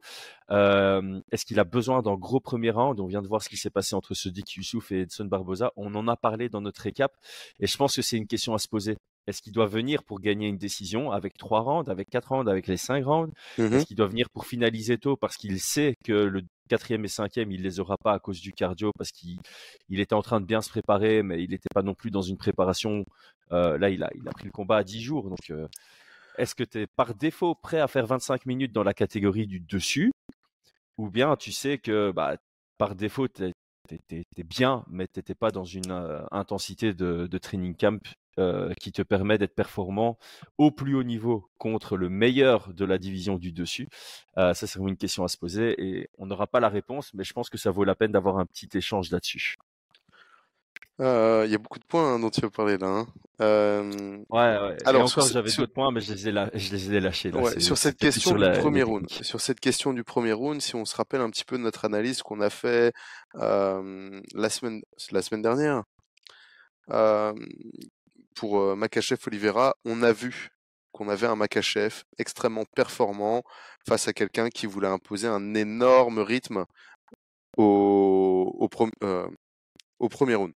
Euh, 0.50 1.20
Est-ce 1.32 1.44
qu'il 1.44 1.58
a 1.60 1.64
besoin 1.64 2.02
d'un 2.02 2.14
gros 2.14 2.40
premier 2.40 2.70
round? 2.70 3.00
On 3.00 3.06
vient 3.06 3.22
de 3.22 3.28
voir 3.28 3.42
ce 3.42 3.48
qui 3.48 3.56
s'est 3.56 3.70
passé 3.70 3.94
entre 3.94 4.14
Sodiq 4.14 4.56
Youssouf 4.56 4.92
et 4.92 5.02
Edson 5.02 5.24
Barboza. 5.26 5.72
On 5.76 5.94
en 5.94 6.08
a 6.08 6.16
parlé 6.16 6.48
dans 6.48 6.60
notre 6.60 6.82
récap 6.82 7.12
et 7.60 7.66
je 7.66 7.76
pense 7.76 7.96
que 7.96 8.02
c'est 8.02 8.16
une 8.16 8.26
question 8.26 8.54
à 8.54 8.58
se 8.58 8.68
poser. 8.68 8.96
Est-ce 9.30 9.42
qu'il 9.42 9.52
doit 9.52 9.66
venir 9.66 10.02
pour 10.02 10.20
gagner 10.20 10.48
une 10.48 10.58
décision 10.58 11.12
avec 11.12 11.38
trois 11.38 11.60
rounds, 11.60 11.88
avec 11.88 12.10
quatre 12.10 12.28
rounds, 12.30 12.50
avec 12.50 12.66
les 12.66 12.76
cinq 12.76 13.04
rounds? 13.04 13.32
Mhm. 13.58 13.72
Est-ce 13.72 13.86
qu'il 13.86 13.96
doit 13.96 14.08
venir 14.08 14.28
pour 14.30 14.44
finaliser 14.44 14.98
tôt 14.98 15.16
parce 15.16 15.36
qu'il 15.36 15.60
sait 15.60 15.94
que 16.04 16.12
le 16.12 16.42
quatrième 16.68 17.04
et 17.04 17.08
cinquième, 17.08 17.52
il 17.52 17.62
les 17.62 17.78
aura 17.78 17.96
pas 17.96 18.12
à 18.12 18.18
cause 18.18 18.40
du 18.40 18.52
cardio 18.52 18.90
parce 18.98 19.10
qu'il 19.12 19.38
il 19.88 20.00
était 20.00 20.14
en 20.14 20.22
train 20.22 20.40
de 20.40 20.46
bien 20.46 20.60
se 20.60 20.68
préparer, 20.68 21.22
mais 21.22 21.42
il 21.42 21.50
n'était 21.50 21.68
pas 21.72 21.82
non 21.82 21.94
plus 21.94 22.10
dans 22.10 22.22
une 22.22 22.36
préparation. 22.36 23.04
euh, 23.52 23.78
là, 23.78 23.88
il 23.90 24.02
a, 24.02 24.10
il 24.14 24.28
a 24.28 24.32
pris 24.32 24.46
le 24.46 24.52
combat 24.52 24.78
à 24.78 24.84
10 24.84 25.00
jours. 25.00 25.28
Donc, 25.28 25.50
euh, 25.50 25.68
est-ce 26.38 26.54
que 26.54 26.64
tu 26.64 26.80
es 26.80 26.86
par 26.86 27.14
défaut 27.14 27.54
prêt 27.54 27.80
à 27.80 27.86
faire 27.86 28.06
25 28.06 28.46
minutes 28.46 28.72
dans 28.72 28.82
la 28.82 28.94
catégorie 28.94 29.46
du 29.46 29.60
dessus? 29.60 30.12
Ou 30.98 31.08
bien 31.08 31.36
tu 31.36 31.52
sais 31.52 31.78
que 31.78 32.10
bah, 32.10 32.36
par 32.78 32.94
défaut, 32.94 33.28
tu 33.28 33.44
es, 33.44 34.44
bien, 34.44 34.84
mais 34.88 35.06
tu 35.06 35.18
n'étais 35.18 35.34
pas 35.34 35.50
dans 35.50 35.64
une 35.64 35.90
euh, 35.90 36.22
intensité 36.30 36.94
de, 36.94 37.26
de 37.26 37.38
training 37.38 37.76
camp 37.76 38.00
euh, 38.38 38.72
qui 38.80 38.92
te 38.92 39.02
permet 39.02 39.38
d'être 39.38 39.54
performant 39.54 40.18
au 40.58 40.70
plus 40.70 40.94
haut 40.94 41.02
niveau 41.02 41.50
contre 41.58 41.96
le 41.96 42.08
meilleur 42.08 42.72
de 42.72 42.84
la 42.84 42.96
division 42.98 43.36
du 43.38 43.52
dessus 43.52 43.88
Euh, 44.38 44.54
Ça, 44.54 44.66
c'est 44.66 44.78
vraiment 44.78 44.90
une 44.90 44.96
question 44.96 45.24
à 45.24 45.28
se 45.28 45.36
poser 45.36 45.74
et 45.82 46.08
on 46.18 46.26
n'aura 46.26 46.46
pas 46.46 46.60
la 46.60 46.68
réponse, 46.68 47.12
mais 47.14 47.24
je 47.24 47.32
pense 47.32 47.50
que 47.50 47.58
ça 47.58 47.70
vaut 47.70 47.84
la 47.84 47.94
peine 47.94 48.12
d'avoir 48.12 48.38
un 48.38 48.46
petit 48.46 48.68
échange 48.74 49.10
là-dessus. 49.10 49.56
Euh, 51.00 51.44
Il 51.46 51.50
y 51.50 51.54
a 51.54 51.58
beaucoup 51.58 51.78
de 51.78 51.84
points 51.86 52.14
hein, 52.14 52.18
dont 52.20 52.28
tu 52.30 52.42
veux 52.42 52.50
parler 52.50 52.76
là. 52.76 52.86
hein. 52.86 53.06
Euh, 53.40 54.18
Ouais, 54.28 54.76
Alors, 54.84 55.06
encore, 55.06 55.26
j'avais 55.26 55.48
sur- 55.48 55.62
d'autres 55.62 55.72
points, 55.72 55.90
mais 55.90 56.02
je 56.02 56.12
les 56.12 56.28
ai, 56.28 56.32
la- 56.32 56.50
je 56.52 56.70
les 56.72 56.92
ai 56.94 57.00
lâchés. 57.00 57.30
Là. 57.30 57.38
Ouais, 57.40 57.50
C'est- 57.52 57.60
sur 57.60 57.78
cette 57.78 57.96
question 57.96 58.30
sur 58.32 58.38
du 58.38 58.42
la- 58.44 58.58
premier 58.58 58.82
round, 58.82 59.08
sur 59.10 59.40
cette 59.40 59.60
question 59.60 59.94
du 59.94 60.04
premier 60.04 60.32
round, 60.32 60.60
si 60.60 60.74
on 60.76 60.84
se 60.84 60.94
rappelle 60.94 61.22
un 61.22 61.30
petit 61.30 61.44
peu 61.46 61.56
de 61.56 61.62
notre 61.62 61.86
analyse 61.86 62.20
qu'on 62.22 62.40
a 62.42 62.50
fait 62.50 62.92
euh, 63.36 64.20
la 64.34 64.50
semaine, 64.50 64.82
la 65.10 65.22
semaine 65.22 65.40
dernière 65.42 65.84
pour 68.40 68.58
euh, 68.58 68.74
Makachev 68.74 69.20
Oliveira, 69.26 69.76
on 69.84 70.02
a 70.02 70.12
vu 70.12 70.48
qu'on 70.92 71.10
avait 71.10 71.26
un 71.26 71.36
Makachev 71.36 72.04
extrêmement 72.16 72.64
performant 72.74 73.42
face 73.86 74.08
à 74.08 74.14
quelqu'un 74.14 74.48
qui 74.48 74.64
voulait 74.64 74.88
imposer 74.88 75.26
un 75.28 75.54
énorme 75.54 76.20
rythme 76.20 76.64
au, 77.58 78.66
euh, 79.02 79.28
au 79.98 80.08
premier 80.08 80.36
round. 80.36 80.54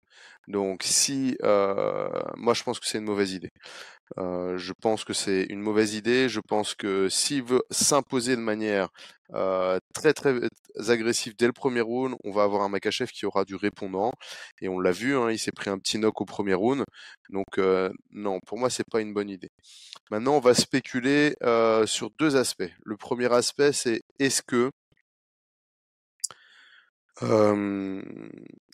Donc 0.51 0.83
si 0.83 1.37
euh, 1.45 2.09
moi 2.37 2.55
je 2.55 2.63
pense 2.63 2.81
que 2.81 2.87
c'est 2.87 2.99
une 2.99 3.05
mauvaise 3.05 3.33
idée. 3.33 3.51
Euh, 4.19 4.59
je 4.59 4.73
pense 4.73 5.05
que 5.05 5.13
c'est 5.13 5.45
une 5.51 5.61
mauvaise 5.61 5.95
idée. 5.95 6.29
Je 6.29 6.41
pense 6.41 6.75
que 6.75 7.09
s'il 7.09 7.45
veut 7.45 7.63
s'imposer 7.71 8.37
de 8.37 8.41
manière 8.41 8.89
euh, 9.35 9.79
très 9.95 10.13
très 10.13 10.35
agressive 10.89 11.35
dès 11.39 11.47
le 11.47 11.53
premier 11.53 11.81
round, 11.81 12.17
on 12.25 12.33
va 12.33 12.43
avoir 12.43 12.63
un 12.63 12.69
Makachev 12.69 13.11
qui 13.13 13.27
aura 13.27 13.45
du 13.45 13.55
répondant. 13.57 14.13
Et 14.61 14.69
on 14.69 14.81
l'a 14.81 14.93
vu, 14.93 15.17
hein, 15.17 15.31
il 15.31 15.39
s'est 15.39 15.53
pris 15.53 15.71
un 15.71 15.79
petit 15.79 15.99
knock 15.99 16.21
au 16.21 16.25
premier 16.25 16.55
round. 16.55 16.85
Donc 17.31 17.59
euh, 17.59 17.91
non, 18.11 18.41
pour 18.47 18.59
moi 18.59 18.71
c'est 18.71 18.89
pas 18.91 19.01
une 19.01 19.15
bonne 19.15 19.31
idée. 19.31 19.51
Maintenant, 20.11 20.37
on 20.37 20.41
va 20.41 20.55
spéculer 20.55 21.37
euh, 21.45 21.87
sur 21.87 22.11
deux 22.19 22.37
aspects. 22.37 22.71
Le 22.85 22.97
premier 22.97 23.33
aspect, 23.33 23.73
c'est 23.73 24.03
est-ce 24.19 24.43
que 24.43 24.71
euh, 27.23 28.03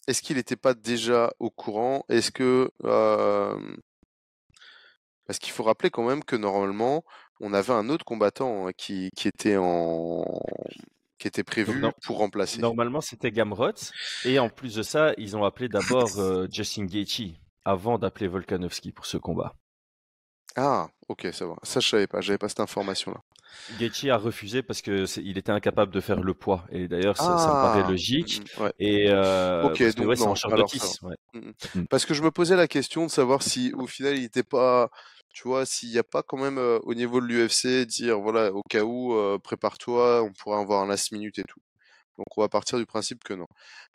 est-ce 0.07 0.23
qu'il 0.23 0.37
n'était 0.37 0.57
pas 0.57 0.75
déjà 0.75 1.33
au 1.39 1.51
courant? 1.51 2.05
Est-ce 2.09 2.31
que 2.31 2.71
euh, 2.85 3.77
parce 5.27 5.39
qu'il 5.39 5.53
faut 5.53 5.65
rappeler 5.65 5.91
quand 5.91 6.07
même 6.07 6.23
que 6.23 6.37
normalement, 6.37 7.05
on 7.41 7.53
avait 7.53 7.73
un 7.73 7.89
autre 7.89 8.05
combattant 8.05 8.69
hein, 8.69 8.71
qui, 8.77 9.11
qui 9.17 9.29
était 9.29 9.57
en 9.59 10.25
qui 11.19 11.29
était 11.29 11.45
prévu 11.45 11.83
pour 12.05 12.19
remplacer. 12.19 12.61
Normalement, 12.61 13.01
c'était 13.01 13.31
Gamrot. 13.31 13.73
Et 14.25 14.39
en 14.39 14.51
plus 14.51 14.75
de 14.75 14.83
ça, 14.83 15.15
ils 15.17 15.37
ont 15.37 15.45
appelé 15.45 15.69
d'abord 15.69 16.19
euh, 16.19 16.47
Justin 16.51 16.85
Gaethje 16.85 17.33
avant 17.65 17.99
d'appeler 17.99 18.29
Volkanovski 18.29 18.93
pour 18.93 19.07
ce 19.07 19.17
combat. 19.17 19.55
Ah, 20.57 20.89
ok, 21.09 21.29
ça 21.33 21.47
va. 21.47 21.55
Ça, 21.63 21.81
je 21.81 21.89
savais 21.89 22.07
pas. 22.07 22.21
J'avais 22.21 22.39
pas 22.39 22.49
cette 22.49 22.61
information-là. 22.61 23.21
Gaethje 23.79 24.07
a 24.11 24.17
refusé 24.17 24.63
parce 24.63 24.83
que 24.83 25.05
il 25.21 25.39
était 25.39 25.51
incapable 25.53 25.93
de 25.93 26.01
faire 26.01 26.21
le 26.23 26.35
poids. 26.35 26.65
Et 26.71 26.89
d'ailleurs, 26.89 27.17
ça, 27.17 27.37
ça 27.39 27.53
me 27.53 27.57
Ah, 27.59 27.63
paraît 27.63 27.91
logique. 27.91 28.43
mm, 28.59 28.63
ouais. 28.63 28.73
Et 28.79 29.11
euh, 29.11 29.63
Ok, 29.65 29.79
parce 29.79 29.95
que, 29.95 30.03
ouais, 30.03 30.17
c'est 30.17 30.25
non, 30.25 30.31
en 30.31 30.35
alors 30.47 30.59
notice. 30.59 31.01
ouais. 31.03 31.17
Parce 31.91 32.05
que 32.05 32.15
je 32.15 32.23
me 32.23 32.31
posais 32.31 32.57
la 32.57 32.69
question 32.69 33.07
de 33.07 33.11
savoir 33.11 33.43
si 33.43 33.73
au 33.75 33.87
final 33.87 34.17
il 34.17 34.23
n'était 34.23 34.43
pas, 34.43 34.89
tu 35.33 35.49
vois, 35.49 35.67
s'il 35.67 35.91
n'y 35.91 35.99
a 35.99 36.05
pas 36.05 36.23
quand 36.23 36.39
même 36.39 36.59
euh, 36.59 36.79
au 36.83 36.95
niveau 36.95 37.21
de 37.21 37.27
l'UFC 37.27 37.87
dire 37.87 38.19
voilà 38.21 38.53
au 38.53 38.63
cas 38.69 38.83
où 38.83 39.15
euh, 39.15 39.39
prépare-toi, 39.39 40.23
on 40.23 40.33
pourrait 40.33 40.59
avoir 40.61 40.83
un 40.83 40.87
last 40.87 41.13
minute 41.13 41.39
et 41.39 41.45
tout. 41.45 41.61
Donc 42.19 42.27
on 42.37 42.41
va 42.41 42.49
partir 42.49 42.79
du 42.79 42.87
principe 42.87 43.23
que 43.25 43.35
non. 43.35 43.47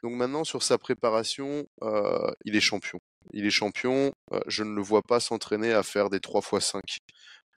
Donc 0.03 0.13
maintenant 0.13 0.43
sur 0.43 0.63
sa 0.63 0.77
préparation, 0.77 1.65
euh, 1.83 2.31
il 2.45 2.55
est 2.55 2.59
champion. 2.61 2.99
Il 3.33 3.45
est 3.45 3.49
champion. 3.51 4.13
euh, 4.33 4.39
je 4.47 4.63
ne 4.63 4.73
le 4.75 4.81
vois 4.81 5.01
pas 5.01 5.19
s'entraîner 5.19 5.73
à 5.73 5.83
faire 5.83 6.09
des 6.09 6.19
3 6.19 6.41
x 6.41 6.65
5 6.71 6.81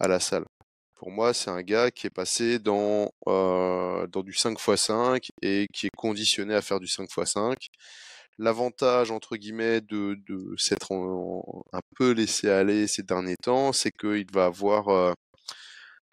à 0.01 0.09
la 0.09 0.21
salle. 0.21 0.45
Pour 0.97 1.11
moi, 1.11 1.35
c'est 1.35 1.51
un 1.51 1.63
gars 1.63 1.91
qui 1.91 2.07
est 2.07 2.11
passé 2.11 2.59
dans, 2.59 3.11
euh, 3.29 4.07
dans 4.09 4.23
du 4.23 4.33
5 4.35 4.53
x 4.53 4.83
5 4.83 5.29
et 5.43 5.67
qui 5.73 5.87
est 5.87 5.97
conditionné 5.97 6.55
à 6.55 6.63
faire 6.63 6.81
du 6.81 6.89
5 6.89 7.05
x 7.05 7.33
5 7.33 7.69
l'avantage 8.39 9.11
entre 9.13 9.37
guillemets 9.37 9.81
de, 9.81 10.17
de 10.27 10.57
s'être 10.57 10.93
un 11.73 11.81
peu 11.97 12.11
laissé 12.13 12.51
aller 12.51 12.89
ces 12.89 13.05
derniers 13.05 13.37
temps, 13.37 13.73
c'est 13.73 13.93
qu'il 13.93 14.27
va 14.33 14.47
avoir 14.47 14.89
euh, 14.89 15.13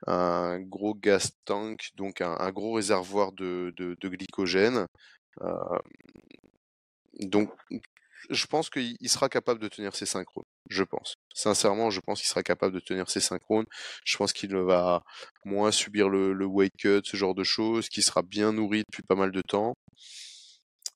un 0.07 0.59
gros 0.59 0.93
gas 0.95 1.31
tank, 1.45 1.89
donc 1.95 2.21
un, 2.21 2.51
gros 2.51 2.73
réservoir 2.73 3.31
de, 3.31 3.73
de, 3.77 4.09
glycogène. 4.09 4.85
Donc, 7.19 7.51
je 8.29 8.45
pense 8.45 8.69
qu'il 8.69 8.95
il 8.99 9.09
sera 9.09 9.29
capable 9.29 9.59
de 9.59 9.67
tenir 9.67 9.95
ses 9.95 10.05
synchrones. 10.05 10.45
Je 10.69 10.83
pense. 10.83 11.15
Sincèrement, 11.33 11.89
je 11.89 11.99
pense 11.99 12.19
qu'il 12.19 12.29
sera 12.29 12.43
capable 12.43 12.73
de 12.73 12.79
tenir 12.79 13.09
ses 13.09 13.21
synchrones. 13.21 13.65
Je 14.05 14.17
pense 14.17 14.33
qu'il 14.33 14.55
va 14.55 15.03
moins 15.45 15.71
subir 15.71 16.09
le, 16.09 16.33
le 16.33 16.45
weight 16.45 16.73
cut, 16.77 17.01
ce 17.03 17.17
genre 17.17 17.35
de 17.35 17.43
choses, 17.43 17.89
qu'il 17.89 18.03
sera 18.03 18.21
bien 18.21 18.53
nourri 18.53 18.83
depuis 18.87 19.03
pas 19.03 19.15
mal 19.15 19.31
de 19.31 19.41
temps. 19.41 19.73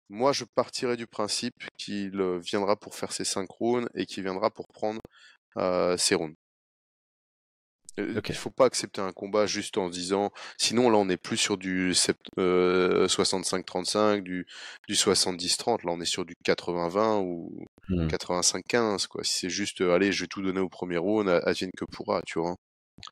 Moi, 0.09 0.33
je 0.33 0.45
partirai 0.45 0.97
du 0.97 1.07
principe 1.07 1.55
qu'il 1.77 2.11
viendra 2.39 2.75
pour 2.75 2.95
faire 2.95 3.11
ses 3.11 3.25
synchrones 3.25 3.89
et 3.95 4.05
qu'il 4.05 4.23
viendra 4.23 4.51
pour 4.51 4.67
prendre 4.67 5.01
euh, 5.57 5.97
ses 5.97 6.15
rounds. 6.15 6.35
Euh. 7.99 8.21
Il 8.27 8.35
faut 8.35 8.49
pas 8.49 8.65
accepter 8.65 9.01
un 9.01 9.11
combat 9.11 9.45
juste 9.45 9.77
en 9.77 9.89
disant, 9.89 10.31
sinon 10.57 10.89
là 10.89 10.97
on 10.97 11.09
est 11.09 11.17
plus 11.17 11.37
sur 11.37 11.57
du 11.57 11.93
euh, 12.37 13.07
65-35, 13.07 14.21
du, 14.21 14.45
du 14.87 14.93
70-30, 14.95 15.85
là 15.85 15.91
on 15.93 16.01
est 16.01 16.05
sur 16.05 16.25
du 16.25 16.35
80-20 16.45 17.21
ou 17.21 17.65
Hmm. 17.87 18.07
85-15 18.07 19.07
quoi. 19.07 19.23
Si 19.23 19.39
c'est 19.39 19.49
juste, 19.49 19.81
euh, 19.81 19.93
allez, 19.93 20.11
je 20.11 20.23
vais 20.23 20.27
tout 20.27 20.41
donner 20.41 20.59
au 20.59 20.69
premier 20.69 20.97
round, 20.97 21.29
advienne 21.29 21.71
que 21.77 21.85
pourra, 21.85 22.21
tu 22.25 22.39
vois. 22.39 22.55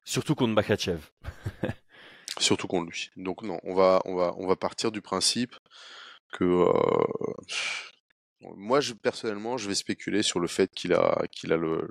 Surtout 0.03 0.35
contre 0.35 0.53
Makachev. 0.53 1.09
Surtout 2.39 2.67
contre 2.67 2.89
lui. 2.89 3.09
Donc 3.15 3.43
non, 3.43 3.59
on 3.63 3.75
va, 3.75 4.01
on 4.05 4.15
va, 4.15 4.33
on 4.37 4.47
va 4.47 4.55
partir 4.55 4.91
du 4.91 5.01
principe 5.01 5.55
que 6.31 6.43
euh, 6.43 7.33
moi, 8.55 8.79
je, 8.79 8.93
personnellement, 8.93 9.57
je 9.57 9.67
vais 9.67 9.75
spéculer 9.75 10.23
sur 10.23 10.39
le 10.39 10.47
fait 10.47 10.71
qu'il 10.73 10.93
a, 10.93 11.21
qu'il 11.31 11.53
a 11.53 11.57
le, 11.57 11.87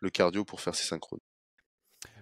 le 0.00 0.10
cardio 0.10 0.44
pour 0.44 0.62
faire 0.62 0.74
ses 0.74 0.86
synchrones. 0.86 1.20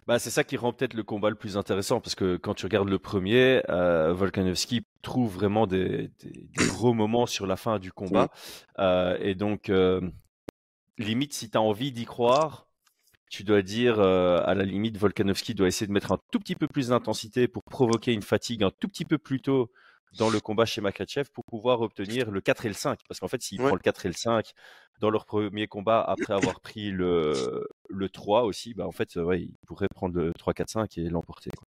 Bah, 0.07 0.19
c'est 0.19 0.31
ça 0.31 0.43
qui 0.43 0.57
rend 0.57 0.73
peut-être 0.73 0.95
le 0.95 1.05
combat 1.05 1.31
le 1.31 1.37
plus 1.37 1.57
intéressant 1.57 2.01
parce 2.01 2.17
que 2.17 2.37
quand 2.37 2.55
tu 2.55 2.67
regardes 2.67 2.89
le 2.89 2.99
premier, 2.99 3.63
euh, 3.71 4.13
Volkanovski 4.13 4.85
trouve 5.03 5.33
vraiment 5.33 5.67
des, 5.67 6.11
des- 6.19 6.49
des 6.57 6.67
gros 6.67 6.93
moments 6.93 7.27
sur 7.27 7.47
la 7.47 7.57
fin 7.57 7.79
du 7.79 7.93
combat. 7.93 8.29
Euh, 8.81 9.17
et 9.21 9.35
donc, 9.37 9.69
euh, 9.69 10.01
limite, 10.99 11.35
si 11.35 11.51
tu 11.51 11.59
as 11.59 11.63
envie 11.63 11.93
d'y 11.93 12.05
croire, 12.05 12.69
tu 13.31 13.45
dois 13.45 13.63
dire, 13.63 14.01
à 14.01 14.55
la 14.55 14.65
limite, 14.65 14.99
Volkanovski 14.99 15.55
doit 15.55 15.69
essayer 15.69 15.87
de 15.87 15.93
mettre 15.93 16.13
un 16.13 16.19
tout 16.31 16.39
petit 16.41 16.57
peu 16.57 16.69
plus 16.69 16.89
d'intensité 16.89 17.49
pour 17.49 17.63
provoquer 17.65 18.13
une 18.13 18.23
fatigue 18.23 18.63
un 18.65 18.71
tout 18.79 18.89
petit 18.89 19.05
peu 19.07 19.19
plus 19.19 19.41
tôt 19.41 19.71
dans 20.19 20.31
le 20.31 20.41
combat 20.41 20.65
chez 20.67 20.81
Makachev 20.81 21.29
pour 21.33 21.45
pouvoir 21.45 21.81
obtenir 21.81 22.31
le 22.31 22.41
4 22.41 22.65
et 22.67 22.69
le 22.69 22.75
5. 22.75 23.01
Parce 23.09 23.21
qu'en 23.21 23.29
fait, 23.29 23.43
s'il 23.43 23.59
Ouais. 23.59 23.67
prend 23.67 23.75
le 23.75 23.81
4 23.81 24.05
et 24.07 24.09
le 24.09 24.15
5 24.15 24.53
dans 25.01 25.11
leur 25.11 25.25
premier 25.27 25.67
combat, 25.67 26.01
après 26.03 26.35
avoir 26.35 26.61
pris 26.61 26.91
le, 26.91 27.67
le 27.89 28.09
3 28.09 28.43
aussi, 28.45 28.75
bah, 28.75 28.87
en 28.87 28.93
fait, 28.93 29.17
ouais, 29.17 29.43
il 29.43 29.55
pourrait 29.67 29.89
prendre 29.95 30.15
le 30.17 30.33
3, 30.39 30.55
4, 30.55 30.71
5 30.71 30.99
et 30.99 31.09
l'emporter. 31.09 31.51
quoi. 31.57 31.67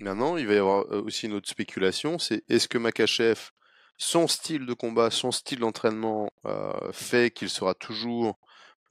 Maintenant, 0.00 0.36
il 0.36 0.46
va 0.46 0.54
y 0.54 0.58
avoir 0.58 0.84
euh, 0.92 1.02
aussi 1.02 1.26
une 1.26 1.34
autre 1.34 1.48
spéculation, 1.48 2.18
c'est 2.18 2.42
est-ce 2.48 2.66
que 2.68 2.78
Makachev, 2.78 3.50
son 3.98 4.26
style 4.26 4.66
de 4.66 4.74
combat, 4.74 5.10
son 5.10 5.30
style 5.30 5.60
d'entraînement 5.60 6.30
euh, 6.46 6.92
fait 6.92 7.30
qu'il 7.32 7.50
sera 7.50 7.74
toujours 7.74 8.38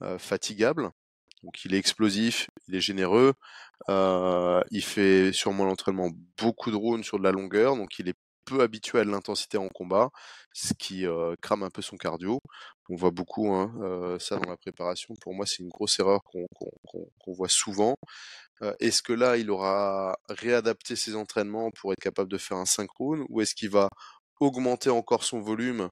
euh, 0.02 0.18
fatigable? 0.18 0.90
Donc 1.42 1.64
il 1.64 1.74
est 1.74 1.78
explosif, 1.78 2.48
il 2.68 2.74
est 2.76 2.80
généreux, 2.80 3.34
euh, 3.88 4.62
il 4.70 4.84
fait 4.84 5.32
sûrement 5.32 5.64
l'entraînement 5.64 6.10
beaucoup 6.38 6.70
de 6.70 6.76
rounds 6.76 7.04
sur 7.04 7.18
de 7.18 7.24
la 7.24 7.32
longueur, 7.32 7.76
donc 7.76 7.98
il 7.98 8.08
est 8.08 8.14
peu 8.44 8.60
habitué 8.60 8.98
à 8.98 9.04
l'intensité 9.04 9.56
en 9.58 9.68
combat, 9.68 10.10
ce 10.52 10.74
qui 10.74 11.06
euh, 11.06 11.34
crame 11.40 11.62
un 11.62 11.70
peu 11.70 11.82
son 11.82 11.96
cardio. 11.96 12.40
On 12.88 12.96
voit 12.96 13.10
beaucoup 13.10 13.52
hein, 13.54 13.72
euh, 13.82 14.18
ça 14.18 14.36
dans 14.36 14.50
la 14.50 14.56
préparation. 14.56 15.14
Pour 15.20 15.34
moi, 15.34 15.46
c'est 15.46 15.60
une 15.60 15.68
grosse 15.68 15.98
erreur 16.00 16.20
qu'on 16.24 17.32
voit 17.32 17.48
souvent. 17.48 17.94
Est-ce 18.78 19.02
que 19.02 19.12
là, 19.12 19.36
il 19.38 19.50
aura 19.50 20.16
réadapté 20.28 20.94
ses 20.94 21.16
entraînements 21.16 21.70
pour 21.72 21.92
être 21.92 22.00
capable 22.00 22.30
de 22.30 22.38
faire 22.38 22.58
un 22.58 22.64
synchrone 22.64 23.24
ou 23.28 23.40
est-ce 23.40 23.54
qu'il 23.56 23.70
va 23.70 23.88
augmenter 24.40 24.90
encore 24.90 25.24
son 25.24 25.40
volume 25.40 25.88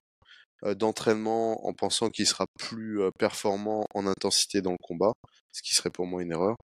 d'entraînement 0.75 1.65
en 1.67 1.73
pensant 1.73 2.09
qu'il 2.09 2.27
sera 2.27 2.45
plus 2.59 3.01
euh, 3.01 3.11
performant 3.17 3.85
en 3.93 4.07
intensité 4.07 4.61
dans 4.61 4.71
le 4.71 4.77
combat, 4.81 5.13
ce 5.51 5.61
qui 5.61 5.75
serait 5.75 5.89
pour 5.89 6.05
moi 6.05 6.21
une 6.21 6.31
erreur. 6.31 6.55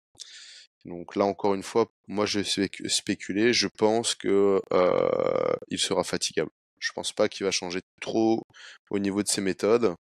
Donc 0.86 1.16
là 1.16 1.26
encore 1.26 1.54
une 1.54 1.64
fois, 1.64 1.88
moi 2.08 2.26
je 2.26 2.40
vais 2.40 2.46
spéc- 2.46 2.88
spéculer, 2.90 3.54
je 3.54 3.68
pense 3.68 4.16
que 4.16 4.62
euh, 4.74 5.56
il 5.70 5.80
sera 5.80 6.04
fatigable. 6.04 6.50
Je 6.80 6.92
pense 6.94 7.12
pas 7.12 7.28
qu'il 7.30 7.46
va 7.46 7.52
changer 7.52 7.82
trop 8.02 8.44
au 8.90 9.00
niveau 9.00 9.24
de 9.24 9.28
ses 9.28 9.42
méthodes 9.42 9.96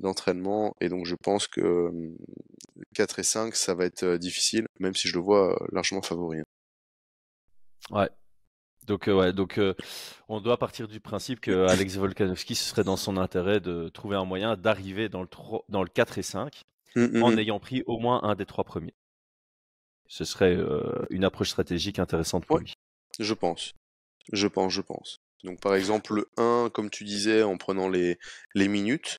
d'entraînement 0.00 0.74
et 0.80 0.88
donc 0.88 1.06
je 1.06 1.14
pense 1.16 1.46
que 1.48 1.60
hum, 1.60 2.16
4 2.94 3.18
et 3.20 3.22
5 3.24 3.56
ça 3.56 3.74
va 3.74 3.84
être 3.84 4.04
euh, 4.04 4.18
difficile, 4.18 4.66
même 4.80 4.94
si 4.94 5.08
je 5.08 5.14
le 5.14 5.22
vois 5.22 5.52
euh, 5.54 5.66
largement 5.72 6.02
favori. 6.02 6.38
Ouais. 7.90 8.08
Donc, 8.86 9.08
euh, 9.08 9.14
ouais, 9.14 9.32
donc 9.32 9.58
euh, 9.58 9.74
on 10.28 10.40
doit 10.40 10.58
partir 10.58 10.88
du 10.88 11.00
principe 11.00 11.40
que 11.40 11.66
Alex 11.68 11.96
Volkanovski, 11.96 12.54
ce 12.54 12.64
serait 12.68 12.84
dans 12.84 12.96
son 12.96 13.16
intérêt 13.16 13.60
de 13.60 13.88
trouver 13.88 14.16
un 14.16 14.24
moyen 14.24 14.56
d'arriver 14.56 15.08
dans 15.08 15.22
le, 15.22 15.28
tro- 15.28 15.64
dans 15.68 15.82
le 15.82 15.88
4 15.88 16.18
et 16.18 16.22
5 16.22 16.62
Hum, 16.96 17.10
hum, 17.16 17.22
en 17.24 17.28
hum. 17.32 17.38
ayant 17.40 17.58
pris 17.58 17.82
au 17.86 17.98
moins 17.98 18.22
un 18.22 18.36
des 18.36 18.46
trois 18.46 18.62
premiers. 18.62 18.94
Ce 20.06 20.24
serait 20.24 20.54
euh, 20.54 21.04
une 21.10 21.24
approche 21.24 21.50
stratégique 21.50 21.98
intéressante 21.98 22.46
pour 22.46 22.56
Ouais. 22.56 22.62
lui. 22.62 22.72
Je 23.18 23.34
pense. 23.34 23.72
Je 24.32 24.46
pense, 24.46 24.72
je 24.72 24.80
pense. 24.80 25.16
Donc 25.42 25.60
par 25.60 25.74
exemple 25.74 26.14
le 26.14 26.28
1, 26.36 26.70
comme 26.72 26.90
tu 26.90 27.04
disais, 27.04 27.42
en 27.42 27.56
prenant 27.56 27.88
les, 27.88 28.16
les 28.54 28.68
minutes, 28.68 29.16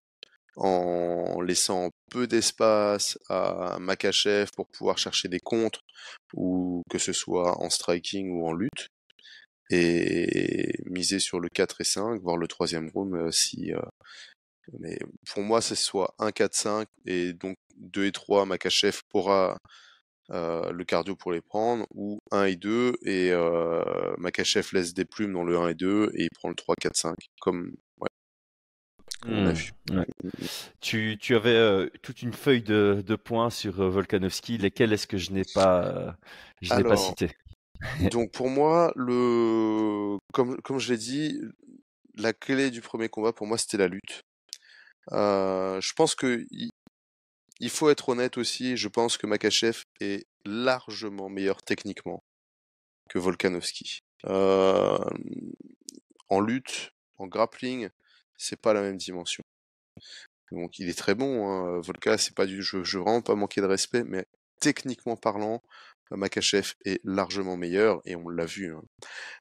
en 0.56 1.42
laissant 1.42 1.90
peu 2.12 2.28
d'espace 2.28 3.20
à 3.30 3.78
Makachev 3.80 4.50
pour 4.56 4.68
pouvoir 4.68 4.98
chercher 4.98 5.28
des 5.28 5.40
contres, 5.42 5.82
ou 6.34 6.82
que 6.90 6.98
ce 6.98 7.12
soit 7.14 7.62
en 7.62 7.70
striking 7.70 8.32
ou 8.32 8.48
en 8.48 8.54
lutte, 8.54 8.88
et 9.70 10.74
miser 10.86 11.20
sur 11.20 11.40
le 11.40 11.50
4 11.50 11.82
et 11.82 11.86
5, 11.86 12.22
voire 12.22 12.38
le 12.38 12.48
troisième 12.48 12.90
round 12.90 13.14
euh, 13.16 13.32
si... 13.32 13.74
euh, 13.74 13.80
mais 14.80 14.98
pour 15.32 15.44
moi, 15.44 15.62
c'est 15.62 15.76
soit 15.76 16.16
1, 16.20 16.32
4, 16.32 16.54
5, 16.54 16.88
et 17.06 17.34
donc 17.34 17.56
2 17.78 18.06
et 18.06 18.12
3, 18.12 18.46
Makachev 18.46 19.00
aura 19.14 19.58
euh, 20.32 20.72
le 20.72 20.84
cardio 20.86 21.16
pour 21.16 21.32
les 21.32 21.42
prendre, 21.42 21.86
ou 21.94 22.20
1 22.32 22.46
et 22.46 22.56
2, 22.56 22.96
et 23.04 23.32
euh, 23.32 23.84
Makachev 24.18 24.70
laisse 24.74 24.94
des 24.94 25.06
plumes 25.06 25.34
dans 25.34 25.44
le 25.44 25.58
1 25.58 25.70
et 25.70 25.76
2, 25.76 26.12
et 26.16 26.24
il 26.24 26.30
prend 26.32 26.50
le 26.50 26.56
3, 26.56 26.76
4, 26.82 26.96
5, 26.96 27.16
comme, 27.40 27.76
ouais, 28.00 28.10
comme 29.22 29.34
on 29.34 29.46
a 29.46 29.52
vu. 29.54 29.72
ouais. 29.92 30.08
Tu, 30.82 31.18
tu 31.20 31.36
avais 31.36 31.56
euh, 31.56 31.90
toute 32.02 32.24
une 32.24 32.34
feuille 32.34 32.64
de, 32.64 33.04
de 33.06 33.16
points 33.16 33.52
sur 33.52 33.74
Volkanovski. 33.90 34.58
Lesquels 34.58 34.94
est-ce 34.94 35.08
que 35.08 35.18
je 35.18 35.32
n'ai 35.32 35.46
pas, 35.54 36.16
je 36.62 36.74
n'ai 36.74 36.84
pas 36.84 36.90
Alors, 36.90 37.08
cités 37.08 37.32
Donc 38.12 38.32
pour 38.32 38.50
moi, 38.50 38.92
le 38.96 40.18
comme 40.34 40.60
comme 40.62 40.80
je 40.80 40.92
l'ai 40.94 40.98
dit, 40.98 41.42
la 42.16 42.34
clé 42.34 42.72
du 42.72 42.82
premier 42.82 43.10
combat 43.10 43.34
pour 43.34 43.48
moi 43.48 43.58
c'était 43.58 43.78
la 43.78 43.88
lutte. 43.88 44.24
Euh, 45.12 45.80
je 45.82 45.94
pense 45.94 46.16
que 46.16 46.46
il, 47.60 47.70
faut 47.70 47.90
être 47.90 48.10
honnête 48.10 48.38
aussi. 48.38 48.78
Je 48.78 48.88
pense 48.88 49.18
que 49.18 49.28
Makachev 49.28 49.84
est 50.02 50.26
largement 50.46 51.30
meilleur 51.30 51.62
techniquement 51.62 52.24
que 53.10 53.20
Volkanovski. 53.20 54.00
Euh, 54.26 54.98
en 56.30 56.42
lutte, 56.42 56.92
en 57.18 57.28
grappling, 57.28 57.90
c'est 58.38 58.60
pas 58.60 58.74
la 58.74 58.82
même 58.82 58.98
dimension. 58.98 59.44
Donc 60.52 60.80
il 60.80 60.90
est 60.90 60.98
très 60.98 61.16
bon. 61.16 61.48
Hein. 61.48 61.80
Volka, 61.82 62.18
c'est 62.18 62.36
pas 62.36 62.46
du, 62.46 62.62
je 62.64 62.78
veux 62.78 62.84
vraiment 62.84 63.22
pas 63.22 63.36
manquer 63.36 63.62
de 63.62 63.68
respect, 63.68 64.04
mais 64.04 64.26
techniquement 64.60 65.16
parlant, 65.16 65.62
Makachev 66.12 66.74
est 66.86 67.00
largement 67.04 67.58
meilleur 67.58 68.02
et 68.06 68.16
on 68.16 68.30
l'a 68.30 68.46
vu. 68.46 68.74
hein. 68.74 68.82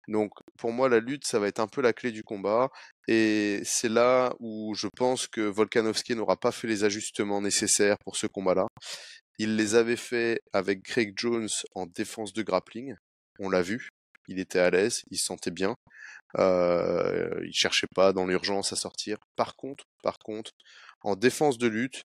Donc 0.09 0.33
pour 0.59 0.73
moi, 0.73 0.89
la 0.89 1.01
lutte, 1.01 1.27
ça 1.27 1.39
va 1.39 1.49
être 1.49 1.61
un 1.61 1.67
peu 1.69 1.81
la 1.83 1.93
clé 1.93 2.11
du 2.13 2.23
combat 2.23 2.71
et 3.09 3.61
c'est 3.65 3.89
là 3.89 4.35
où 4.41 4.75
je 4.75 4.89
pense 4.97 5.27
que 5.27 5.41
Volkanovski 5.43 6.15
n'aura 6.15 6.37
pas 6.37 6.53
fait 6.53 6.67
les 6.69 6.85
ajustements 6.85 7.41
nécessaires 7.41 7.97
pour 8.05 8.17
ce 8.17 8.27
combat-là. 8.27 8.67
Il 9.39 9.57
les 9.57 9.75
avait 9.75 9.97
fait 9.97 10.41
avec 10.53 10.83
Craig 10.83 11.13
Jones 11.17 11.49
en 11.75 11.87
défense 11.87 12.33
de 12.33 12.43
grappling. 12.43 12.95
On 13.39 13.51
l'a 13.51 13.63
vu. 13.63 13.89
Il 14.29 14.39
était 14.39 14.61
à 14.61 14.71
l'aise, 14.71 15.03
il 15.11 15.19
se 15.19 15.27
sentait 15.27 15.51
bien. 15.51 15.75
Euh, 16.39 17.29
il 17.45 17.53
cherchait 17.53 17.87
pas 17.95 18.13
dans 18.13 18.27
l'urgence 18.27 18.73
à 18.73 18.77
sortir. 18.77 19.19
Par 19.37 19.55
contre, 19.57 19.85
par 20.03 20.19
contre, 20.19 20.53
en 21.03 21.17
défense 21.17 21.59
de 21.59 21.67
lutte, 21.69 22.03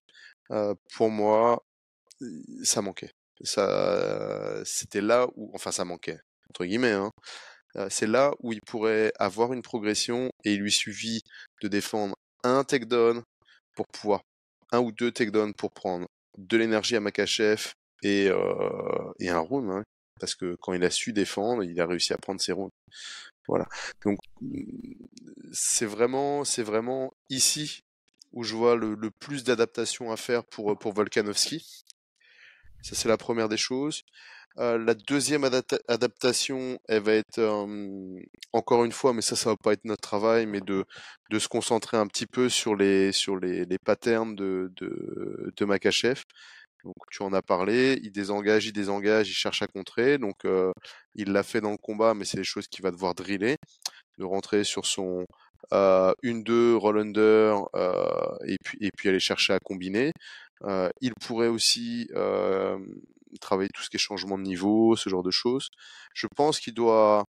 euh, 0.52 0.76
pour 0.96 1.10
moi, 1.10 1.64
ça 2.64 2.82
manquait. 2.82 3.12
Ça, 3.42 4.62
c'était 4.66 5.02
là 5.02 5.28
où, 5.36 5.52
enfin, 5.54 5.72
ça 5.72 5.86
manquait 5.86 6.20
entre 6.50 6.66
guillemets. 6.66 6.92
Hein. 6.94 7.12
C'est 7.90 8.08
là 8.08 8.32
où 8.40 8.52
il 8.52 8.62
pourrait 8.62 9.14
avoir 9.20 9.54
une 9.54 9.62
progression 9.62 10.30
et 10.44 10.54
il 10.54 10.62
lui 10.62 10.72
suffit 10.72 11.22
de 11.62 11.68
défendre 11.68 12.16
un 12.44 12.64
takedown 12.64 13.22
pour 13.76 13.88
pouvoir 13.88 14.22
un 14.72 14.80
ou 14.80 14.92
deux 14.92 15.12
takedowns 15.12 15.54
pour 15.54 15.72
prendre 15.72 16.08
de 16.38 16.58
l'énergie 16.58 16.96
à 16.96 17.00
Makachev 17.00 17.72
et, 18.04 18.28
euh, 18.30 19.14
et 19.20 19.30
un 19.30 19.40
round. 19.40 19.70
hein. 19.72 19.84
parce 20.20 20.36
que 20.36 20.56
quand 20.62 20.74
il 20.74 20.84
a 20.84 20.90
su 20.90 21.14
défendre, 21.14 21.64
il 21.64 21.80
a 21.80 21.86
réussi 21.86 22.14
à 22.14 22.18
prendre 22.18 22.42
ses 22.42 22.52
rounds. 22.54 22.72
Voilà. 23.48 23.68
Donc 24.04 24.18
c'est 25.52 25.86
vraiment, 25.86 26.44
c'est 26.44 26.64
vraiment 26.64 27.12
ici 27.30 27.82
où 28.32 28.44
je 28.44 28.56
vois 28.56 28.76
le, 28.76 28.94
le 28.96 29.10
plus 29.12 29.44
d'adaptation 29.44 30.12
à 30.12 30.18
faire 30.18 30.44
pour 30.46 30.78
pour 30.78 30.94
Volkanovski. 30.94 31.84
Ça 32.82 32.96
c'est 32.96 33.10
la 33.10 33.18
première 33.18 33.50
des 33.50 33.58
choses. 33.58 34.04
Euh, 34.58 34.78
la 34.78 34.94
deuxième 34.94 35.44
adapta- 35.44 35.80
adaptation, 35.88 36.80
elle 36.88 37.04
va 37.04 37.14
être 37.14 37.40
euh, 37.40 38.20
encore 38.52 38.84
une 38.84 38.92
fois, 38.92 39.14
mais 39.14 39.22
ça, 39.22 39.36
ça 39.36 39.52
va 39.52 39.56
pas 39.56 39.74
être 39.74 39.86
notre 39.86 40.02
travail, 40.02 40.46
mais 40.48 40.60
de 40.62 40.86
se 41.40 41.48
concentrer 41.48 41.98
un 41.98 42.08
petit 42.08 42.26
peu 42.26 42.50
sur 42.50 42.76
les 42.76 43.12
sur 43.12 43.38
les, 43.38 43.66
les 43.66 43.78
patterns 43.78 44.36
de 44.36 44.72
de, 44.78 45.66
Makachev. 45.66 46.24
Donc 46.84 46.96
tu 47.12 47.24
en 47.24 47.34
as 47.34 47.42
parlé, 47.42 48.00
il 48.04 48.12
désengage, 48.12 48.66
il 48.68 48.74
désengage, 48.74 49.30
il 49.30 49.34
cherche 49.34 49.62
à 49.62 49.68
contrer. 49.68 50.18
Donc 50.18 50.46
euh, 50.46 50.72
il 51.16 51.32
l'a 51.32 51.44
fait 51.44 51.62
dans 51.62 51.72
le 51.72 51.78
combat, 51.78 52.14
mais 52.14 52.26
c'est 52.26 52.38
des 52.38 52.44
choses 52.44 52.68
qu'il 52.68 52.84
va 52.84 52.92
devoir 52.92 53.16
driller, 53.16 53.58
de 54.18 54.24
rentrer 54.26 54.64
sur 54.64 54.86
son 54.86 55.26
euh, 55.74 56.14
une 56.24 56.44
deux 56.44 56.76
roll 56.78 57.00
under 57.00 57.66
euh, 57.76 58.38
et 58.48 58.58
puis 58.64 58.78
et 58.82 58.92
puis 58.96 59.10
aller 59.10 59.20
chercher 59.20 59.54
à 59.54 59.60
combiner. 59.60 60.12
Euh, 60.64 60.90
il 61.02 61.14
pourrait 61.16 61.48
aussi 61.48 62.10
euh, 62.16 62.78
travailler 63.42 63.70
tout 63.74 63.82
ce 63.82 63.90
qui 63.90 63.98
est 63.98 64.00
changement 64.00 64.38
de 64.38 64.44
niveau, 64.44 64.96
ce 64.96 65.10
genre 65.10 65.24
de 65.24 65.32
choses. 65.32 65.70
Je 66.14 66.28
pense 66.36 66.60
qu'il 66.60 66.74
doit 66.74 67.26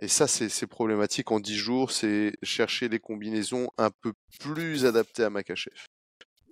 et 0.00 0.06
ça, 0.06 0.28
c'est 0.28 0.66
problématique 0.68 1.32
en 1.32 1.40
10 1.40 1.56
jours, 1.56 1.90
c'est 1.90 2.32
chercher 2.42 2.88
des 2.88 3.00
combinaisons 3.00 3.68
un 3.78 3.90
peu 3.90 4.12
plus 4.38 4.86
adaptées 4.86 5.24
à 5.24 5.30
Makachev. 5.30 5.74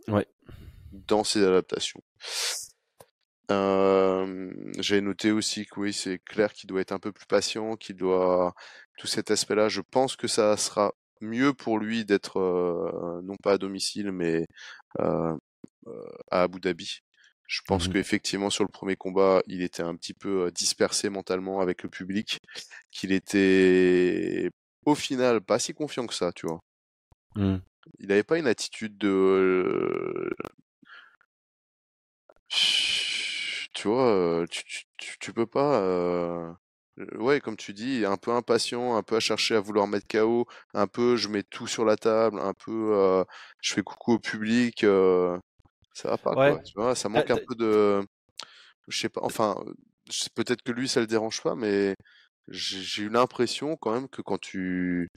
Ouais. 0.08 0.26
Dans 0.90 1.22
ses 1.22 1.44
adaptations. 1.44 2.02
Euh, 3.52 4.52
J'ai 4.80 5.00
noté 5.00 5.30
aussi 5.30 5.64
que 5.66 5.78
oui, 5.78 5.92
c'est 5.92 6.18
clair 6.18 6.52
qu'il 6.52 6.66
doit 6.68 6.80
être 6.80 6.90
un 6.90 6.98
peu 6.98 7.12
plus 7.12 7.26
patient, 7.26 7.76
qu'il 7.76 7.94
doit 7.94 8.52
tout 8.98 9.06
cet 9.06 9.30
aspect-là. 9.30 9.68
Je 9.68 9.80
pense 9.80 10.16
que 10.16 10.26
ça 10.26 10.56
sera 10.56 10.92
mieux 11.20 11.54
pour 11.54 11.78
lui 11.78 12.04
d'être 12.04 12.40
euh, 12.40 13.20
non 13.22 13.36
pas 13.42 13.52
à 13.52 13.58
domicile, 13.58 14.10
mais 14.10 14.44
euh, 14.98 15.36
à 16.30 16.42
Abu 16.42 16.60
Dhabi. 16.60 17.00
Je 17.46 17.60
pense 17.66 17.88
mmh 17.88 17.92
qu'effectivement 17.92 18.50
sur 18.50 18.64
le 18.64 18.68
premier 18.68 18.96
combat, 18.96 19.42
il 19.46 19.62
était 19.62 19.82
un 19.82 19.94
petit 19.94 20.14
peu 20.14 20.50
dispersé 20.50 21.08
mentalement 21.10 21.60
avec 21.60 21.82
le 21.84 21.88
public, 21.88 22.40
qu'il 22.90 23.12
était 23.12 24.50
au 24.84 24.94
final 24.94 25.40
pas 25.40 25.58
si 25.58 25.72
confiant 25.72 26.06
que 26.06 26.14
ça, 26.14 26.32
tu 26.32 26.46
vois. 26.46 26.60
Mmh. 27.36 27.58
Il 28.00 28.08
n'avait 28.08 28.24
pas 28.24 28.38
une 28.38 28.48
attitude 28.48 28.98
de 28.98 30.34
tu 32.48 33.88
vois, 33.88 34.44
tu, 34.50 34.64
tu, 34.64 35.18
tu 35.20 35.32
peux 35.32 35.46
pas 35.46 36.56
ouais, 37.18 37.40
comme 37.40 37.56
tu 37.56 37.72
dis, 37.74 38.04
un 38.04 38.16
peu 38.16 38.32
impatient, 38.32 38.96
un 38.96 39.02
peu 39.02 39.16
à 39.16 39.20
chercher 39.20 39.54
à 39.54 39.60
vouloir 39.60 39.86
mettre 39.86 40.08
KO, 40.08 40.46
un 40.74 40.86
peu 40.86 41.16
je 41.16 41.28
mets 41.28 41.42
tout 41.44 41.66
sur 41.66 41.84
la 41.84 41.96
table, 41.96 42.40
un 42.40 42.54
peu 42.54 43.24
je 43.60 43.74
fais 43.74 43.82
coucou 43.82 44.14
au 44.14 44.18
public, 44.18 44.84
ça 45.96 46.10
va 46.10 46.18
pas 46.18 46.34
quoi, 46.34 46.58
tu 46.58 46.74
vois, 46.76 46.94
ça 46.94 47.08
manque 47.08 47.30
un 47.30 47.38
peu 47.46 47.54
de 47.54 48.02
je 48.88 48.98
sais 48.98 49.08
pas, 49.08 49.22
enfin 49.24 49.56
peut-être 50.34 50.62
que 50.62 50.72
lui 50.72 50.88
ça 50.88 51.00
le 51.00 51.06
dérange 51.06 51.42
pas 51.42 51.54
mais 51.54 51.94
j'ai 52.48 53.02
eu 53.04 53.08
l'impression 53.08 53.76
quand 53.76 53.92
même 53.92 54.08
que 54.08 54.22
quand 54.22 54.38
tu 54.38 55.08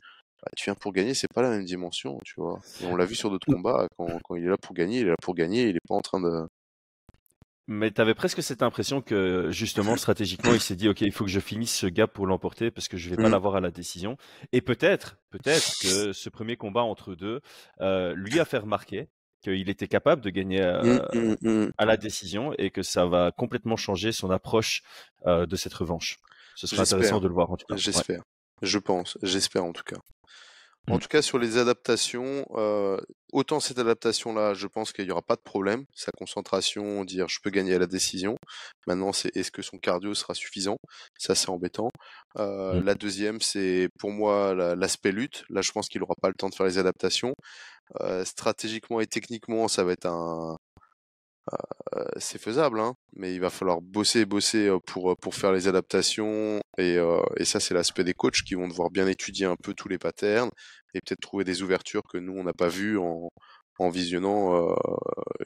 bah, 0.42 0.50
tu 0.56 0.66
viens 0.66 0.76
pour 0.76 0.94
gagner, 0.94 1.14
c'est 1.14 1.28
pas 1.28 1.42
la 1.42 1.50
même 1.50 1.66
dimension, 1.66 2.18
tu 2.24 2.36
vois. 2.38 2.62
on 2.84 2.96
l'a 2.96 3.04
vu 3.04 3.14
sur 3.14 3.30
d'autres 3.30 3.52
combats, 3.52 3.90
quand, 3.98 4.08
quand 4.24 4.36
il 4.36 4.46
est 4.46 4.50
là 4.50 4.58
pour 4.58 4.74
gagner, 4.74 5.00
il 5.02 5.08
est 5.08 5.10
là 5.10 5.18
pour 5.22 5.36
gagner, 5.36 5.68
il 5.68 5.76
est 5.76 5.88
pas 5.88 5.96
en 5.96 6.02
train 6.02 6.22
de 6.22 6.48
mais 7.72 7.92
tu 7.92 8.02
avais 8.02 8.16
presque 8.16 8.42
cette 8.42 8.64
impression 8.64 9.00
que 9.00 9.52
justement 9.52 9.96
stratégiquement 9.96 10.56
il 10.56 10.60
s'est 10.60 10.76
dit 10.76 10.90
ok 10.90 11.02
il 11.02 11.12
faut 11.12 11.24
que 11.24 11.30
je 11.30 11.40
finisse 11.40 11.76
ce 11.76 11.86
gap 11.86 12.12
pour 12.12 12.26
l'emporter 12.26 12.72
parce 12.72 12.88
que 12.88 12.98
je 12.98 13.12
vais 13.12 13.16
pas 13.16 13.30
mmh. 13.30 13.32
l'avoir 13.32 13.56
à 13.58 13.62
la 13.62 13.70
décision 13.70 14.18
et 14.52 14.62
peut-être 14.62 15.20
peut-être 15.30 15.80
que 15.80 16.12
ce 16.12 16.30
premier 16.30 16.58
combat 16.58 16.82
entre 16.82 17.14
deux 17.14 17.42
euh, 17.80 18.16
lui 18.16 18.40
a 18.40 18.46
fait 18.46 18.58
remarquer 18.58 19.08
qu'il 19.42 19.70
était 19.70 19.88
capable 19.88 20.22
de 20.22 20.30
gagner 20.30 20.62
mmh, 20.62 21.02
euh, 21.16 21.36
mmh, 21.42 21.72
à 21.78 21.86
la 21.86 21.98
décision 21.98 22.54
et 22.58 22.70
que 22.72 22.82
ça 22.84 23.06
va 23.06 23.32
complètement 23.32 23.78
changer 23.78 24.12
son 24.12 24.32
approche 24.32 24.84
euh, 25.26 25.46
de 25.46 25.56
cette 25.56 25.74
revanche. 25.74 26.18
Ce 26.56 26.68
serait 26.68 26.82
intéressant 26.82 27.20
de 27.20 27.28
le 27.28 27.34
voir 27.34 27.52
en 27.52 27.58
tout 27.58 27.66
cas. 27.68 27.76
J'espère. 27.78 28.24
Je 28.62 28.78
pense. 28.78 29.18
J'espère 29.24 29.64
en 29.64 29.72
tout 29.72 29.84
cas. 29.84 29.98
En 30.88 30.96
mmh. 30.96 31.00
tout 31.00 31.08
cas, 31.08 31.22
sur 31.22 31.38
les 31.38 31.58
adaptations, 31.58 32.46
euh, 32.56 32.98
autant 33.32 33.60
cette 33.60 33.78
adaptation-là, 33.80 34.54
je 34.54 34.66
pense 34.68 34.92
qu'il 34.92 35.06
n'y 35.06 35.12
aura 35.12 35.22
pas 35.22 35.36
de 35.36 35.42
problème. 35.42 35.86
Sa 35.94 36.12
concentration, 36.12 37.04
dire 37.04 37.28
je 37.28 37.40
peux 37.44 37.50
gagner 37.50 37.76
à 37.76 37.80
la 37.80 37.86
décision. 37.86 38.38
Maintenant, 38.88 39.14
c'est 39.14 39.36
est-ce 39.36 39.52
que 39.52 39.62
son 39.62 39.78
cardio 39.78 40.14
sera 40.14 40.34
suffisant? 40.34 40.78
Ça, 41.18 41.36
c'est 41.36 41.50
embêtant. 41.50 41.90
Euh, 42.38 42.80
mmh. 42.80 42.86
La 42.86 42.96
deuxième, 42.96 43.42
c'est 43.42 43.90
pour 44.00 44.12
moi 44.12 44.56
l'aspect 44.76 45.12
lutte. 45.12 45.44
Là, 45.50 45.62
je 45.62 45.72
pense 45.72 45.90
qu'il 45.90 46.02
n'aura 46.02 46.16
pas 46.22 46.30
le 46.30 46.36
temps 46.36 46.50
de 46.50 46.56
faire 46.56 46.66
les 46.66 46.78
adaptations. 46.78 47.34
Euh, 48.02 48.24
stratégiquement 48.24 49.02
et 49.02 49.08
techniquement, 49.08 49.68
ça 49.68 49.84
va 49.84 49.94
être 49.94 50.06
un, 50.06 50.58
c'est 52.18 52.42
faisable, 52.42 52.80
hein, 52.80 52.96
mais 53.16 53.34
il 53.34 53.40
va 53.40 53.50
falloir 53.50 53.82
bosser, 53.82 54.26
bosser 54.26 54.68
euh, 54.68 54.80
pour, 54.80 55.12
euh, 55.12 55.16
pour 55.16 55.36
faire 55.36 55.52
les 55.52 55.68
adaptations. 55.68 56.62
Et, 56.78 56.98
et 57.38 57.46
ça, 57.46 57.60
c'est 57.60 57.74
l'aspect 57.74 58.04
des 58.04 58.14
coachs 58.14 58.42
qui 58.46 58.56
vont 58.56 58.68
devoir 58.68 58.90
bien 58.90 59.08
étudier 59.08 59.46
un 59.46 59.56
peu 59.56 59.74
tous 59.74 59.90
les 59.90 59.98
patterns 59.98 60.50
et 60.94 61.02
peut-être 61.02 61.20
trouver 61.20 61.44
des 61.44 61.62
ouvertures 61.62 62.04
que 62.04 62.18
nous, 62.18 62.34
on 62.34 62.44
n'a 62.44 62.54
pas 62.54 62.70
vues 62.70 62.98
en, 62.98 63.30
en 63.80 63.90
visionnant 63.90 64.74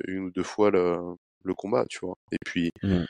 une 0.08 0.26
ou 0.26 0.32
deux 0.32 0.44
fois 0.44 0.70
le, 0.70 0.98
le 1.44 1.54
combat, 1.56 1.86
tu 1.90 2.00
vois. 2.02 2.16
Et 2.32 2.38
puis, 2.46 2.70
mmh. 2.84 3.06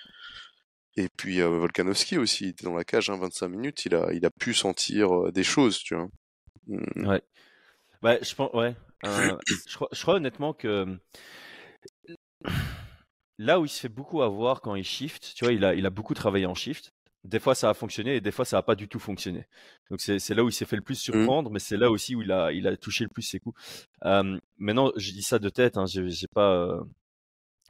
et 0.98 1.10
puis 1.18 1.42
Volkanovski 1.42 2.18
aussi, 2.18 2.46
il 2.46 2.50
était 2.50 2.66
dans 2.66 2.76
la 2.76 2.86
cage, 2.86 3.10
hein, 3.10 3.18
25 3.18 3.50
minutes, 3.50 3.86
il 3.86 3.96
a, 3.96 4.08
il 4.14 4.26
a 4.26 4.32
pu 4.32 4.54
sentir 4.54 5.32
des 5.34 5.44
choses, 5.44 5.80
tu 5.80 5.96
vois. 5.96 6.08
Mmh. 6.68 7.08
Ouais. 7.08 7.22
Bah, 8.02 8.18
je 8.22 8.34
pense, 8.36 8.54
ouais. 8.54 8.76
je, 9.04 9.76
crois, 9.76 9.90
je 9.92 10.02
crois 10.02 10.16
honnêtement 10.16 10.54
que 10.54 10.98
là 13.38 13.60
où 13.60 13.66
il 13.66 13.70
se 13.70 13.80
fait 13.80 13.90
beaucoup 13.90 14.22
avoir 14.22 14.62
quand 14.62 14.76
il 14.76 14.84
shift, 14.84 15.34
tu 15.36 15.46
vois, 15.46 15.54
il 15.54 15.64
a, 15.66 15.74
il 15.74 15.86
a 15.86 15.90
beaucoup 15.90 16.14
travaillé 16.14 16.46
en 16.46 16.56
shift. 16.56 16.94
Des 17.24 17.40
fois, 17.40 17.56
ça 17.56 17.70
a 17.70 17.74
fonctionné 17.74 18.18
et 18.18 18.22
des 18.22 18.32
fois, 18.32 18.44
ça 18.44 18.58
n'a 18.58 18.64
pas 18.64 18.76
du 18.76 18.90
tout 18.90 19.00
fonctionné. 19.00 19.48
Donc, 19.90 20.02
c'est 20.02 20.34
là 20.34 20.44
où 20.44 20.50
il 20.50 20.54
s'est 20.54 20.66
fait 20.66 20.76
le 20.76 20.82
plus 20.82 21.00
mmh. 21.00 21.12
surprendre, 21.12 21.50
mais 21.50 21.60
c'est 21.60 21.78
là 21.78 21.90
aussi 21.90 22.16
où 22.16 22.22
il 22.22 22.32
a, 22.34 22.52
il 22.52 22.68
a 22.68 22.76
touché 22.76 23.06
le 23.06 23.10
plus 23.10 23.22
ses 23.22 23.40
coups. 23.40 23.58
maintenant, 24.58 24.92
je 24.98 25.12
dis 25.12 25.24
ça 25.24 25.40
de 25.40 25.50
tête, 25.50 25.78
hein, 25.78 25.86
j'ai 25.88 26.28
pas. 26.28 26.54
Euh, 26.54 26.82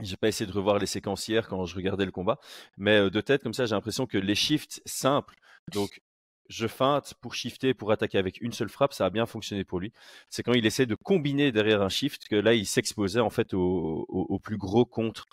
j'ai 0.02 0.18
pas 0.18 0.28
essayé 0.28 0.48
de 0.50 0.56
revoir 0.56 0.80
les 0.80 0.88
séquencières 0.88 1.48
quand 1.48 1.66
je 1.66 1.76
regardais 1.76 2.04
le 2.04 2.12
combat, 2.12 2.40
mais 2.78 3.12
de 3.12 3.22
tête 3.22 3.44
comme 3.44 3.54
ça, 3.54 3.68
j'ai 3.68 3.76
l'impression 3.76 4.08
que 4.08 4.18
les 4.18 4.34
shifts 4.34 4.82
simples, 4.88 5.36
donc 5.72 6.02
je 6.50 6.68
feinte 6.68 7.14
pour 7.22 7.34
shifter, 7.34 7.74
pour 7.74 7.92
attaquer 7.92 8.18
avec 8.18 8.42
une 8.42 8.52
seule 8.52 8.70
frappe, 8.70 8.94
ça 8.94 9.06
a 9.06 9.10
bien 9.10 9.26
fonctionné 9.26 9.64
pour 9.64 9.80
lui. 9.80 9.94
C'est 10.30 10.44
quand 10.44 10.54
il 10.54 10.66
essaie 10.66 10.86
de 10.86 10.96
combiner 10.96 11.52
derrière 11.52 11.82
un 11.82 11.90
shift 11.90 12.28
que 12.28 12.36
là, 12.36 12.54
il 12.54 12.66
s'exposait 12.66 13.20
en 13.20 13.30
fait 13.30 13.54
au, 13.54 14.40
plus 14.44 14.58
gros 14.58 14.86
contre. 14.86 15.28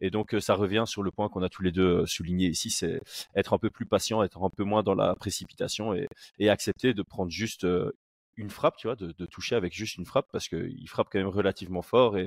Et 0.00 0.10
donc, 0.10 0.34
euh, 0.34 0.40
ça 0.40 0.54
revient 0.54 0.82
sur 0.86 1.02
le 1.04 1.12
point 1.12 1.28
qu'on 1.28 1.42
a 1.42 1.48
tous 1.48 1.62
les 1.62 1.70
deux 1.70 2.00
euh, 2.00 2.06
souligné 2.06 2.48
ici, 2.48 2.70
c'est 2.70 3.00
être 3.36 3.52
un 3.52 3.58
peu 3.58 3.70
plus 3.70 3.86
patient, 3.86 4.22
être 4.24 4.42
un 4.42 4.50
peu 4.50 4.64
moins 4.64 4.82
dans 4.82 4.94
la 4.94 5.14
précipitation 5.14 5.94
et, 5.94 6.08
accepter 6.48 6.92
de 6.92 7.02
prendre 7.02 7.30
juste 7.30 7.64
euh, 7.64 7.92
une 8.36 8.50
frappe, 8.50 8.76
tu 8.76 8.88
vois, 8.88 8.96
de, 8.96 9.12
de 9.16 9.26
toucher 9.26 9.54
avec 9.54 9.72
juste 9.72 9.96
une 9.98 10.04
frappe 10.04 10.26
parce 10.32 10.48
qu'il 10.48 10.88
frappe 10.88 11.08
quand 11.10 11.20
même 11.20 11.28
relativement 11.28 11.82
fort 11.82 12.18
et 12.18 12.26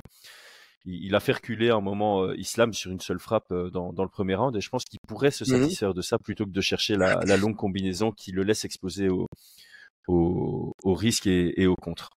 il, 0.86 1.16
a 1.16 1.20
fait 1.20 1.34
reculer 1.34 1.70
un 1.70 1.82
moment 1.82 2.24
euh, 2.24 2.36
Islam 2.38 2.74
sur 2.74 2.92
une 2.92 3.00
seule 3.00 3.20
frappe 3.20 3.52
euh, 3.52 3.70
dans, 3.70 3.92
le 3.92 4.10
premier 4.10 4.36
round 4.36 4.56
et 4.56 4.62
je 4.62 4.70
pense 4.70 4.86
qu'il 4.86 5.00
pourrait 5.08 5.32
se 5.32 5.44
mmh 5.44 5.48
satisfaire 5.48 5.94
de 5.94 6.02
ça 6.02 6.18
plutôt 6.20 6.46
que 6.46 6.52
de 6.52 6.62
chercher 6.62 6.96
la, 6.96 7.38
longue 7.38 7.56
combinaison 7.56 8.12
qui 8.12 8.32
le 8.32 8.44
laisse 8.44 8.66
exposer 8.66 9.10
au, 9.10 9.28
au, 10.08 10.94
risque 10.94 11.28
et, 11.28 11.68
au 11.68 11.76
contre. 11.76 12.10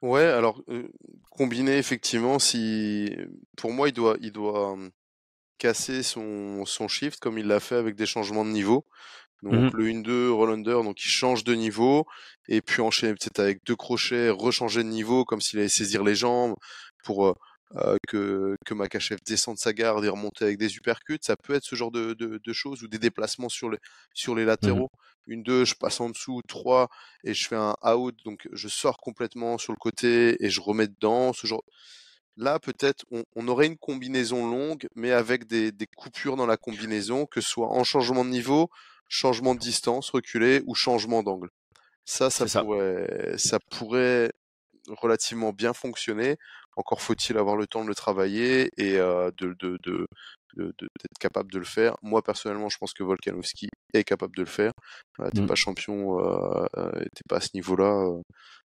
Ouais, 0.00 0.24
alors 0.24 0.62
euh, 0.68 0.88
combiner 1.30 1.76
effectivement, 1.76 2.38
si 2.38 3.14
pour 3.56 3.72
moi 3.72 3.88
il 3.88 3.92
doit, 3.92 4.16
il 4.20 4.32
doit 4.32 4.72
hum, 4.72 4.90
casser 5.58 6.02
son, 6.02 6.64
son 6.64 6.88
shift 6.88 7.20
comme 7.20 7.38
il 7.38 7.46
l'a 7.46 7.60
fait 7.60 7.74
avec 7.74 7.96
des 7.96 8.06
changements 8.06 8.44
de 8.44 8.50
niveau. 8.50 8.86
Donc 9.42 9.72
mmh 9.72 9.76
le 9.76 9.84
1-2, 9.84 10.30
roll 10.30 10.50
under, 10.50 10.82
donc 10.82 11.04
il 11.04 11.08
change 11.08 11.44
de 11.44 11.54
niveau, 11.54 12.06
et 12.48 12.60
puis 12.60 12.82
enchaîner 12.82 13.12
peut-être 13.12 13.38
avec 13.38 13.64
deux 13.64 13.76
crochets, 13.76 14.30
rechanger 14.30 14.82
de 14.82 14.88
niveau, 14.88 15.24
comme 15.24 15.40
s'il 15.40 15.60
allait 15.60 15.68
saisir 15.68 16.02
les 16.02 16.16
jambes, 16.16 16.56
pour 17.04 17.34
que, 18.08 18.56
que 18.64 18.74
Makachev 18.74 19.18
descende 19.26 19.58
sa 19.58 19.72
garde 19.72 20.04
et 20.04 20.08
remonter 20.08 20.44
avec 20.44 20.58
des 20.58 20.76
uppercuts. 20.76 21.18
Ça 21.20 21.36
peut 21.36 21.54
être 21.54 21.64
ce 21.64 21.76
genre 21.76 21.90
de, 21.90 22.14
de, 22.14 22.52
choses, 22.52 22.82
ou 22.82 22.88
des 22.88 22.98
déplacements 22.98 23.48
sur 23.50 23.70
les, 23.70 23.78
sur 24.14 24.34
les 24.34 24.44
mmh 24.44 24.46
latéraux. 24.46 24.90
Une, 25.26 25.42
deux, 25.42 25.66
je 25.66 25.74
passe 25.74 26.00
en 26.00 26.08
dessous, 26.08 26.40
trois, 26.48 26.88
et 27.24 27.34
je 27.34 27.46
fais 27.46 27.56
un 27.56 27.76
out, 27.84 28.16
donc 28.24 28.48
je 28.52 28.68
sors 28.68 28.96
complètement 28.96 29.58
sur 29.58 29.72
le 29.72 29.78
côté 29.78 30.42
et 30.42 30.48
je 30.48 30.60
remets 30.62 30.88
dedans, 30.88 31.34
ce 31.34 31.46
genre 31.46 31.62
là 32.38 32.58
peut-être 32.58 33.04
on, 33.10 33.24
on, 33.36 33.48
aurait 33.48 33.66
une 33.66 33.76
combinaison 33.76 34.48
longue, 34.48 34.88
mais 34.94 35.10
avec 35.10 35.46
des, 35.46 35.70
des, 35.72 35.86
coupures 35.86 36.36
dans 36.36 36.46
la 36.46 36.56
combinaison, 36.56 37.26
que 37.26 37.40
ce 37.42 37.50
soit 37.50 37.68
en 37.68 37.84
changement 37.84 38.24
de 38.24 38.30
niveau, 38.30 38.70
changement 39.08 39.54
de 39.54 39.60
distance, 39.60 40.10
reculer 40.10 40.62
ou 40.66 40.74
changement 40.74 41.22
d'angle. 41.22 41.50
Ça, 42.04 42.30
ça 42.30 42.46
pourrait, 42.62 43.34
ça. 43.36 43.58
pourrait 43.58 44.30
relativement 44.88 45.52
bien 45.52 45.74
fonctionner. 45.74 46.36
Encore 46.78 47.02
faut-il 47.02 47.36
avoir 47.36 47.56
le 47.56 47.66
temps 47.66 47.82
de 47.82 47.88
le 47.88 47.94
travailler 47.96 48.70
et 48.76 48.98
euh, 48.98 49.32
de, 49.36 49.56
de, 49.58 49.80
de, 49.82 50.06
d'être 50.56 51.18
capable 51.18 51.50
de 51.50 51.58
le 51.58 51.64
faire. 51.64 51.96
Moi 52.02 52.22
personnellement, 52.22 52.68
je 52.68 52.78
pense 52.78 52.92
que 52.92 53.02
Volkanovski 53.02 53.68
est 53.94 54.04
capable 54.04 54.36
de 54.36 54.42
le 54.42 54.48
faire. 54.48 54.70
Euh, 55.18 55.28
t'es 55.30 55.40
mmh. 55.40 55.46
pas 55.48 55.56
champion, 55.56 56.20
euh, 56.20 56.66
t'es 56.76 57.24
pas 57.28 57.38
à 57.38 57.40
ce 57.40 57.50
niveau-là. 57.54 58.08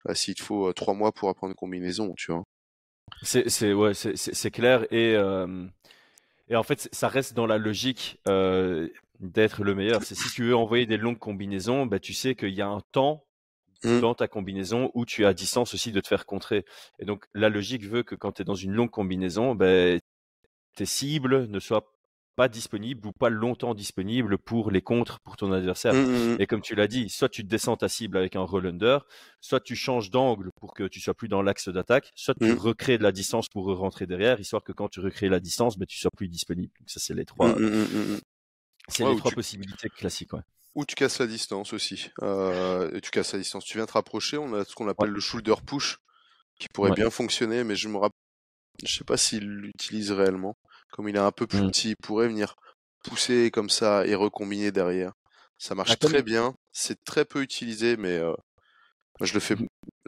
Euh, 0.07 0.15
s'il 0.15 0.35
te 0.35 0.43
faut 0.43 0.71
trois 0.75 0.93
mois 0.93 1.13
pour 1.13 1.31
apprendre 1.31 1.53
une 1.53 1.57
combinaison, 1.57 2.13
tu 2.19 2.31
vois. 2.31 2.45
C'est, 3.23 3.49
c'est 3.49 3.73
ouais, 3.73 3.95
c'est, 3.95 4.17
c'est, 4.17 4.51
clair 4.51 4.85
et 4.93 5.15
et 6.49 6.57
en 6.57 6.63
fait, 6.63 6.91
ça 6.93 7.09
reste 7.09 7.33
dans 7.33 7.47
la 7.47 7.57
logique 7.57 8.21
d'être 9.21 9.65
le 9.65 9.75
meilleur. 9.75 10.03
C'est 10.03 10.15
si 10.15 10.29
tu 10.29 10.45
veux 10.45 10.57
envoyer 10.57 10.85
des 10.85 10.99
longues 10.99 11.19
combinaisons, 11.19 11.87
bah, 11.87 12.01
tu 12.01 12.13
sais 12.13 12.35
qu'il 12.35 12.53
y 12.53 12.61
a 12.61 12.69
un 12.69 12.83
temps 12.93 13.25
mmh. 13.85 14.01
dans 14.01 14.15
ta 14.15 14.29
combinaison 14.29 14.91
où 14.95 15.05
tu 15.05 15.25
as 15.25 15.35
distance 15.35 15.75
aussi 15.75 15.93
de 15.93 16.01
te 16.01 16.09
faire 16.09 16.27
contrer. 16.27 16.65
Et 16.99 17.05
donc, 17.05 17.25
la 17.35 17.49
logique 17.49 17.85
veut 17.85 18.03
que 18.03 18.15
quand 18.15 18.33
tu 18.33 18.43
es 18.43 18.45
dans 18.45 18.55
une 18.55 18.73
longue 18.73 18.91
combinaison, 18.91 19.55
bah, 19.55 19.97
tes 20.77 20.87
cibles 20.87 21.47
ne 21.49 21.61
soient 21.61 21.91
pas 22.37 22.49
disponible 22.49 23.07
ou 23.07 23.13
pas 23.13 23.31
longtemps 23.31 23.75
disponible 23.75 24.39
pour 24.39 24.73
les 24.73 24.83
contres 24.83 25.21
pour 25.21 25.37
ton 25.37 25.53
adversaire. 25.53 25.95
Mmh, 25.95 26.35
mmh. 26.35 26.37
Et 26.41 26.47
comme 26.49 26.63
tu 26.63 26.75
l'as 26.75 26.89
dit, 26.89 27.09
soit 27.09 27.29
tu 27.29 27.45
descends 27.45 27.77
ta 27.77 27.89
cible 27.89 28.17
avec 28.17 28.35
un 28.35 28.41
roll 28.41 28.67
under, 28.67 29.07
soit 29.41 29.61
tu 29.61 29.77
changes 29.77 30.11
d'angle 30.11 30.51
pour 30.61 30.75
que 30.75 30.89
tu 30.89 30.99
sois 30.99 31.15
plus 31.15 31.29
dans 31.29 31.43
l'axe 31.43 31.69
d'attaque, 31.69 32.11
soit 32.17 32.35
tu 32.35 32.53
recrées 32.53 32.99
de 32.99 33.05
la 33.05 33.13
distance 33.13 33.49
pour 33.49 33.67
rentrer 33.77 34.09
derrière, 34.09 34.41
histoire 34.41 34.65
que 34.65 34.73
quand 34.73 34.89
tu 34.89 34.99
recrées 34.99 35.29
la 35.29 35.39
distance, 35.39 35.79
ben, 35.79 35.87
tu 35.87 35.97
sois 35.97 36.11
plus 36.11 36.27
disponible. 36.27 36.73
Donc 36.81 36.91
ça, 36.91 36.99
c'est 36.99 37.15
les 37.15 37.25
trois, 37.25 37.55
c'est 38.89 39.05
Ouais, 39.05 39.13
les 39.13 39.17
trois 39.17 39.31
tu- 39.31 39.37
possibilités 39.37 39.89
classiques. 39.89 40.33
Ouais. 40.33 40.41
Ou 40.75 40.85
tu 40.85 40.95
casses 40.97 41.19
la 41.21 41.27
distance 41.27 41.73
aussi. 41.73 42.11
Euh, 42.23 42.91
et 42.95 43.01
tu 43.01 43.11
casses 43.11 43.33
la 43.33 43.39
distance. 43.39 43.65
Tu 43.65 43.79
viens 43.79 43.87
te 43.87 43.93
rapprocher, 43.93 44.39
on 44.39 44.53
a 44.55 44.65
ce 44.65 44.75
qu'on 44.75 44.89
appelle 44.89 45.11
le 45.11 45.21
shoulder 45.21 45.55
push, 45.67 45.99
qui 46.59 46.69
pourrait 46.69 46.91
Ouais. 46.91 46.97
bien 46.97 47.11
fonctionner, 47.11 47.63
mais 47.65 47.77
je 47.77 47.89
me 47.89 47.97
rappelle, 47.97 48.19
je 48.85 48.93
sais 48.99 49.05
pas 49.05 49.17
s'il 49.17 49.45
l'utilise 49.49 50.11
réellement. 50.11 50.57
Comme 50.93 51.09
il 51.09 51.17
est 51.17 51.21
un 51.21 51.33
peu 51.33 51.47
plus 51.47 51.61
Mm. 51.63 51.67
petit, 51.69 51.91
il 51.91 51.97
pourrait 51.97 52.29
venir 52.29 52.55
pousser 53.05 53.51
comme 53.53 53.71
ça 53.71 54.07
et 54.07 54.15
recombiner 54.15 54.73
derrière. 54.73 55.13
Ça 55.59 55.75
marche 55.77 55.91
Ah, 55.93 55.97
comme- 55.97 56.11
très 56.11 56.23
bien. 56.23 56.55
C'est 56.73 57.03
très 57.05 57.25
peu 57.25 57.41
utilisé, 57.43 57.97
mais 57.97 58.19
euh, 58.19 58.33
je 59.21 59.35
le 59.35 59.41
fais, 59.41 59.57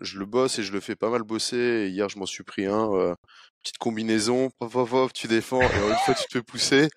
je 0.00 0.18
le 0.18 0.26
bosse 0.26 0.58
et 0.58 0.62
je 0.62 0.72
le 0.72 0.80
fais 0.80 0.96
pas 0.96 1.10
mal 1.10 1.22
bosser. 1.22 1.56
Et 1.56 1.88
hier, 1.88 2.08
je 2.08 2.18
m'en 2.18 2.26
suis 2.26 2.44
pris 2.44 2.66
un. 2.66 2.92
euh, 2.92 3.14
petite 3.62 3.78
combinaison, 3.78 4.50
pop, 4.58 4.70
pop, 4.72 4.88
pop, 4.88 5.12
tu 5.12 5.26
défends, 5.28 5.60
et 5.60 5.64
une 5.88 5.96
fois 6.04 6.14
tu 6.14 6.24
te 6.26 6.32
fais 6.38 6.42
pousser, 6.42 6.88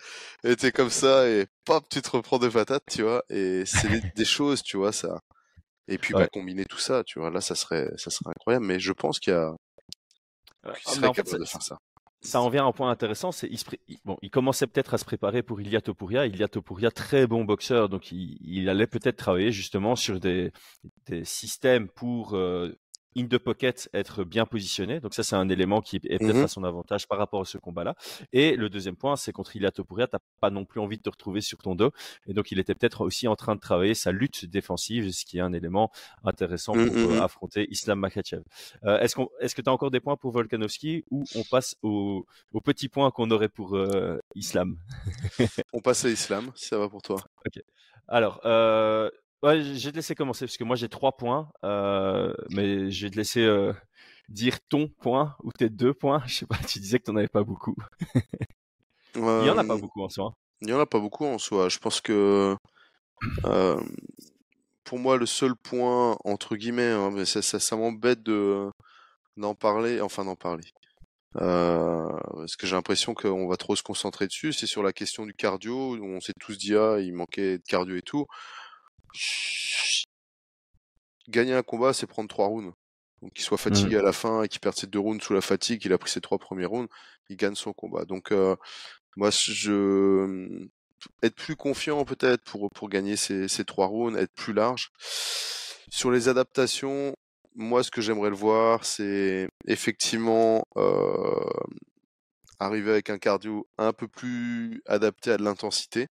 et 0.43 0.55
t'es 0.55 0.72
comme 0.72 0.91
ça, 0.91 1.28
et 1.28 1.47
pop, 1.66 1.84
tu 1.89 1.99
te 2.01 2.10
reprends 2.12 2.38
des 2.38 2.49
patates, 2.49 2.84
tu 2.91 3.01
vois, 3.03 3.24
et 3.30 3.66
c'est 3.66 3.89
des, 3.89 4.01
des 4.16 4.26
choses, 4.26 4.62
tu 4.62 4.78
vois, 4.78 4.91
ça. 4.91 5.20
Et 5.88 5.97
puis, 5.97 6.14
bah, 6.14 6.28
combiner 6.28 6.66
tout 6.66 6.78
ça, 6.80 7.03
tu 7.05 7.20
vois, 7.20 7.32
là, 7.32 7.41
ça 7.41 7.55
serait, 7.55 7.89
ça 7.97 8.12
serait 8.12 8.32
incroyable, 8.32 8.66
mais 8.66 8.80
je 8.80 8.93
pense 8.93 9.20
qu'il 9.20 9.34
y 9.34 9.36
a, 9.36 9.53
qu'il 10.64 10.74
Ah, 10.86 10.91
serait 10.91 11.01
fait, 11.01 11.12
capable 11.12 11.39
de 11.39 11.45
faire 11.45 11.62
ça. 11.62 11.78
Ça 12.22 12.41
en 12.41 12.49
vient 12.49 12.65
à 12.65 12.67
un 12.67 12.72
point 12.74 12.91
intéressant, 12.91 13.32
c'est 13.32 13.49
il, 13.88 14.30
commençait 14.30 14.67
peut-être 14.67 14.93
à 14.93 14.97
se 14.97 15.05
préparer 15.05 15.41
pour 15.41 15.61
Ilia 15.61 15.80
Topuria. 15.80 16.26
Ilia 16.26 16.49
Topuria, 16.49 16.91
très 16.91 17.28
bon 17.28 17.45
boxeur, 17.45 17.88
donc 17.88 18.11
il, 18.11 18.38
il 18.41 18.67
allait 18.67 18.88
peut-être 18.88 19.15
travailler 19.15 19.53
justement 19.53 19.95
sur 19.95 20.20
des, 20.20 20.51
des 21.07 21.24
systèmes 21.24 21.88
pour 21.88 22.34
euh, 22.36 22.78
in 23.18 23.26
the 23.26 23.38
pocket 23.38 23.89
être 23.93 24.24
bien 24.24 24.45
positionné. 24.45 24.99
Donc 24.99 25.14
ça, 25.14 25.24
c'est 25.24 25.36
un 25.36 25.49
élément 25.49 25.82
qui 25.82 25.95
est 25.97 25.99
peut-être 26.20 26.36
Mhm. 26.36 26.43
à 26.43 26.47
son 26.47 26.64
avantage 26.64 27.07
par 27.07 27.18
rapport 27.18 27.41
à 27.41 27.45
ce 27.45 27.57
combat-là. 27.57 27.95
Et 28.34 28.55
le 28.55 28.70
deuxième 28.70 28.95
point, 28.95 29.16
c'est 29.16 29.32
contre 29.32 29.55
Ilia 29.55 29.72
Topuria, 29.72 30.07
t'as 30.07 30.20
pas 30.39 30.49
non 30.51 30.64
plus 30.66 30.80
envie 30.80 30.97
de 30.97 31.01
te 31.01 31.10
retrouver 31.10 31.41
sur 31.41 31.57
ton 31.60 31.74
dos. 31.76 31.91
Et 32.28 32.34
donc 32.34 32.51
il 32.51 32.60
était 32.60 32.76
peut-être 32.76 33.01
aussi 33.01 33.28
en 33.28 33.36
train 33.36 33.55
de 33.55 33.60
travailler 33.60 33.93
sa 33.95 34.12
lutte 34.12 34.45
défensive, 34.45 35.12
ce 35.12 35.26
qui 35.26 35.38
est 35.39 35.41
un 35.41 35.53
élément 35.53 35.91
intéressant 36.24 36.74
pour 36.74 36.82
Mhm, 36.84 36.97
euh, 36.97 37.07
mhm. 37.16 37.22
affronter 37.22 37.68
Islam 37.72 37.99
Makhachev. 37.99 38.43
Euh, 38.84 38.99
est-ce 38.99 39.16
qu'on, 39.16 39.30
est-ce 39.39 39.55
que 39.55 39.62
tu 39.62 39.70
as 39.70 39.74
encore 39.74 39.91
des 39.91 39.99
points 39.99 40.16
pour 40.18 40.32
Volkanovski 40.32 41.03
ou 41.10 41.24
on 41.36 41.43
passe 41.43 41.76
au, 41.82 42.26
au 42.53 42.62
petit 42.62 42.89
point 42.89 43.10
qu'on 43.12 43.32
aurait 43.32 43.49
pour 43.49 43.76
euh, 43.76 44.20
Islam? 44.36 44.78
On 45.74 45.82
passe 45.82 46.05
à 46.05 46.10
Islam, 46.10 46.51
si 46.55 46.68
ça 46.68 46.78
va 46.78 46.89
pour 46.89 47.01
toi. 47.01 47.18
Alors, 48.07 48.41
euh, 48.45 49.10
ouais, 49.43 49.61
je 49.61 49.85
vais 49.85 49.91
te 49.91 49.95
laisser 49.97 50.15
commencer 50.15 50.45
parce 50.45 50.57
que 50.57 50.63
moi 50.63 50.75
j'ai 50.75 50.89
trois 50.89 51.15
points, 51.17 51.49
euh, 51.63 52.33
mais 52.51 52.91
je 52.91 53.05
vais 53.05 53.11
te 53.11 53.17
laisser 53.17 53.41
euh, 53.43 53.73
dire 54.29 54.59
ton 54.69 54.87
point 54.87 55.35
ou 55.43 55.51
tes 55.51 55.69
deux 55.69 55.93
points. 55.93 56.23
Je 56.27 56.35
sais 56.35 56.45
pas, 56.47 56.57
tu 56.67 56.79
disais 56.79 56.99
que 56.99 57.05
tu 57.05 57.11
n'en 57.11 57.17
avais 57.17 57.27
pas 57.27 57.43
beaucoup. 57.43 57.75
Il 59.41 59.45
y 59.45 59.49
en 59.49 59.57
a 59.57 59.63
pas 59.63 59.75
Euh, 59.75 59.77
beaucoup 59.77 60.01
en 60.03 60.09
soi. 60.09 60.33
Il 60.61 60.67
n'y 60.67 60.73
en 60.73 60.79
a 60.79 60.85
pas 60.85 60.99
beaucoup 60.99 61.25
en 61.25 61.37
soi. 61.37 61.69
Je 61.69 61.79
pense 61.79 62.01
que 62.01 62.55
euh, 63.45 63.81
pour 64.83 64.99
moi, 64.99 65.17
le 65.17 65.25
seul 65.25 65.55
point, 65.55 66.17
entre 66.23 66.55
guillemets, 66.55 66.89
hein, 66.91 67.11
mais 67.11 67.25
ça, 67.25 67.41
ça, 67.41 67.59
ça 67.59 67.75
m'embête 67.75 68.23
de 68.23 68.69
d'en 69.37 69.55
parler, 69.55 70.01
enfin 70.01 70.25
d'en 70.25 70.35
parler. 70.35 70.65
Euh, 71.41 72.09
parce 72.35 72.55
que 72.57 72.67
j'ai 72.67 72.75
l'impression 72.75 73.13
qu'on 73.13 73.47
va 73.47 73.57
trop 73.57 73.75
se 73.75 73.83
concentrer 73.83 74.27
dessus. 74.27 74.53
C'est 74.53 74.67
sur 74.67 74.83
la 74.83 74.93
question 74.93 75.25
du 75.25 75.33
cardio, 75.33 75.97
on 76.03 76.21
s'est 76.21 76.33
tous 76.39 76.57
dit, 76.57 76.75
ah, 76.75 76.97
il 76.99 77.13
manquait 77.13 77.57
de 77.59 77.63
cardio 77.67 77.95
et 77.97 78.01
tout. 78.01 78.25
Gagner 81.28 81.53
un 81.53 81.64
combat, 81.64 81.93
c'est 81.93 82.07
prendre 82.07 82.30
trois 82.30 82.47
rounds. 82.47 82.74
Donc 83.22 83.34
qu'il 83.34 83.43
soit 83.43 83.57
fatigué 83.57 83.97
à 83.97 84.01
la 84.01 84.14
fin 84.14 84.43
et 84.43 84.47
qu'il 84.47 84.62
perde 84.62 84.76
ses 84.76 84.88
deux 84.88 84.99
rounds 84.99 85.22
sous 85.24 85.34
la 85.34 85.41
fatigue, 85.41 85.84
il 85.86 85.93
a 85.93 85.97
pris 85.97 86.10
ses 86.10 86.22
trois 86.22 86.38
premiers 86.38 86.66
rounds, 86.66 86.89
il 87.30 87.36
gagne 87.36 87.55
son 87.55 87.74
combat. 87.74 88.05
Donc 88.05 88.32
euh, 88.32 88.55
moi, 89.18 89.30
je 89.30 90.68
être 91.22 91.36
plus 91.36 91.55
confiant 91.55 92.05
peut-être 92.05 92.43
pour 92.43 92.70
pour 92.72 92.89
gagner 92.89 93.18
ces, 93.18 93.47
ces 93.47 93.66
trois 93.66 93.88
rounds, 93.88 94.18
être 94.18 94.34
plus 94.34 94.53
large. 94.53 94.91
Sur 95.89 96.12
les 96.12 96.30
adaptations, 96.30 97.16
moi, 97.55 97.84
ce 97.84 97.91
que 97.91 98.01
j'aimerais 98.01 98.30
le 98.30 98.36
voir, 98.36 98.86
c'est 98.86 99.49
effectivement 99.66 100.66
euh, 100.78 101.49
arriver 102.60 102.91
avec 102.91 103.10
un 103.10 103.18
cardio 103.18 103.68
un 103.78 103.91
peu 103.93 104.07
plus 104.07 104.82
adapté 104.86 105.32
à 105.32 105.38
de 105.38 105.43
l'intensité. 105.43 106.07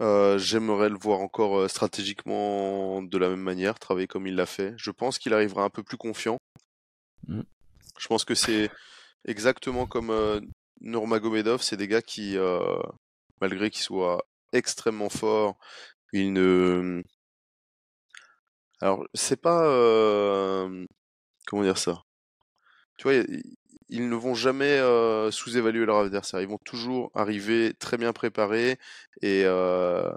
Euh, 0.00 0.38
j'aimerais 0.38 0.88
le 0.88 0.98
voir 0.98 1.20
encore 1.20 1.58
euh, 1.58 1.68
stratégiquement 1.68 3.02
de 3.02 3.18
la 3.18 3.28
même 3.28 3.40
manière, 3.40 3.78
travailler 3.78 4.06
comme 4.08 4.26
il 4.26 4.34
l'a 4.34 4.46
fait. 4.46 4.74
Je 4.76 4.90
pense 4.90 5.18
qu'il 5.18 5.34
arrivera 5.34 5.62
un 5.64 5.70
peu 5.70 5.82
plus 5.82 5.96
confiant. 5.96 6.38
Mm. 7.28 7.42
Je 7.98 8.08
pense 8.08 8.24
que 8.24 8.34
c'est 8.34 8.70
exactement 9.26 9.86
comme 9.86 10.10
euh, 10.10 10.40
Nurmagomedov, 10.80 11.62
c'est 11.62 11.76
des 11.76 11.88
gars 11.88 12.02
qui, 12.02 12.36
euh, 12.36 12.80
malgré 13.40 13.70
qu'ils 13.70 13.84
soient 13.84 14.24
extrêmement 14.52 15.10
forts, 15.10 15.56
ils 16.12 16.32
ne... 16.32 17.02
Alors, 18.80 19.06
c'est 19.14 19.40
pas... 19.40 19.64
euh, 19.66 20.84
Comment 21.46 21.62
dire 21.62 21.78
ça? 21.78 22.02
Tu 22.98 23.04
vois, 23.04 23.24
ils 23.88 24.08
ne 24.08 24.14
vont 24.16 24.34
jamais 24.34 24.78
euh, 24.78 25.30
sous-évaluer 25.30 25.84
leur 25.86 25.98
adversaire. 25.98 26.40
Ils 26.40 26.48
vont 26.48 26.58
toujours 26.64 27.10
arriver 27.14 27.74
très 27.78 27.96
bien 27.98 28.12
préparés 28.12 28.78
et 29.22 29.42
euh, 29.44 30.10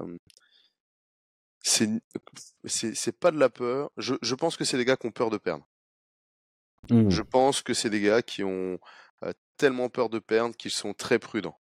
c'est 1.62 3.20
pas 3.20 3.32
de 3.32 3.40
la 3.40 3.50
peur. 3.50 3.92
Je, 3.98 4.16
je 4.22 4.36
pense 4.36 4.58
que 4.58 4.64
c'est 4.66 4.78
des 4.78 4.86
gars 4.86 4.98
qui 4.98 5.08
ont 5.08 5.12
peur 5.12 5.30
de 5.30 5.38
perdre. 5.38 5.68
Mmh. 6.90 7.10
Je 7.10 7.22
pense 7.22 7.62
que 7.62 7.74
c'est 7.74 7.90
des 7.90 8.02
gars 8.02 8.22
qui 8.22 8.44
ont 8.44 8.78
euh, 9.24 9.34
tellement 9.58 9.90
peur 9.90 10.10
de 10.10 10.20
perdre 10.20 10.56
qu'ils 10.56 10.72
sont 10.72 10.94
très 10.94 11.20
prudents. 11.20 11.60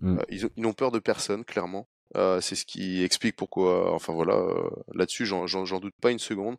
Mm. 0.00 0.18
Euh, 0.18 0.22
ils, 0.28 0.46
ont- 0.46 0.50
ils 0.56 0.62
n'ont 0.62 0.72
peur 0.72 0.90
de 0.90 0.98
personne, 0.98 1.44
clairement. 1.44 1.88
Euh, 2.16 2.40
c'est 2.40 2.56
ce 2.56 2.64
qui 2.64 3.04
explique 3.04 3.36
pourquoi. 3.36 3.92
Enfin 3.94 4.12
voilà, 4.12 4.34
euh, 4.34 4.70
là-dessus, 4.94 5.26
j'en 5.26 5.46
j'en- 5.46 5.64
j'en 5.64 5.80
doute 5.80 5.94
pas 6.00 6.10
une 6.10 6.18
seconde. 6.18 6.56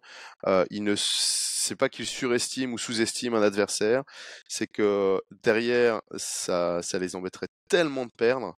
Euh, 0.48 0.66
ils 0.70 0.84
ne, 0.84 0.96
c'est 0.98 1.76
pas 1.76 1.90
qu'ils 1.90 2.06
surestiment 2.08 2.74
ou 2.74 2.78
sous-estiment 2.78 3.38
un 3.38 3.42
adversaire, 3.44 4.04
c'est 4.48 4.68
que 4.68 5.22
derrière, 5.44 6.02
ça, 6.18 6.82
ça 6.82 7.00
les 7.00 7.16
embêterait 7.16 7.48
tellement 7.70 8.06
de 8.06 8.12
perdre 8.18 8.58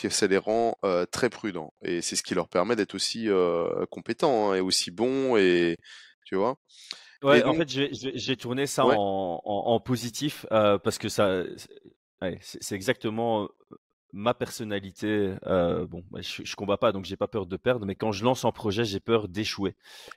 que 0.00 0.08
ça 0.10 0.26
les 0.26 0.38
rend 0.38 0.76
euh, 0.84 1.06
très 1.06 1.30
prudents. 1.30 1.72
Et 1.82 2.02
c'est 2.02 2.16
ce 2.16 2.22
qui 2.22 2.34
leur 2.34 2.48
permet 2.48 2.76
d'être 2.76 2.94
aussi 2.94 3.28
euh, 3.28 3.86
compétents 3.90 4.50
hein, 4.52 4.56
et 4.56 4.60
aussi 4.60 4.90
bons 4.90 5.36
et 5.36 5.76
tu 6.26 6.36
vois? 6.36 6.58
Ouais, 7.22 7.42
en 7.44 7.54
fait, 7.54 7.68
j'ai- 7.68 8.36
tourné 8.36 8.66
ça 8.66 8.84
Ouais. 8.84 8.98
en, 8.98 9.40
en, 9.44 9.52
en 9.74 9.80
positif 9.80 10.44
euh, 10.52 10.78
parce 10.78 10.98
que 10.98 11.08
ça, 11.08 11.42
c'est 11.56 11.70
ouais, 12.20 12.38
c'est- 12.42 12.62
c'est 12.62 12.74
exactement 12.74 13.48
ma 14.14 14.34
personnalité. 14.34 15.34
Euh, 15.46 15.86
bon, 15.86 16.04
bah, 16.10 16.20
je, 16.22 16.44
je 16.44 16.56
combats 16.56 16.78
pas, 16.78 16.92
donc 16.92 17.04
j'ai 17.04 17.16
pas 17.16 17.28
peur 17.28 17.46
de 17.46 17.56
perdre, 17.56 17.86
mais 17.86 17.96
quand 17.96 18.12
je 18.12 18.24
lance 18.24 18.44
un 18.44 18.52
projet, 18.52 18.84
j'ai 18.84 19.00
peur 19.00 19.28
d'échouer. 19.28 19.76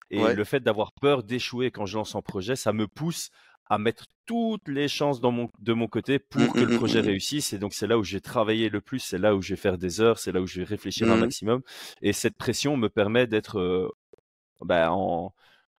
Et 0.10 0.24
Ouais. 0.24 0.34
le 0.34 0.44
fait 0.46 0.62
d'avoir 0.62 0.94
peur 0.94 1.24
d'échouer 1.24 1.72
quand 1.72 1.86
je 1.86 1.98
lance 1.98 2.16
un 2.16 2.22
projet, 2.22 2.56
ça 2.56 2.74
me 2.74 2.88
pousse 2.88 3.30
à 3.70 3.78
mettre 3.80 4.06
toutes 4.26 4.68
les 4.70 4.88
chances 4.88 5.20
dans 5.22 5.32
mon, 5.32 5.50
de 5.60 5.74
mon 5.74 5.88
côté 5.88 6.20
pour 6.20 6.56
Mm, 6.56 6.56
que 6.56 6.66
le 6.66 6.72
mm, 6.72 6.72
projet 6.72 7.02
mm. 7.02 7.02
réussisse. 7.02 7.54
Et 7.54 7.60
donc, 7.60 7.74
c'est 7.74 7.88
là 7.88 7.98
où 7.98 8.04
j'ai 8.04 8.22
travaillé 8.22 8.70
le 8.70 8.82
plus, 8.82 9.00
c'est 9.00 9.18
là 9.18 9.36
où 9.36 9.42
je 9.42 9.50
vais 9.54 9.58
faire 9.62 9.78
des 9.78 10.02
heures, 10.02 10.20
c'est 10.20 10.32
là 10.32 10.42
où 10.42 10.48
je 10.48 10.60
vais 10.62 10.66
réfléchir 10.66 11.12
un 11.12 11.18
maximum. 11.18 11.62
Et 12.02 12.14
cette 12.14 12.38
pression 12.38 12.78
me 12.78 12.90
permet 12.90 13.28
d'être 13.28 13.60
euh, 13.60 13.90
bah, 14.62 14.92
en 14.92 15.34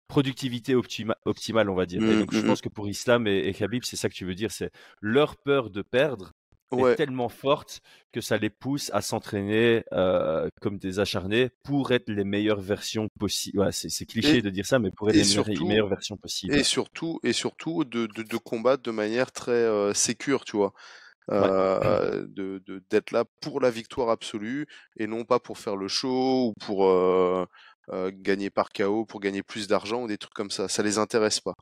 productivité 0.09 0.75
optima- 0.75 1.17
optimale, 1.27 1.71
on 1.71 1.75
va 1.77 1.87
dire. 1.87 2.09
Et 2.09 2.17
donc, 2.17 2.33
je 2.33 2.45
pense 2.45 2.61
que 2.61 2.69
pour 2.71 2.89
Islam 2.89 3.27
et, 3.27 3.49
et 3.49 3.55
Khabib, 3.55 3.85
c'est 3.85 3.97
ça 3.97 4.09
que 4.11 4.15
tu 4.15 4.27
veux 4.27 4.35
dire, 4.35 4.53
c'est 4.53 4.73
leur 5.01 5.37
peur 5.39 5.71
de 5.71 5.83
perdre 5.83 6.33
Ouais. 6.77 6.93
est 6.93 6.97
tellement 6.97 7.29
forte 7.29 7.81
que 8.13 8.21
ça 8.21 8.37
les 8.37 8.51
pousse 8.51 8.91
à 8.93 9.01
s'entraîner 9.01 9.85
euh, 9.93 10.49
comme 10.61 10.79
des 10.79 10.99
acharnés 11.01 11.49
pour 11.63 11.93
être 11.93 12.09
les 12.11 12.25
meilleures 12.25 12.61
versions 12.61 13.09
possibles. 13.19 13.61
Ouais, 13.61 13.73
c'est 13.73 13.89
c'est 13.89 14.05
cliché 14.07 14.39
Et- 14.39 14.43
de 14.43 14.51
dire 14.51 14.67
ça, 14.67 14.79
mais 14.79 14.91
pour 14.91 15.09
être 15.09 15.17
les 15.17 15.23
meilleures, 15.23 15.45
surtout- 15.47 15.67
meilleures 15.67 15.89
versions 15.89 16.17
possibles. 16.17 16.55
Et 16.55 16.63
surtout, 16.65 17.21
et 17.25 17.33
surtout 17.33 17.85
de, 17.85 18.07
de, 18.07 18.23
de 18.23 18.37
combattre 18.37 18.83
de 18.83 18.91
manière 18.91 19.33
très 19.33 19.53
euh, 19.53 19.95
sécure, 19.95 20.45
tu 20.45 20.57
vois. 20.57 20.73
Euh, 21.31 22.27
de 22.27 22.63
de- 22.67 22.83
d'être 22.89 23.11
là 23.11 23.25
pour 23.43 23.61
la 23.61 23.71
victoire 23.71 24.09
absolue 24.09 24.67
et 24.97 25.07
non 25.07 25.25
pas 25.27 25.39
pour 25.39 25.59
faire 25.59 25.77
le 25.77 25.87
show 25.87 26.49
ou 26.49 26.55
pour 26.65 26.89
euh, 27.93 28.11
gagner 28.15 28.51
par 28.51 28.71
KO, 28.71 29.05
pour 29.07 29.21
gagner 29.21 29.43
plus 29.43 29.69
d'argent 29.69 30.03
ou 30.03 30.09
des 30.09 30.19
trucs 30.19 30.35
comme 30.35 30.51
ça. 30.51 30.69
Ça 30.69 30.83
les 30.83 30.99
intéresse 30.99 31.41
pas. 31.41 31.55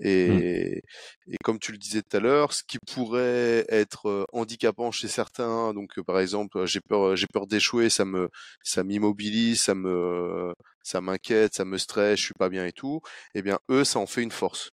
Et, 0.00 0.82
et 1.26 1.36
comme 1.44 1.58
tu 1.58 1.72
le 1.72 1.78
disais 1.78 2.02
tout 2.02 2.16
à 2.16 2.20
l'heure, 2.20 2.52
ce 2.52 2.62
qui 2.64 2.78
pourrait 2.92 3.64
être 3.68 4.08
euh, 4.08 4.24
handicapant 4.32 4.90
chez 4.90 5.08
certains, 5.08 5.72
donc 5.74 5.98
euh, 5.98 6.02
par 6.04 6.20
exemple, 6.20 6.66
j'ai 6.66 6.80
peur, 6.80 7.16
j'ai 7.16 7.26
peur 7.32 7.46
d'échouer, 7.46 7.90
ça 7.90 8.04
me, 8.04 8.28
ça 8.62 8.84
m'immobilise, 8.84 9.62
ça 9.62 9.74
me, 9.74 10.52
ça 10.82 11.00
m'inquiète, 11.00 11.54
ça 11.54 11.64
me 11.64 11.78
stresse, 11.78 12.18
je 12.20 12.24
suis 12.26 12.34
pas 12.38 12.48
bien 12.48 12.66
et 12.66 12.72
tout. 12.72 13.00
Eh 13.34 13.42
bien, 13.42 13.58
eux, 13.70 13.84
ça 13.84 13.98
en 13.98 14.06
fait 14.06 14.22
une 14.22 14.30
force. 14.32 14.70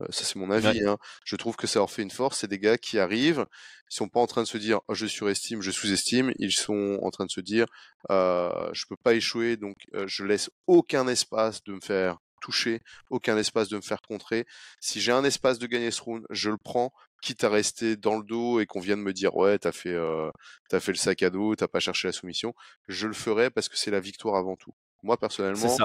Euh, 0.00 0.06
ça, 0.10 0.24
c'est 0.24 0.36
mon 0.36 0.50
avis. 0.50 0.84
Hein. 0.86 0.98
Je 1.24 1.36
trouve 1.36 1.56
que 1.56 1.66
ça 1.66 1.78
leur 1.80 1.90
fait 1.90 2.02
une 2.02 2.10
force. 2.10 2.38
C'est 2.40 2.48
des 2.48 2.58
gars 2.58 2.78
qui 2.78 2.98
arrivent, 2.98 3.46
ils 3.90 3.94
sont 3.94 4.08
pas 4.08 4.20
en 4.20 4.26
train 4.26 4.42
de 4.42 4.48
se 4.48 4.58
dire 4.58 4.80
oh, 4.88 4.94
je 4.94 5.06
surestime, 5.06 5.62
je 5.62 5.70
sous-estime. 5.70 6.32
Ils 6.38 6.52
sont 6.52 6.98
en 7.02 7.10
train 7.10 7.26
de 7.26 7.30
se 7.30 7.40
dire 7.40 7.66
euh, 8.10 8.70
je 8.72 8.86
peux 8.88 8.96
pas 8.96 9.14
échouer, 9.14 9.56
donc 9.56 9.76
euh, 9.94 10.04
je 10.06 10.24
laisse 10.24 10.50
aucun 10.66 11.08
espace 11.08 11.62
de 11.64 11.72
me 11.74 11.80
faire 11.80 12.18
toucher, 12.40 12.80
aucun 13.10 13.36
espace 13.36 13.68
de 13.68 13.76
me 13.76 13.82
faire 13.82 14.00
contrer. 14.02 14.46
Si 14.80 15.00
j'ai 15.00 15.12
un 15.12 15.24
espace 15.24 15.58
de 15.58 15.66
gagner 15.66 15.90
ce 15.90 16.02
round, 16.02 16.24
je 16.30 16.50
le 16.50 16.56
prends, 16.56 16.92
quitte 17.22 17.44
à 17.44 17.48
rester 17.48 17.96
dans 17.96 18.16
le 18.16 18.24
dos 18.24 18.60
et 18.60 18.66
qu'on 18.66 18.80
vienne 18.80 19.00
me 19.00 19.12
dire 19.12 19.34
ouais 19.34 19.58
t'as 19.58 19.72
fait 19.72 19.92
euh, 19.92 20.30
as 20.72 20.80
fait 20.80 20.92
le 20.92 20.98
sac 20.98 21.22
à 21.22 21.30
dos, 21.30 21.56
t'as 21.56 21.68
pas 21.68 21.80
cherché 21.80 22.08
la 22.08 22.12
soumission, 22.12 22.54
je 22.86 23.06
le 23.06 23.14
ferai 23.14 23.50
parce 23.50 23.68
que 23.68 23.76
c'est 23.76 23.90
la 23.90 24.00
victoire 24.00 24.36
avant 24.36 24.56
tout. 24.56 24.74
Moi 25.02 25.16
personnellement, 25.16 25.76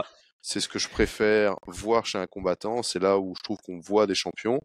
c'est 0.41 0.59
ce 0.59 0.67
que 0.67 0.77
je 0.77 0.89
préfère 0.89 1.55
voir 1.67 2.05
chez 2.05 2.17
un 2.17 2.27
combattant. 2.27 2.83
C'est 2.83 2.99
là 2.99 3.17
où 3.17 3.33
je 3.37 3.41
trouve 3.43 3.57
qu'on 3.63 3.79
voit 3.79 4.07
des 4.07 4.15
champions. 4.15 4.59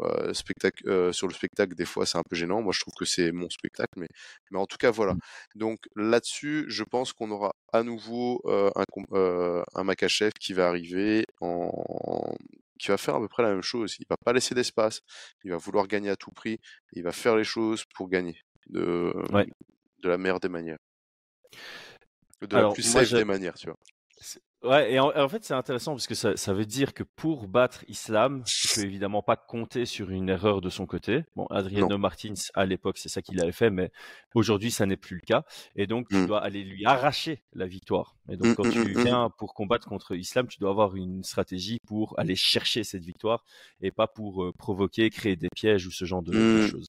Euh, 0.00 0.32
spectacle, 0.32 0.88
euh, 0.88 1.12
sur 1.12 1.28
le 1.28 1.34
spectacle, 1.34 1.74
des 1.74 1.84
fois, 1.84 2.06
c'est 2.06 2.18
un 2.18 2.22
peu 2.28 2.36
gênant. 2.36 2.62
Moi, 2.62 2.72
je 2.72 2.80
trouve 2.80 2.94
que 2.94 3.04
c'est 3.04 3.32
mon 3.32 3.48
spectacle, 3.50 3.92
mais, 3.96 4.08
mais 4.50 4.58
en 4.58 4.66
tout 4.66 4.76
cas, 4.76 4.90
voilà. 4.90 5.14
Mmh. 5.14 5.18
Donc 5.56 5.78
là-dessus, 5.96 6.64
je 6.68 6.84
pense 6.84 7.12
qu'on 7.12 7.30
aura 7.30 7.54
à 7.72 7.82
nouveau 7.82 8.42
euh, 8.46 8.70
un, 8.76 9.64
un 9.74 9.84
Makachev 9.84 10.32
qui 10.40 10.52
va 10.52 10.68
arriver 10.68 11.26
en, 11.40 12.34
qui 12.78 12.88
va 12.88 12.96
faire 12.96 13.16
à 13.16 13.20
peu 13.20 13.28
près 13.28 13.42
la 13.42 13.50
même 13.50 13.62
chose. 13.62 13.96
Il 13.98 14.06
va 14.08 14.16
pas 14.16 14.32
laisser 14.32 14.54
d'espace. 14.54 15.00
Il 15.42 15.50
va 15.50 15.56
vouloir 15.56 15.86
gagner 15.86 16.10
à 16.10 16.16
tout 16.16 16.30
prix. 16.30 16.58
Il 16.92 17.02
va 17.02 17.12
faire 17.12 17.36
les 17.36 17.44
choses 17.44 17.84
pour 17.94 18.08
gagner 18.08 18.40
de, 18.68 19.12
de 20.02 20.08
la 20.08 20.18
meilleure 20.18 20.40
des 20.40 20.48
manières. 20.48 20.78
De 22.40 22.56
la 22.56 22.70
plus 22.70 22.82
safe 22.82 23.12
des 23.12 23.24
manières, 23.24 23.54
tu 23.54 23.66
vois. 23.66 23.78
Ouais, 24.64 24.94
et 24.94 24.98
en, 24.98 25.28
fait, 25.28 25.44
c'est 25.44 25.52
intéressant 25.52 25.92
parce 25.92 26.06
que 26.06 26.14
ça, 26.14 26.38
ça, 26.38 26.54
veut 26.54 26.64
dire 26.64 26.94
que 26.94 27.02
pour 27.02 27.48
battre 27.48 27.84
Islam, 27.86 28.42
tu 28.46 28.68
peux 28.74 28.80
évidemment 28.80 29.20
pas 29.20 29.36
compter 29.36 29.84
sur 29.84 30.08
une 30.08 30.30
erreur 30.30 30.62
de 30.62 30.70
son 30.70 30.86
côté. 30.86 31.24
Bon, 31.36 31.44
Adriano 31.50 31.98
Martins, 31.98 32.32
à 32.54 32.64
l'époque, 32.64 32.96
c'est 32.96 33.10
ça 33.10 33.20
qu'il 33.20 33.38
avait 33.42 33.52
fait, 33.52 33.68
mais 33.68 33.92
aujourd'hui, 34.34 34.70
ça 34.70 34.86
n'est 34.86 34.96
plus 34.96 35.16
le 35.16 35.20
cas. 35.20 35.44
Et 35.76 35.86
donc, 35.86 36.08
tu 36.08 36.16
mmh. 36.16 36.26
dois 36.26 36.42
aller 36.42 36.64
lui 36.64 36.86
arracher 36.86 37.42
la 37.52 37.66
victoire. 37.66 38.16
Et 38.30 38.38
donc, 38.38 38.46
mmh, 38.46 38.54
quand 38.54 38.66
mmh, 38.66 38.70
tu 38.72 39.02
viens 39.02 39.30
pour 39.36 39.52
combattre 39.52 39.86
contre 39.86 40.16
Islam, 40.16 40.46
tu 40.48 40.58
dois 40.58 40.70
avoir 40.70 40.96
une 40.96 41.22
stratégie 41.24 41.78
pour 41.86 42.18
aller 42.18 42.34
chercher 42.34 42.84
cette 42.84 43.04
victoire 43.04 43.44
et 43.82 43.90
pas 43.90 44.06
pour 44.06 44.44
euh, 44.44 44.52
provoquer, 44.56 45.10
créer 45.10 45.36
des 45.36 45.48
pièges 45.54 45.86
ou 45.86 45.90
ce 45.90 46.06
genre 46.06 46.22
de, 46.22 46.32
de 46.32 46.66
choses. 46.66 46.88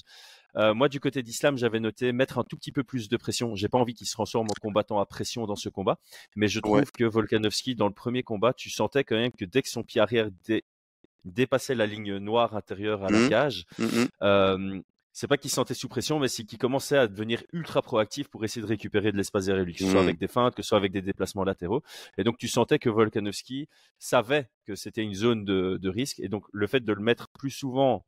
Euh, 0.58 0.74
moi, 0.74 0.90
du 0.90 1.00
côté 1.00 1.24
d'Islam, 1.24 1.58
j'avais 1.58 1.80
noté 1.80 2.12
mettre 2.12 2.38
un 2.38 2.44
tout 2.44 2.58
petit 2.58 2.72
peu 2.72 2.84
plus 2.84 3.10
de 3.10 3.18
pression. 3.18 3.56
J'ai 3.56 3.68
pas 3.68 3.78
envie 3.78 3.94
qu'il 3.94 4.08
se 4.08 4.14
transforme 4.14 4.48
en 4.48 4.62
combattant 4.62 5.00
à 5.00 5.06
pression 5.06 5.46
dans 5.46 5.56
ce 5.56 5.70
combat, 5.70 6.00
mais 6.36 6.48
je 6.48 6.60
trouve 6.60 6.92
que 6.92 7.04
Volkanovski, 7.04 7.76
dans 7.76 7.88
le 7.88 7.94
premier 7.94 8.24
combat, 8.24 8.54
tu 8.54 8.70
sentais 8.70 9.04
quand 9.04 9.16
même 9.16 9.32
que 9.32 9.46
dès 9.46 9.62
que 9.62 9.70
son 9.70 9.84
pied 9.84 10.02
arrière 10.02 10.30
dépassait 11.24 11.76
la 11.76 11.86
ligne 11.86 12.18
noire 12.18 12.56
intérieure 12.56 13.04
à 13.04 13.10
la 13.10 13.20
mmh. 13.20 13.30
cage, 13.30 13.66
mmh, 13.80 13.84
mmh. 13.84 14.08
Euh, 14.22 14.82
c'est 15.16 15.28
pas 15.28 15.38
qu'il 15.38 15.50
se 15.50 15.56
sentait 15.56 15.74
sous 15.74 15.88
pression, 15.88 16.20
mais 16.20 16.28
c'est 16.28 16.44
qu'il 16.44 16.58
commençait 16.58 16.98
à 16.98 17.08
devenir 17.08 17.42
ultra 17.54 17.82
proactif 17.82 18.28
pour 18.28 18.44
essayer 18.44 18.62
de 18.62 18.68
récupérer 18.68 19.14
de 19.14 19.18
l'espace 19.18 19.46
derrière 19.46 19.64
lui, 19.64 19.74
que 19.74 19.80
ce 19.80 19.90
soit 19.90 20.02
avec 20.02 20.20
des 20.20 20.28
feintes, 20.28 20.56
que 20.56 20.62
ce 20.62 20.68
soit 20.68 20.78
avec 20.78 20.92
des 20.92 21.02
déplacements 21.02 21.46
latéraux. 21.46 21.84
Et 22.18 22.26
donc 22.26 22.38
tu 22.38 22.50
sentais 22.50 22.80
que 22.80 22.90
Volkanovski 22.90 23.70
savait 23.98 24.50
que 24.66 24.76
c'était 24.76 25.04
une 25.04 25.14
zone 25.14 25.46
de, 25.46 25.80
de, 25.82 25.90
risque, 25.90 26.20
et 26.20 26.28
donc 26.28 26.44
le 26.52 26.68
fait 26.68 26.82
de 26.82 26.92
le 26.92 27.02
mettre 27.02 27.30
plus 27.30 27.50
souvent 27.50 28.06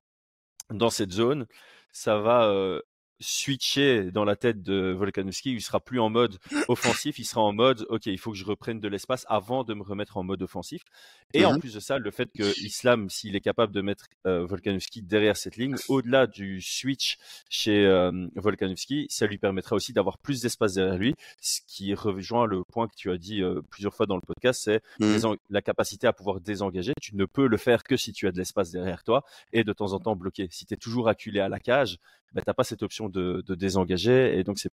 dans 0.72 0.90
cette 0.90 1.12
zone, 1.12 1.48
ça 1.92 2.18
va 2.20 2.80
switcher 3.20 4.12
dans 4.12 4.26
la 4.26 4.36
tête 4.36 4.62
de 4.62 4.92
Volkanovski. 4.98 5.54
Il 5.54 5.62
sera 5.62 5.80
plus 5.80 6.00
en 6.00 6.10
mode 6.10 6.38
offensif, 6.68 7.20
il 7.20 7.26
sera 7.26 7.42
en 7.42 7.54
mode 7.54 7.86
OK, 7.90 8.06
il 8.06 8.18
faut 8.18 8.32
que 8.32 8.38
je 8.38 8.46
reprenne 8.46 8.80
de 8.80 8.88
l'espace 8.88 9.26
avant 9.30 9.64
de 9.64 9.74
me 9.74 9.84
remettre 9.84 10.18
en 10.18 10.24
mode 10.24 10.42
offensif. 10.42 10.84
Et 11.34 11.46
en 11.46 11.54
mmh 11.54 11.60
plus 11.60 11.74
de 11.74 11.80
ça, 11.80 11.98
le 11.98 12.12
fait 12.12 12.30
que 12.32 12.60
Islam, 12.64 13.10
s'il 13.10 13.36
est 13.36 13.42
capable 13.42 13.74
de 13.74 13.82
mettre 13.82 14.06
euh, 14.26 14.46
Volkanovski 14.46 15.02
derrière 15.02 15.36
cette 15.38 15.58
ligne, 15.58 15.76
au-delà 15.90 16.28
du 16.28 16.62
switch 16.62 17.18
chez 17.50 17.86
euh, 17.86 18.28
Volkanovski, 18.36 19.08
ça 19.10 19.26
lui 19.28 19.38
permettra 19.38 19.76
aussi 19.76 19.94
d'avoir 19.94 20.18
plus 20.18 20.42
d'espace 20.42 20.76
derrière 20.76 20.98
lui, 20.98 21.16
ce 21.42 21.60
qui 21.68 21.94
rejoint 21.94 22.46
le 22.46 22.64
point 22.64 22.88
que 22.88 22.96
tu 22.96 23.12
as 23.12 23.18
dit 23.18 23.42
plusieurs 23.70 23.94
fois 23.94 24.06
dans 24.06 24.16
le 24.16 24.22
podcast, 24.22 24.62
c'est 24.64 24.82
mmh 25.00 25.18
la 25.50 25.62
capacité 25.62 26.08
à 26.08 26.14
pouvoir 26.14 26.40
désengager. 26.40 26.94
Tu 27.02 27.16
ne 27.16 27.26
peux 27.26 27.48
le 27.48 27.58
faire 27.58 27.84
que 27.84 27.98
si 27.98 28.14
tu 28.14 28.28
as 28.28 28.32
de 28.32 28.38
l'espace 28.38 28.72
derrière 28.72 29.04
toi 29.04 29.24
et 29.54 29.64
de 29.64 29.74
temps 29.74 29.94
en 29.94 30.00
temps 30.00 30.16
bloquer. 30.16 30.48
Si 30.52 30.66
tu 30.66 30.74
es 30.74 30.78
toujours 30.78 31.10
acculé 31.10 31.40
à 31.40 31.50
la 31.50 31.60
cage, 31.60 31.98
bah, 32.34 32.42
tu 32.42 32.50
n'as 32.50 32.54
pas 32.54 32.64
cette 32.64 32.84
option 32.84 33.07
de, 33.10 33.44
de, 33.46 33.56
désengager 33.56 34.38
et 34.38 34.44
donc 34.44 34.60
c'est 34.60 34.70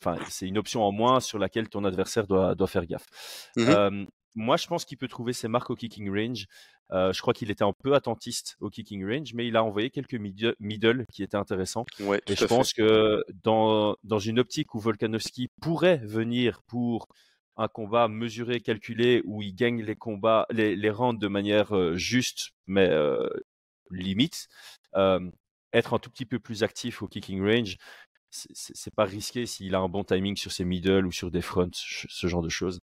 enfin, 0.00 0.16
c'est 0.28 0.46
une 0.46 0.58
option 0.58 0.82
en 0.82 0.92
moins 0.92 1.20
sur 1.20 1.38
laquelle 1.38 1.68
ton 1.68 1.84
adversaire 1.84 2.26
doit, 2.26 2.54
doit 2.54 2.66
faire 2.66 2.86
gaffe. 2.86 3.06
Mmh 3.56 4.06
moi, 4.34 4.56
je 4.56 4.66
pense 4.66 4.84
qu'il 4.84 4.98
peut 4.98 5.08
trouver 5.08 5.32
ses 5.32 5.48
marques 5.48 5.70
au 5.70 5.76
kicking 5.76 6.10
range. 6.10 6.46
Euh, 6.92 7.12
je 7.12 7.20
crois 7.20 7.32
qu'il 7.32 7.50
était 7.50 7.64
un 7.64 7.72
peu 7.72 7.94
attentiste 7.94 8.56
au 8.60 8.68
kicking 8.68 9.04
range, 9.06 9.32
mais 9.34 9.46
il 9.46 9.56
a 9.56 9.64
envoyé 9.64 9.90
quelques 9.90 10.14
middle 10.14 11.06
qui 11.12 11.22
étaient 11.22 11.36
intéressants. 11.36 11.86
Ouais, 12.00 12.20
et 12.26 12.36
je 12.36 12.44
pense 12.44 12.72
que 12.72 13.24
dans, 13.42 13.96
dans 14.02 14.18
une 14.18 14.38
optique 14.38 14.74
où 14.74 14.80
Volkanovski 14.80 15.48
pourrait 15.60 15.98
venir 15.98 16.62
pour 16.66 17.08
un 17.56 17.68
combat 17.68 18.08
mesuré, 18.08 18.60
calculé, 18.60 19.22
où 19.24 19.40
il 19.40 19.54
gagne 19.54 19.82
les 19.82 19.96
combats, 19.96 20.46
les, 20.50 20.74
les 20.74 20.90
rounds 20.90 21.20
de 21.20 21.28
manière 21.28 21.74
euh, 21.74 21.94
juste, 21.94 22.50
mais 22.66 22.88
euh, 22.90 23.28
limite, 23.90 24.48
être 25.74 25.92
un 25.92 25.98
tout 25.98 26.10
petit 26.10 26.24
peu 26.24 26.38
plus 26.38 26.62
actif 26.62 27.02
au 27.02 27.08
kicking 27.08 27.42
range, 27.42 27.76
c'est 28.30 28.94
pas 28.94 29.04
risqué 29.04 29.46
s'il 29.46 29.74
a 29.74 29.78
un 29.78 29.88
bon 29.88 30.02
timing 30.02 30.36
sur 30.36 30.50
ses 30.50 30.64
middle 30.64 31.06
ou 31.06 31.12
sur 31.12 31.30
des 31.30 31.42
fronts, 31.42 31.70
ce 31.72 32.26
genre 32.26 32.42
de 32.42 32.48
choses. 32.48 32.80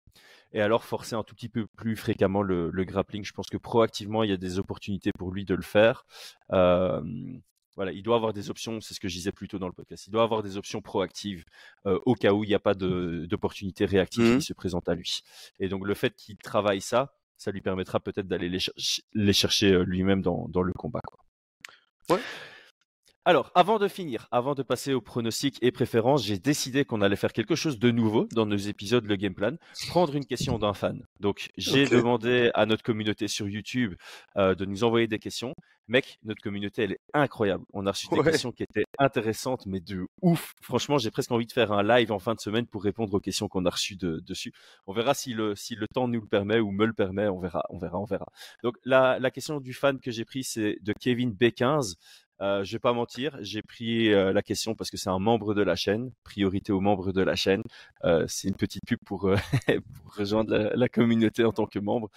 Et 0.54 0.62
alors 0.62 0.84
forcer 0.84 1.16
un 1.16 1.24
tout 1.24 1.36
petit 1.36 1.50
peu 1.50 1.68
plus 1.68 1.96
fréquemment 1.96 2.42
le, 2.42 2.72
grappling. 2.84 3.24
Je 3.24 3.34
pense 3.34 3.48
que 3.48 3.58
proactivement, 3.58 4.24
il 4.24 4.30
y 4.30 4.34
a 4.34 4.38
des 4.38 4.60
opportunités 4.60 5.12
pour 5.12 5.32
lui 5.32 5.46
de 5.46 5.56
le 5.56 5.62
faire. 5.62 6.06
Euh, 6.52 7.02
voilà, 7.76 7.92
il 7.92 8.02
doit 8.02 8.16
avoir 8.16 8.34
des 8.34 8.50
options, 8.50 8.82
c'est 8.82 8.96
ce 8.96 9.00
que 9.00 9.08
je 9.08 9.14
disais 9.14 9.32
plus 9.32 9.48
tôt 9.48 9.60
dans 9.60 9.68
le 9.68 9.74
podcast, 9.74 10.08
il 10.08 10.10
doit 10.10 10.24
avoir 10.24 10.42
des 10.42 10.58
options 10.58 10.82
proactives 10.82 11.46
euh, 11.86 12.00
au 12.08 12.16
cas 12.16 12.34
où 12.34 12.44
il 12.44 12.48
n'y 12.48 12.56
a 12.56 12.60
pas 12.60 12.74
d'opportunité 12.74 13.86
réactive 13.86 14.24
mmh. 14.24 14.38
qui 14.40 14.46
se 14.46 14.54
présente 14.54 14.90
à 14.90 14.96
lui. 14.96 15.22
Et 15.60 15.70
donc 15.70 15.86
le 15.86 15.94
fait 15.94 16.16
qu'il 16.16 16.38
travaille 16.38 16.82
ça, 16.82 17.14
ça 17.38 17.52
lui 17.52 17.62
permettra 17.62 18.00
peut-être 18.00 18.28
d'aller 18.28 18.50
les, 18.50 18.58
les, 19.14 19.34
chercher 19.34 19.74
euh, 19.74 19.84
lui-même 19.84 20.24
dans, 20.24 20.48
dans, 20.50 20.64
le 20.64 20.74
combat. 20.74 21.02
Quoi. 21.06 21.20
Ouais. 22.16 22.22
Alors, 23.28 23.51
avant 23.55 23.78
de 23.78 23.89
finir, 23.89 24.30
avant 24.32 24.55
de 24.55 24.63
passer 24.63 24.93
aux 24.93 25.01
pronostics 25.01 25.57
et 25.61 25.73
préférences, 25.73 26.23
j'ai 26.23 26.39
décidé 26.39 26.86
qu'on 26.86 27.01
allait 27.01 27.17
faire 27.17 27.34
quelque 27.34 27.55
chose 27.55 27.78
de 27.78 27.91
nouveau 27.91 28.25
dans 28.32 28.45
nos 28.45 28.55
épisodes 28.55 29.05
Le 29.05 29.17
Game 29.17 29.34
Plan, 29.34 29.57
prendre 29.89 30.15
une 30.15 30.25
question 30.25 30.57
d'un 30.57 30.73
fan. 30.73 31.03
Donc, 31.19 31.49
j'ai 31.57 31.88
demandé 31.88 32.51
à 32.53 32.65
notre 32.65 32.84
communauté 32.84 33.28
sur 33.28 33.49
YouTube 33.49 33.95
euh, 34.38 34.55
de 34.55 34.63
nous 34.63 34.86
envoyer 34.86 35.07
des 35.07 35.19
questions. 35.19 35.53
Mec, 35.89 36.19
notre 36.23 36.41
communauté, 36.41 36.84
elle 36.84 36.93
est 36.93 37.01
incroyable. 37.13 37.65
On 37.73 37.86
a 37.86 37.91
reçu 37.91 38.07
des 38.09 38.21
questions 38.23 38.53
qui 38.53 38.63
étaient 38.63 38.86
intéressantes, 38.97 39.65
mais 39.65 39.82
de 39.82 40.07
ouf. 40.21 40.53
Franchement, 40.61 40.97
j'ai 40.97 41.11
presque 41.11 41.32
envie 41.32 41.45
de 41.45 41.51
faire 41.51 41.73
un 41.73 41.84
live 41.84 42.13
en 42.13 42.19
fin 42.19 42.34
de 42.34 42.39
semaine 42.39 42.65
pour 42.65 42.82
répondre 42.82 43.13
aux 43.13 43.19
questions 43.19 43.49
qu'on 43.49 43.65
a 43.65 43.69
reçues 43.69 43.97
dessus. 43.97 44.53
On 44.86 44.93
verra 44.93 45.13
si 45.13 45.34
le, 45.34 45.53
si 45.55 45.75
le 45.75 45.88
temps 45.88 46.07
nous 46.07 46.21
le 46.21 46.28
permet 46.28 46.59
ou 46.59 46.71
me 46.71 46.86
le 46.86 46.93
permet. 46.93 47.28
On 47.28 47.39
verra, 47.39 47.63
on 47.69 47.78
verra, 47.78 47.99
on 47.99 48.05
verra. 48.05 48.28
Donc, 48.63 48.75
la, 48.86 49.19
la 49.19 49.32
question 49.32 49.59
du 49.59 49.73
fan 49.73 49.99
que 49.99 50.11
j'ai 50.11 50.23
pris, 50.23 50.45
c'est 50.45 50.78
de 50.82 50.93
Kevin 50.93 51.32
B15. 51.32 51.95
Euh, 52.42 52.64
je 52.64 52.74
vais 52.74 52.80
pas 52.80 52.94
mentir, 52.94 53.36
j'ai 53.42 53.62
pris 53.64 54.14
euh, 54.14 54.32
la 54.32 54.42
question 54.44 54.76
parce 54.76 54.92
que 54.92 54.98
c'est 54.98 55.10
un 55.10 55.18
membre 55.20 55.56
de 55.56 55.64
la 55.64 55.76
chaîne, 55.76 56.12
priorité 56.24 56.72
aux 56.72 56.82
membres 56.82 57.12
de 57.12 57.22
la 57.22 57.36
chaîne. 57.36 57.64
Euh, 58.04 58.26
c'est 58.28 58.48
une 58.48 58.56
petite 58.56 58.86
pub 58.86 59.00
pour, 59.06 59.32
pour 60.04 60.16
rejoindre 60.16 60.56
la, 60.56 60.76
la, 60.76 60.90
communauté 60.90 61.44
en 61.44 61.52
tant 61.52 61.66
que 61.66 61.80
membre. 61.80 62.10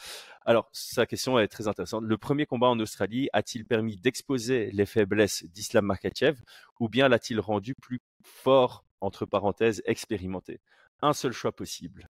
Alors, 0.45 0.68
sa 0.73 1.07
question 1.07 1.39
est 1.39 1.49
très 1.49 1.68
intéressante. 1.68 2.05
Le 2.05 2.18
premier 2.18 2.47
combat 2.47 2.68
en 2.68 2.79
Australie 2.81 3.29
a-t-il 3.33 3.64
permis 3.64 3.97
d'exposer 3.97 4.71
les 4.73 4.87
faiblesses 4.87 5.45
d'Islam 5.45 5.87
Makachev 5.87 6.39
ou 6.81 6.89
bien 6.89 7.09
l'a-t-il 7.09 7.41
rendu 7.41 7.75
plus 7.75 8.01
fort, 8.23 8.85
entre 9.01 9.27
parenthèses, 9.27 9.83
expérimenté? 9.87 10.61
Un 11.03 11.12
seul 11.14 11.33
choix 11.33 11.53
possible. 11.53 12.09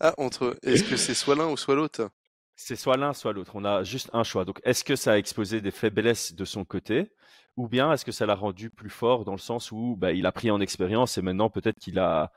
Ah, 0.00 0.14
entre. 0.18 0.58
Est-ce 0.62 0.84
que 0.84 0.96
c'est 0.96 1.14
soit 1.14 1.34
l'un 1.36 1.48
ou 1.48 1.56
soit 1.56 1.74
l'autre? 1.74 2.10
C'est 2.56 2.76
soit 2.76 2.96
l'un, 2.96 3.12
soit 3.12 3.32
l'autre. 3.32 3.52
On 3.54 3.64
a 3.64 3.82
juste 3.82 4.10
un 4.12 4.24
choix. 4.24 4.44
Donc, 4.44 4.60
est-ce 4.64 4.84
que 4.84 4.96
ça 4.96 5.12
a 5.12 5.18
exposé 5.18 5.60
des 5.60 5.70
faiblesses 5.70 6.34
de 6.34 6.44
son 6.44 6.64
côté 6.64 7.10
ou 7.56 7.68
bien 7.68 7.92
est-ce 7.92 8.04
que 8.04 8.12
ça 8.12 8.26
l'a 8.26 8.34
rendu 8.34 8.70
plus 8.70 8.90
fort 8.90 9.24
dans 9.24 9.32
le 9.32 9.38
sens 9.38 9.72
où 9.72 9.96
bah, 9.96 10.12
il 10.12 10.26
a 10.26 10.32
pris 10.32 10.50
en 10.50 10.60
expérience 10.60 11.18
et 11.18 11.22
maintenant 11.22 11.50
peut-être 11.50 11.78
qu'il 11.78 11.98
a 11.98 12.32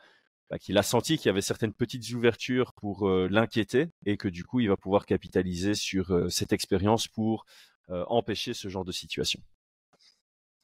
bah, 0.49 0.59
qu'il 0.59 0.77
a 0.77 0.83
senti 0.83 1.17
qu'il 1.17 1.27
y 1.27 1.29
avait 1.29 1.41
certaines 1.41 1.73
petites 1.73 2.09
ouvertures 2.11 2.73
pour 2.73 3.07
euh, 3.07 3.27
l'inquiéter 3.31 3.87
et 4.05 4.17
que 4.17 4.27
du 4.27 4.43
coup 4.43 4.59
il 4.59 4.69
va 4.69 4.77
pouvoir 4.77 5.05
capitaliser 5.05 5.73
sur 5.73 6.11
euh, 6.13 6.29
cette 6.29 6.53
expérience 6.53 7.07
pour 7.07 7.45
euh, 7.89 8.03
empêcher 8.07 8.53
ce 8.53 8.67
genre 8.67 8.85
de 8.85 8.91
situation? 8.91 9.41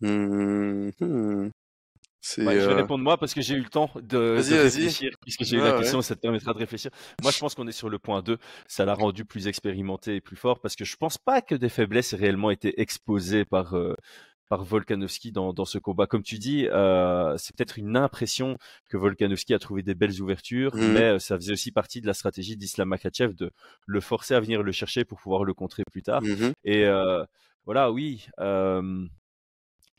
Mmh 0.02 1.52
je 2.22 2.42
vais 2.42 2.58
euh, 2.58 2.76
répondre 2.76 3.04
moi 3.04 3.18
parce 3.18 3.34
que 3.34 3.42
j'ai 3.42 3.56
eu 3.56 3.62
le 3.62 3.70
temps 3.70 3.90
de, 4.02 4.36
réfléchir, 4.38 5.12
puisque 5.22 5.44
j'ai 5.44 5.58
eu 5.58 5.60
la 5.62 5.74
question, 5.78 6.02
ça 6.02 6.16
te 6.16 6.22
permettra 6.22 6.54
de 6.54 6.60
réfléchir. 6.60 6.92
Moi, 7.22 7.32
je 7.32 7.40
pense 7.40 7.56
qu'on 7.56 7.68
est 7.68 7.72
sur 7.72 7.90
le 7.90 8.00
point 8.00 8.22
2. 8.22 8.38
Ça 8.68 8.86
l'a 8.86 8.94
rendu 8.94 9.26
plus 9.26 9.48
expérimenté 9.48 10.16
et 10.16 10.22
plus 10.22 10.36
fort 10.36 10.60
parce 10.60 10.76
que 10.76 10.86
je 10.86 10.96
pense 10.96 11.18
pas 11.18 11.42
que 11.42 11.56
des 11.56 11.70
faiblesses 11.70 12.14
aient 12.14 12.18
réellement 12.18 12.52
été 12.52 12.80
exposées 12.80 13.46
par, 13.46 13.76
euh, 13.76 13.96
par 14.50 14.64
Volkanovski 14.66 15.32
dans, 15.32 15.54
dans 15.54 15.64
ce 15.64 15.78
combat. 15.78 16.08
Comme 16.08 16.24
tu 16.24 16.38
dis, 16.38 16.68
euh, 16.68 17.38
c'est 17.38 17.56
peut-être 17.56 17.80
une 17.80 17.96
impression 17.96 18.58
que 18.90 18.98
Volkanovski 18.98 19.54
a 19.54 19.60
trouvé 19.60 19.82
des 19.82 19.96
belles 19.96 20.22
ouvertures, 20.22 20.76
Mhm. 20.76 20.92
mais 20.92 21.04
euh, 21.04 21.20
ça 21.20 21.38
faisait 21.38 21.54
aussi 21.54 21.72
partie 21.72 22.02
de 22.02 22.08
la 22.08 22.14
stratégie 22.14 22.58
d'Islam 22.58 22.90
Makhachev 22.90 23.34
de 23.34 23.52
le 23.86 24.02
forcer 24.02 24.34
à 24.36 24.42
venir 24.42 24.62
le 24.62 24.74
chercher 24.74 25.06
pour 25.06 25.20
pouvoir 25.22 25.46
le 25.46 25.54
contrer 25.54 25.84
plus 25.90 26.04
tard. 26.04 26.22
Mhm. 26.22 26.52
Et 26.66 26.86
euh, 26.86 27.24
voilà, 27.66 27.92
oui, 27.92 28.28
euh, 28.42 29.06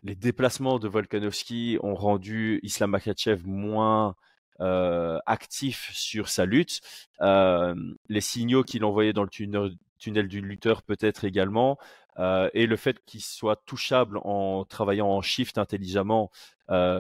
les 0.03 0.15
déplacements 0.15 0.79
de 0.79 0.89
Volkanovski 0.89 1.79
ont 1.83 1.95
rendu 1.95 2.61
Islam 2.63 2.91
Makhachev 2.91 3.43
moins 3.47 4.15
euh, 4.61 5.19
actif 5.27 5.91
sur 5.93 6.29
sa 6.29 6.45
lutte. 6.45 6.81
Euh, 7.21 7.75
les 8.09 8.21
signaux 8.21 8.63
qu'il 8.65 8.85
envoyait 8.85 9.13
dans 9.13 9.23
le 9.23 9.29
tunnel, 9.29 9.73
tunnel 9.99 10.29
du 10.29 10.41
lutteur 10.41 10.83
peut-être 10.83 11.25
également. 11.25 11.79
Euh, 12.19 12.51
et 12.53 12.67
le 12.67 12.77
fait 12.77 13.03
qu'il 13.07 13.23
soit 13.23 13.63
touchable 13.65 14.19
en 14.23 14.65
travaillant 14.65 15.09
en 15.09 15.23
shift 15.23 15.57
intelligemment 15.59 16.31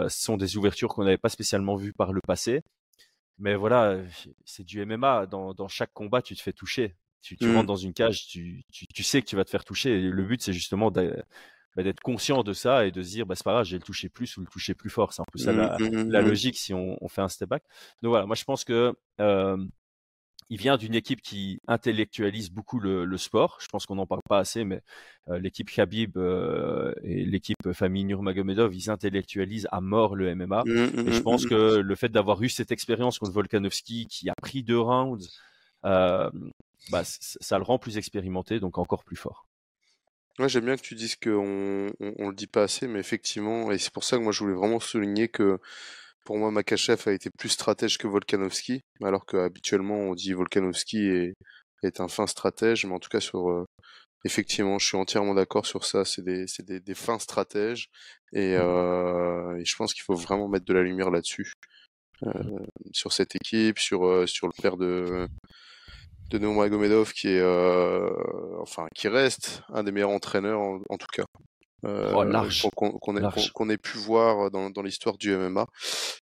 sont 0.08 0.36
des 0.36 0.58
ouvertures 0.58 0.88
qu'on 0.90 1.04
n'avait 1.04 1.16
pas 1.16 1.30
spécialement 1.30 1.76
vues 1.76 1.94
par 1.94 2.12
le 2.12 2.20
passé. 2.20 2.62
Mais 3.38 3.54
voilà, 3.54 3.96
c'est 4.44 4.64
du 4.64 4.84
MMA. 4.84 5.26
Dans, 5.26 5.54
dans 5.54 5.66
chaque 5.68 5.92
combat, 5.94 6.20
tu 6.20 6.36
te 6.36 6.42
fais 6.42 6.52
toucher. 6.52 6.94
Tu, 7.22 7.36
tu 7.36 7.46
Mm. 7.46 7.54
rentres 7.56 7.66
dans 7.68 7.76
une 7.76 7.94
cage, 7.94 8.26
tu, 8.26 8.64
tu, 8.70 8.86
tu 8.86 9.02
sais 9.02 9.22
que 9.22 9.26
tu 9.26 9.36
vas 9.36 9.44
te 9.44 9.50
faire 9.50 9.64
toucher. 9.64 9.98
Et 9.98 10.00
le 10.02 10.22
but, 10.24 10.42
c'est 10.42 10.52
justement 10.52 10.90
bah, 11.76 11.82
d'être 11.82 12.00
conscient 12.00 12.42
de 12.42 12.52
ça 12.52 12.86
et 12.86 12.90
de 12.90 13.02
se 13.02 13.10
dire, 13.10 13.26
bah, 13.26 13.34
c'est 13.34 13.44
pas 13.44 13.52
grave, 13.52 13.64
j'ai 13.64 13.76
le 13.78 13.82
toucher 13.82 14.08
plus 14.08 14.36
ou 14.36 14.40
le 14.40 14.46
toucher 14.46 14.74
plus 14.74 14.90
fort. 14.90 15.12
C'est 15.12 15.22
un 15.22 15.26
peu 15.32 15.38
ça 15.38 15.52
la, 15.52 15.76
Mhm. 15.78 16.10
la 16.10 16.20
logique 16.22 16.56
si 16.58 16.74
on, 16.74 16.96
on 17.02 17.08
fait 17.08 17.22
un 17.22 17.28
step 17.28 17.48
back. 17.48 17.62
Donc 18.02 18.10
voilà, 18.10 18.26
moi 18.26 18.36
je 18.36 18.44
pense 18.44 18.64
que 18.64 18.94
euh, 19.20 19.56
il 20.50 20.58
vient 20.58 20.76
d'une 20.76 20.94
équipe 20.94 21.22
qui 21.22 21.60
intellectualise 21.66 22.50
beaucoup 22.50 22.78
le, 22.78 23.06
le 23.06 23.16
sport. 23.16 23.56
Je 23.62 23.68
pense 23.68 23.86
qu'on 23.86 23.94
n'en 23.94 24.06
parle 24.06 24.20
pas 24.28 24.38
assez, 24.38 24.64
mais 24.64 24.82
euh, 25.28 25.38
l'équipe 25.38 25.70
Khabib 25.70 26.18
euh, 26.18 26.92
et 27.04 27.24
l'équipe 27.24 27.72
famille 27.72 28.04
Nurmagomedov, 28.04 28.74
ils 28.74 28.90
intellectualisent 28.90 29.66
à 29.72 29.80
mort 29.80 30.14
le 30.14 30.34
MMA. 30.34 30.62
Et 31.08 31.12
je 31.12 31.20
pense 31.22 31.46
que 31.46 31.76
le 31.76 31.94
fait 31.94 32.10
d'avoir 32.10 32.42
eu 32.42 32.50
cette 32.50 32.70
expérience 32.70 33.18
contre 33.18 33.32
Volkanovski, 33.32 34.06
qui 34.08 34.28
a 34.28 34.34
pris 34.42 34.62
deux 34.62 34.78
rounds, 34.78 35.26
euh, 35.86 36.28
bah, 36.90 37.02
ça 37.04 37.56
le 37.56 37.64
rend 37.64 37.78
plus 37.78 37.96
expérimenté, 37.96 38.60
donc 38.60 38.76
encore 38.76 39.04
plus 39.04 39.16
fort. 39.16 39.46
Ouais, 40.38 40.48
j'aime 40.48 40.64
bien 40.64 40.76
que 40.76 40.82
tu 40.82 40.94
dises 40.94 41.16
qu'on 41.16 41.92
on, 42.00 42.14
on 42.18 42.28
le 42.30 42.34
dit 42.34 42.46
pas 42.46 42.62
assez, 42.62 42.86
mais 42.88 42.98
effectivement, 43.00 43.70
et 43.70 43.78
c'est 43.78 43.92
pour 43.92 44.04
ça 44.04 44.16
que 44.16 44.22
moi 44.22 44.32
je 44.32 44.40
voulais 44.40 44.54
vraiment 44.54 44.80
souligner 44.80 45.28
que 45.28 45.58
pour 46.24 46.38
moi 46.38 46.50
Makachev 46.50 47.02
a 47.08 47.12
été 47.12 47.30
plus 47.30 47.50
stratège 47.50 47.98
que 47.98 48.06
Volkanovski, 48.08 48.82
alors 49.02 49.26
qu'habituellement 49.26 49.96
on 49.96 50.14
dit 50.14 50.32
Volkanovski 50.34 50.98
est, 51.06 51.34
est 51.82 52.00
un 52.00 52.08
fin 52.08 52.26
stratège, 52.26 52.86
mais 52.86 52.94
en 52.94 53.00
tout 53.00 53.10
cas 53.10 53.20
sur 53.20 53.50
euh, 53.50 53.66
effectivement, 54.24 54.78
je 54.78 54.86
suis 54.88 54.96
entièrement 54.98 55.34
d'accord 55.34 55.66
sur 55.66 55.84
ça, 55.84 56.04
c'est 56.04 56.22
des, 56.22 56.46
c'est 56.48 56.64
des, 56.66 56.80
des 56.80 56.94
fins 56.94 57.18
stratèges, 57.18 57.88
et, 58.32 58.56
euh, 58.58 59.56
et 59.58 59.64
je 59.66 59.76
pense 59.76 59.94
qu'il 59.94 60.04
faut 60.04 60.16
vraiment 60.16 60.48
mettre 60.48 60.66
de 60.66 60.74
la 60.74 60.82
lumière 60.82 61.10
là-dessus, 61.10 61.52
euh, 62.24 62.58
sur 62.92 63.12
cette 63.12 63.36
équipe, 63.36 63.78
sur, 63.78 64.28
sur 64.28 64.46
le 64.48 64.54
père 64.62 64.76
de 64.76 65.28
de 66.32 66.38
Nurmagomedov 66.38 67.12
qui 67.12 67.28
est 67.28 67.40
euh, 67.40 68.10
enfin 68.60 68.86
qui 68.94 69.08
reste 69.08 69.62
un 69.68 69.82
des 69.84 69.92
meilleurs 69.92 70.10
entraîneurs 70.10 70.60
en, 70.60 70.80
en 70.88 70.96
tout 70.96 71.06
cas 71.12 71.24
euh, 71.84 72.12
Oh, 72.14 72.70
qu'on 73.50 73.68
ait, 73.68 73.76
pu 73.76 73.98
voir 73.98 74.50
dans, 74.50 74.70
dans 74.70 74.82
l'histoire 74.82 75.18
du 75.18 75.36
MMA 75.36 75.66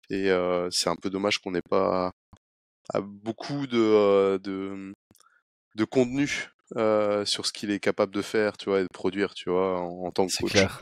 et 0.10 0.30
euh, 0.30 0.70
c'est 0.72 0.90
un 0.90 0.96
peu 0.96 1.10
dommage 1.10 1.40
qu'on 1.40 1.52
n'ait 1.52 1.68
pas 1.68 2.12
à 2.94 3.02
beaucoup 3.02 3.68
de 3.68 4.38
de, 4.38 4.94
de 5.76 5.84
contenu 5.84 6.52
sur 7.26 7.46
ce 7.46 7.52
qu'il 7.52 7.72
est 7.72 7.80
capable 7.80 8.14
de 8.14 8.22
faire 8.22 8.56
tu 8.56 8.70
vois 8.70 8.80
et 8.80 8.84
de 8.84 8.94
produire 8.94 9.34
tu 9.34 9.50
vois 9.50 9.80
en, 9.80 10.06
en 10.06 10.12
tant 10.12 10.26
que 10.26 10.32
C'est 10.32 10.44
coach 10.44 10.52
clair. 10.52 10.82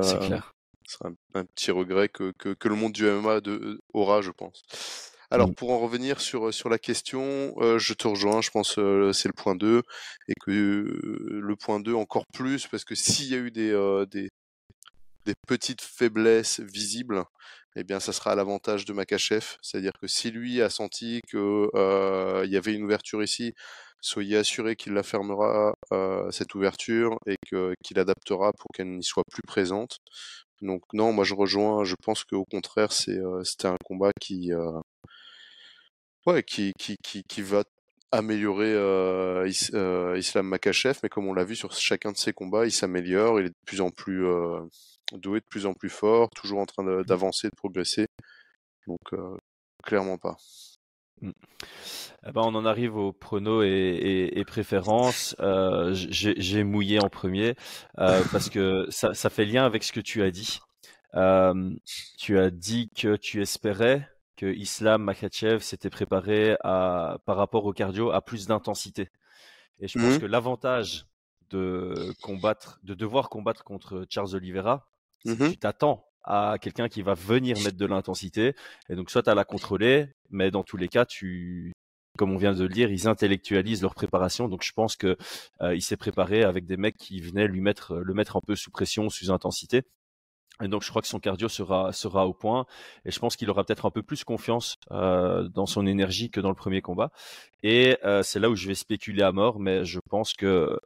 C'est 0.00 0.18
clair. 0.20 0.52
c'est 0.86 1.04
un, 1.04 1.14
un 1.34 1.44
petit 1.44 1.70
regret 1.70 2.08
que, 2.08 2.32
que, 2.38 2.54
que 2.54 2.68
le 2.68 2.76
monde 2.76 2.92
du 2.92 3.04
MMA 3.04 3.40
de, 3.40 3.80
aura, 3.92 4.22
je 4.22 4.30
pense. 4.30 4.62
Alors, 5.34 5.50
Mm. 5.50 5.54
pour 5.56 5.70
en 5.72 5.80
revenir 5.80 6.20
sur, 6.20 6.54
sur 6.54 6.68
la 6.68 6.78
question, 6.78 7.54
euh, 7.58 7.76
je 7.78 7.92
te 7.94 8.06
rejoins, 8.06 8.40
je 8.40 8.50
pense 8.50 8.78
euh, 8.78 9.12
c'est 9.12 9.26
le 9.28 9.32
point 9.34 9.56
2, 9.56 9.82
et 10.28 10.34
que 10.46 10.50
euh, 10.52 11.40
le 11.42 11.56
point 11.56 11.80
2 11.80 11.94
encore 11.94 12.24
plus, 12.32 12.68
parce 12.68 12.84
que 12.84 12.94
s'il 12.94 13.26
y 13.30 13.34
a 13.34 13.38
eu 13.38 13.50
des, 13.50 13.70
euh, 13.72 14.06
des, 14.06 14.28
des 15.26 15.34
petites 15.48 15.82
faiblesses 15.82 16.60
visibles, 16.60 17.24
eh 17.76 17.84
bien, 17.84 18.00
ça 18.00 18.12
sera 18.12 18.32
à 18.32 18.34
l'avantage 18.36 18.84
de 18.84 18.92
Makachev. 18.92 19.56
C'est-à-dire 19.62 19.92
que 20.00 20.06
si 20.06 20.30
lui 20.30 20.62
a 20.62 20.70
senti 20.70 21.20
que 21.28 21.68
euh, 21.74 22.42
il 22.46 22.52
y 22.52 22.56
avait 22.56 22.74
une 22.74 22.84
ouverture 22.84 23.22
ici, 23.22 23.54
soyez 24.00 24.36
assuré 24.36 24.76
qu'il 24.76 24.92
la 24.94 25.02
fermera 25.02 25.74
euh, 25.92 26.30
cette 26.30 26.54
ouverture 26.54 27.18
et 27.26 27.36
que 27.50 27.74
qu'il 27.82 27.98
adaptera 27.98 28.52
pour 28.52 28.68
qu'elle 28.74 28.90
n'y 28.96 29.04
soit 29.04 29.24
plus 29.32 29.42
présente. 29.42 29.98
Donc 30.62 30.82
non, 30.92 31.12
moi 31.12 31.24
je 31.24 31.34
rejoins. 31.34 31.84
Je 31.84 31.96
pense 32.02 32.24
qu'au 32.24 32.44
contraire, 32.44 32.92
c'est 32.92 33.18
euh, 33.18 33.42
c'était 33.44 33.68
un 33.68 33.76
combat 33.84 34.12
qui 34.20 34.52
euh, 34.52 34.70
ouais 36.26 36.42
qui 36.42 36.72
qui 36.78 36.96
qui, 37.02 37.22
qui 37.28 37.42
va 37.42 37.64
améliorer 38.12 38.72
euh, 38.72 39.48
Is- 39.48 39.70
euh, 39.74 40.16
Islam 40.18 40.46
Makachev, 40.46 40.98
mais 41.02 41.08
comme 41.08 41.26
on 41.26 41.34
l'a 41.34 41.44
vu 41.44 41.56
sur 41.56 41.72
chacun 41.72 42.12
de 42.12 42.16
ses 42.16 42.32
combats, 42.32 42.64
il 42.64 42.72
s'améliore, 42.72 43.40
il 43.40 43.46
est 43.46 43.48
de 43.50 43.54
plus 43.66 43.80
en 43.80 43.90
plus 43.90 44.24
euh, 44.26 44.60
doué, 45.12 45.40
de 45.40 45.46
plus 45.50 45.66
en 45.66 45.74
plus 45.74 45.90
fort, 45.90 46.30
toujours 46.30 46.60
en 46.60 46.66
train 46.66 46.84
de- 46.84 47.02
d'avancer, 47.02 47.48
de 47.48 47.56
progresser. 47.56 48.06
Donc 48.86 49.00
euh, 49.14 49.36
clairement 49.82 50.18
pas. 50.18 50.36
Eh 51.22 52.32
ben, 52.32 52.42
on 52.42 52.54
en 52.54 52.64
arrive 52.66 52.96
aux 52.96 53.12
pronos 53.12 53.64
et, 53.64 53.68
et, 53.68 54.38
et 54.38 54.44
préférences. 54.44 55.34
Euh, 55.40 55.92
j'ai 55.94 56.34
j'ai 56.36 56.64
mouillé 56.64 57.00
en 57.00 57.08
premier 57.08 57.54
euh, 57.98 58.22
parce 58.32 58.50
que 58.50 58.86
ça, 58.90 59.14
ça 59.14 59.30
fait 59.30 59.44
lien 59.44 59.64
avec 59.64 59.84
ce 59.84 59.92
que 59.92 60.00
tu 60.00 60.22
as 60.22 60.30
dit. 60.30 60.60
Euh, 61.14 61.70
tu 62.18 62.38
as 62.38 62.50
dit 62.50 62.90
que 62.96 63.16
tu 63.16 63.40
espérais 63.40 64.08
que 64.36 64.46
Islam 64.46 65.02
Makhachev 65.02 65.60
s'était 65.60 65.90
préparé 65.90 66.56
à, 66.64 67.18
par 67.24 67.36
rapport 67.36 67.64
au 67.64 67.72
cardio 67.72 68.10
à 68.10 68.20
plus 68.20 68.46
d'intensité. 68.46 69.10
Et 69.80 69.88
je 69.88 69.98
pense 69.98 70.14
Mhm. 70.14 70.20
que 70.20 70.26
l'avantage 70.26 71.06
de 71.50 72.12
combattre, 72.22 72.80
de 72.82 72.94
devoir 72.94 73.28
combattre 73.28 73.64
contre 73.64 74.06
Charles 74.10 74.34
Oliveira, 74.34 74.88
c'est 75.24 75.36
que 75.36 75.42
tu 75.52 75.58
t'attends 75.58 76.06
à 76.24 76.56
quelqu'un 76.60 76.88
qui 76.88 77.02
va 77.02 77.14
venir 77.14 77.56
mettre 77.64 77.76
de 77.76 77.86
l'intensité. 77.86 78.54
Et 78.88 78.94
donc, 78.96 79.10
soit 79.10 79.22
tu 79.22 79.30
as 79.30 79.34
la 79.34 79.44
contrôler, 79.44 80.08
mais 80.30 80.50
dans 80.50 80.62
tous 80.64 80.76
les 80.78 80.88
cas, 80.88 81.04
tu, 81.04 81.72
comme 82.18 82.32
on 82.32 82.38
vient 82.38 82.54
de 82.54 82.62
le 82.62 82.68
dire, 82.70 82.90
ils 82.90 83.06
intellectualisent 83.08 83.82
leur 83.82 83.94
préparation. 83.94 84.48
Donc, 84.48 84.62
je 84.64 84.72
pense 84.72 84.96
que 84.96 85.16
euh, 85.60 85.74
il 85.74 85.82
s'est 85.82 85.98
préparé 85.98 86.42
avec 86.42 86.64
des 86.66 86.76
mecs 86.78 86.96
qui 86.96 87.20
venaient 87.20 87.46
lui 87.46 87.60
mettre, 87.60 87.96
le 87.96 88.14
mettre 88.14 88.36
un 88.36 88.40
peu 88.46 88.56
sous 88.56 88.70
pression, 88.70 89.10
sous 89.10 89.30
intensité. 89.30 89.82
Et 90.62 90.68
donc, 90.68 90.82
je 90.82 90.88
crois 90.88 91.02
que 91.02 91.08
son 91.08 91.18
cardio 91.18 91.48
sera, 91.48 91.92
sera 91.92 92.28
au 92.28 92.32
point. 92.32 92.66
Et 93.04 93.10
je 93.10 93.18
pense 93.18 93.34
qu'il 93.36 93.50
aura 93.50 93.64
peut-être 93.64 93.86
un 93.86 93.90
peu 93.90 94.02
plus 94.02 94.22
confiance 94.22 94.76
euh, 94.92 95.48
dans 95.48 95.66
son 95.66 95.86
énergie 95.86 96.30
que 96.30 96.40
dans 96.40 96.48
le 96.48 96.54
premier 96.54 96.80
combat. 96.80 97.10
Et 97.64 97.98
euh, 98.04 98.22
c'est 98.22 98.38
là 98.38 98.50
où 98.50 98.54
je 98.54 98.68
vais 98.68 98.76
spéculer 98.76 99.22
à 99.22 99.32
mort, 99.32 99.58
mais 99.58 99.84
je 99.84 99.98
pense 100.08 100.32
que 100.32 100.46
euh, 100.46 100.78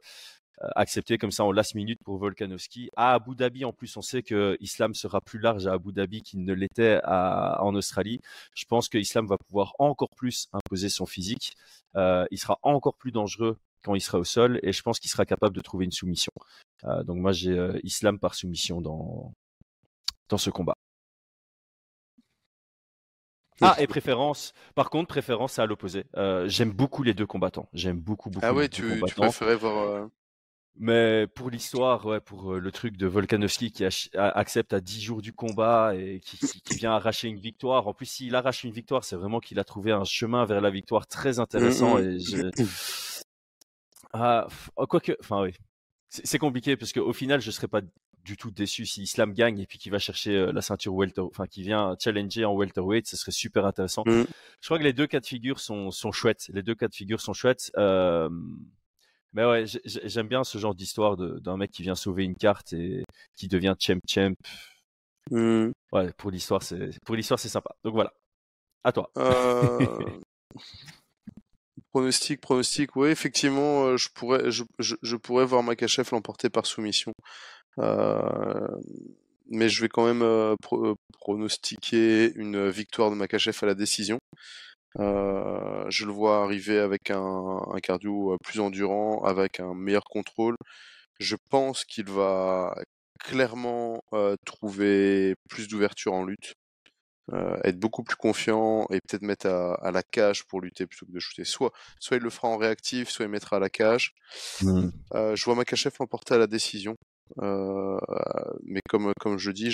accepter 0.75 1.19
comme 1.19 1.29
ça 1.29 1.43
en 1.43 1.51
last 1.51 1.75
minute 1.75 1.99
pour 2.03 2.17
Volkanovski. 2.17 2.89
À 2.95 3.13
Abu 3.13 3.35
Dhabi, 3.35 3.63
en 3.63 3.71
plus, 3.71 3.95
on 3.95 4.01
sait 4.01 4.23
que 4.23 4.57
Islam 4.59 4.95
sera 4.95 5.21
plus 5.21 5.39
large 5.39 5.67
à 5.67 5.73
Abu 5.73 5.93
Dhabi 5.93 6.23
qu'il 6.23 6.43
ne 6.43 6.53
l'était 6.53 6.99
en 7.05 7.73
Australie. 7.75 8.19
Je 8.55 8.65
pense 8.65 8.89
que 8.89 8.97
Islam 8.97 9.27
va 9.27 9.37
pouvoir 9.37 9.73
encore 9.77 10.09
plus 10.17 10.47
imposer 10.51 10.89
son 10.89 11.05
physique. 11.05 11.53
Il 11.95 12.37
sera 12.37 12.59
encore 12.63 12.95
plus 12.95 13.11
dangereux 13.11 13.57
quand 13.83 13.95
il 13.95 14.01
sera 14.01 14.19
au 14.19 14.25
sol 14.25 14.59
et 14.63 14.73
je 14.73 14.81
pense 14.81 14.99
qu'il 14.99 15.09
sera 15.09 15.25
capable 15.25 15.55
de 15.55 15.61
trouver 15.61 15.85
une 15.85 15.91
soumission. 15.91 16.33
Donc 16.83 17.17
moi, 17.17 17.31
j'ai 17.31 17.79
Islam 17.83 18.19
par 18.19 18.35
soumission 18.35 18.81
dans, 18.81 19.31
dans 20.29 20.37
ce 20.37 20.49
combat. 20.49 20.73
Ah, 23.61 23.75
et 23.79 23.87
préférence. 23.87 24.53
Par 24.73 24.89
contre, 24.89 25.07
préférence 25.09 25.53
c'est 25.53 25.61
à 25.61 25.65
l'opposé. 25.65 26.05
Euh, 26.15 26.47
J'aime 26.47 26.71
beaucoup 26.71 27.03
les 27.03 27.13
deux 27.13 27.25
combattants. 27.25 27.67
J'aime 27.73 27.99
beaucoup, 27.99 28.29
beaucoup 28.29 28.45
Ah 28.45 28.53
ouais, 28.53 28.63
les 28.63 28.67
deux 28.69 28.75
tu, 28.77 28.83
tu 28.83 28.93
combattants. 28.93 29.21
préférais 29.23 29.55
voir. 29.55 29.77
euh, 29.89 30.07
Mais 30.77 31.27
pour 31.27 31.49
l'histoire, 31.49 32.05
ouais, 32.05 32.21
pour 32.21 32.53
euh, 32.53 32.59
le 32.59 32.71
truc 32.71 32.95
de 32.95 33.05
Volkanovski 33.05 33.71
qui 33.73 33.83
ach- 33.83 34.09
a- 34.15 34.29
accepte 34.29 34.71
à 34.73 34.79
10 34.79 35.01
jours 35.01 35.21
du 35.21 35.33
combat 35.33 35.93
et 35.95 36.21
qui, 36.21 36.37
qui- 36.37 36.61
qui 36.61 36.77
vient 36.77 36.93
arracher 36.93 37.27
une 37.27 37.39
victoire. 37.39 37.87
En 37.87 37.93
plus, 37.93 38.05
s'il 38.05 38.33
arrache 38.35 38.63
une 38.63 38.71
victoire, 38.71 39.03
c'est 39.03 39.17
vraiment 39.17 39.41
qu'il 39.41 39.59
a 39.59 39.65
trouvé 39.65 39.91
un 39.91 40.05
chemin 40.05 40.45
vers 40.45 40.61
la 40.61 40.69
victoire 40.69 41.05
très 41.07 41.39
intéressant. 41.39 41.97
Mhm. 41.97 42.03
Et 42.15 42.19
je... 42.19 42.51
ah, 44.13 44.47
f- 44.49 44.69
oh, 44.75 44.87
quoique, 44.87 45.13
enfin 45.21 45.41
oui, 45.43 45.53
c'est 46.09 46.25
c'est 46.27 46.39
compliqué 46.39 46.77
parce 46.77 46.93
qu'au 46.93 47.13
final, 47.13 47.41
je 47.41 47.51
serais 47.51 47.67
pas 47.67 47.81
du 48.29 48.37
tout 48.37 48.51
déçu 48.51 48.85
si 48.85 49.01
Islam 49.01 49.33
gagne 49.33 49.57
et 49.59 49.65
puis 49.65 49.79
qu'il 49.79 49.91
va 49.91 49.97
chercher 49.97 50.35
euh, 50.35 50.51
la 50.51 50.61
ceinture 50.61 50.93
welter, 50.93 51.21
enfin 51.21 51.47
qui 51.47 51.63
vient 51.63 51.95
challenger 51.99 52.45
en 52.45 52.53
welterweight, 52.53 53.07
ce 53.07 53.17
serait 53.17 53.31
super 53.31 53.65
intéressant. 53.65 54.03
Mhm. 54.05 54.27
Je 54.61 54.67
crois 54.67 54.77
que 54.77 54.83
les 54.83 54.93
deux 54.93 55.07
cas 55.07 55.19
de 55.19 55.25
figure 55.25 55.59
sont, 55.59 55.89
sont 55.89 56.11
chouettes. 56.11 56.45
Les 56.53 56.61
deux 56.61 56.75
cas 56.75 56.87
de 56.87 56.93
figure 56.93 57.19
sont 57.21 57.33
chouettes. 57.33 57.71
Euh, 57.77 58.29
mais 59.33 59.45
ouais, 59.45 59.65
j'ai- 59.65 59.81
j'ai- 59.83 60.07
j'aime 60.07 60.27
bien 60.27 60.43
ce 60.43 60.59
genre 60.59 60.75
d'histoire 60.75 61.17
d'un 61.17 61.57
mec 61.57 61.71
qui 61.71 61.81
vient 61.81 61.95
sauver 61.95 62.23
une 62.23 62.35
carte 62.35 62.73
et 62.73 63.03
qui 63.35 63.47
devient 63.47 63.75
champ 63.79 63.99
champ. 64.07 64.33
hmm. 65.31 65.71
Ouais, 65.91 66.13
pour 66.17 66.29
l'histoire, 66.29 66.61
c'est 66.61 66.91
pour 67.03 67.15
l'histoire, 67.15 67.39
c'est 67.39 67.49
sympa. 67.49 67.71
Donc 67.83 67.93
voilà. 67.95 68.13
À 68.83 68.91
toi. 68.91 69.09
Euh, 69.17 69.77
Pronostic, 71.91 72.39
pronostic, 72.41 72.95
oui, 72.95 73.09
effectivement, 73.09 73.85
euh, 73.85 73.97
je 73.97 74.09
pourrais, 74.13 74.51
je, 74.51 74.63
je, 74.77 74.95
je 75.01 75.15
pourrais 75.15 75.45
voir 75.45 75.63
Makachev 75.63 76.07
l'emporter 76.11 76.47
par 76.49 76.67
soumission. 76.67 77.13
Mais 77.77 79.69
je 79.69 79.81
vais 79.81 79.89
quand 79.89 80.05
même 80.05 80.55
pronostiquer 81.19 82.33
une 82.35 82.69
victoire 82.69 83.09
de 83.09 83.15
Makachev 83.15 83.57
à 83.61 83.65
la 83.65 83.75
décision. 83.75 84.19
je 84.97 86.05
le 86.05 86.11
vois 86.11 86.43
arriver 86.43 86.79
avec 86.79 87.11
un, 87.11 87.59
un, 87.73 87.79
cardio 87.79 88.37
plus 88.43 88.59
endurant, 88.59 89.23
avec 89.23 89.59
un 89.59 89.73
meilleur 89.73 90.03
contrôle. 90.03 90.55
Je 91.19 91.35
pense 91.49 91.85
qu'il 91.85 92.05
va 92.05 92.75
clairement 93.19 94.01
trouver 94.45 95.35
plus 95.49 95.67
d'ouverture 95.67 96.13
en 96.13 96.25
lutte. 96.25 96.53
Euh, 97.33 97.59
être 97.63 97.79
beaucoup 97.79 98.03
plus 98.03 98.15
confiant 98.15 98.87
et 98.89 98.99
peut-être 99.01 99.21
mettre 99.21 99.47
à, 99.47 99.91
la 99.91 100.01
cage 100.01 100.45
pour 100.45 100.61
lutter 100.61 100.87
plutôt 100.87 101.05
que 101.05 101.11
de 101.11 101.19
shooter. 101.19 101.45
Soit, 101.45 101.71
soit 101.99 102.17
il 102.17 102.23
le 102.23 102.29
fera 102.29 102.47
en 102.47 102.57
réactif, 102.57 103.09
soit 103.09 103.25
il 103.25 103.29
mettra 103.29 103.57
à 103.57 103.59
la 103.59 103.69
cage. 103.69 104.15
Mmh. 104.61 104.89
Euh, 105.13 105.35
je 105.35 105.45
vois 105.45 105.55
Makachev 105.55 105.93
l'emporter 105.99 106.33
à 106.35 106.37
la 106.37 106.47
décision. 106.47 106.95
Euh, 107.41 107.97
mais 108.63 108.81
comme, 108.89 109.13
comme 109.19 109.37
je 109.37 109.51
dis, 109.51 109.71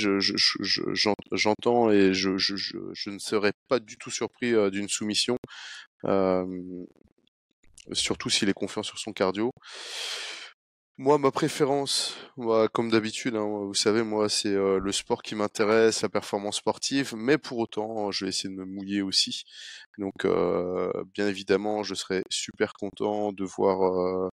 j'entends 1.31 1.91
et 1.91 2.13
je, 2.13 2.37
je, 2.37 3.09
ne 3.09 3.19
serais 3.19 3.53
pas 3.67 3.79
du 3.79 3.97
tout 3.97 4.11
surpris 4.11 4.53
d'une 4.71 4.89
soumission, 4.89 5.37
surtout 7.93 8.29
s'il 8.29 8.49
est 8.49 8.53
confiant 8.53 8.83
sur 8.83 8.99
son 8.99 9.13
cardio. 9.13 9.51
Moi, 10.97 11.17
ma 11.17 11.29
préférence, 11.29 12.15
comme 12.71 12.89
d'habitude, 12.89 13.35
hein, 13.35 13.45
vous 13.45 13.73
savez, 13.73 14.01
moi, 14.01 14.29
c'est 14.29 14.47
euh, 14.47 14.79
le 14.79 14.93
sport 14.93 15.23
qui 15.23 15.35
m'intéresse, 15.35 16.01
la 16.03 16.07
performance 16.09 16.57
sportive, 16.57 17.13
mais 17.17 17.37
pour 17.37 17.57
autant, 17.57 18.11
je 18.11 18.23
vais 18.23 18.29
essayer 18.29 18.47
de 18.47 18.55
me 18.55 18.63
mouiller 18.63 19.01
aussi. 19.01 19.43
Donc, 19.97 20.23
euh, 20.23 20.89
bien 21.13 21.27
évidemment, 21.27 21.83
je 21.83 21.95
serais 21.95 22.23
super 22.29 22.71
content 22.71 23.33
de 23.33 23.43
voir 23.43 23.81
euh, 23.83 24.29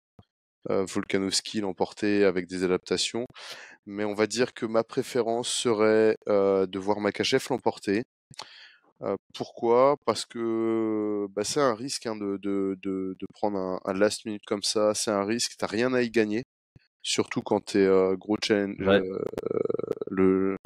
Volkanovski 0.70 1.62
l'emporter 1.62 2.24
avec 2.26 2.48
des 2.48 2.64
adaptations, 2.64 3.26
mais 3.86 4.04
on 4.06 4.14
va 4.14 4.28
dire 4.28 4.54
que 4.54 4.66
ma 4.66 4.84
préférence 4.84 5.50
serait 5.50 6.18
de 6.28 6.80
voir 6.80 7.00
Makachev 7.00 7.46
l'emporter. 7.50 8.04
pourquoi? 9.34 9.98
Parce 10.06 10.26
que 10.26 11.28
bah, 11.32 11.44
c'est 11.44 11.62
un 11.62 11.76
risque 11.76 12.06
hein, 12.06 12.16
de, 12.16 12.38
de, 12.42 12.78
de, 12.84 13.16
de, 13.20 13.28
prendre 13.34 13.58
un, 13.58 13.80
un, 13.86 13.94
last 13.94 14.26
minute 14.26 14.44
comme 14.46 14.64
ça. 14.64 14.94
C'est 14.94 15.12
un 15.12 15.24
risque. 15.24 15.54
T'as 15.58 15.68
rien 15.68 15.94
à 15.94 16.02
y 16.02 16.10
gagner 16.12 16.44
surtout 17.08 17.42
quand 17.42 17.64
tu 17.66 17.80
es 17.80 18.18
gros 18.18 18.38
chain, 18.44 18.74
le, 20.10 20.58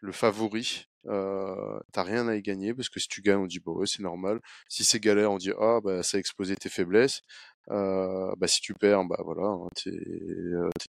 le 0.00 0.12
favori. 0.12 0.86
Euh, 1.06 1.80
t'as 1.92 2.02
rien 2.02 2.28
à 2.28 2.36
y 2.36 2.42
gagner 2.42 2.74
parce 2.74 2.90
que 2.90 3.00
si 3.00 3.08
tu 3.08 3.22
gagnes, 3.22 3.38
on 3.38 3.46
dit 3.46 3.60
bah 3.60 3.72
ouais 3.72 3.86
c'est 3.86 4.02
normal. 4.02 4.40
Si 4.68 4.84
c'est 4.84 5.00
galère, 5.00 5.32
on 5.32 5.38
dit 5.38 5.52
ah 5.58 5.80
bah 5.82 6.02
ça 6.02 6.16
a 6.16 6.20
explosé 6.20 6.56
tes 6.56 6.68
faiblesses. 6.68 7.22
Euh, 7.70 8.32
bah 8.38 8.48
si 8.48 8.60
tu 8.60 8.74
perds, 8.74 9.04
bah 9.04 9.20
voilà, 9.24 9.46
hein, 9.46 9.68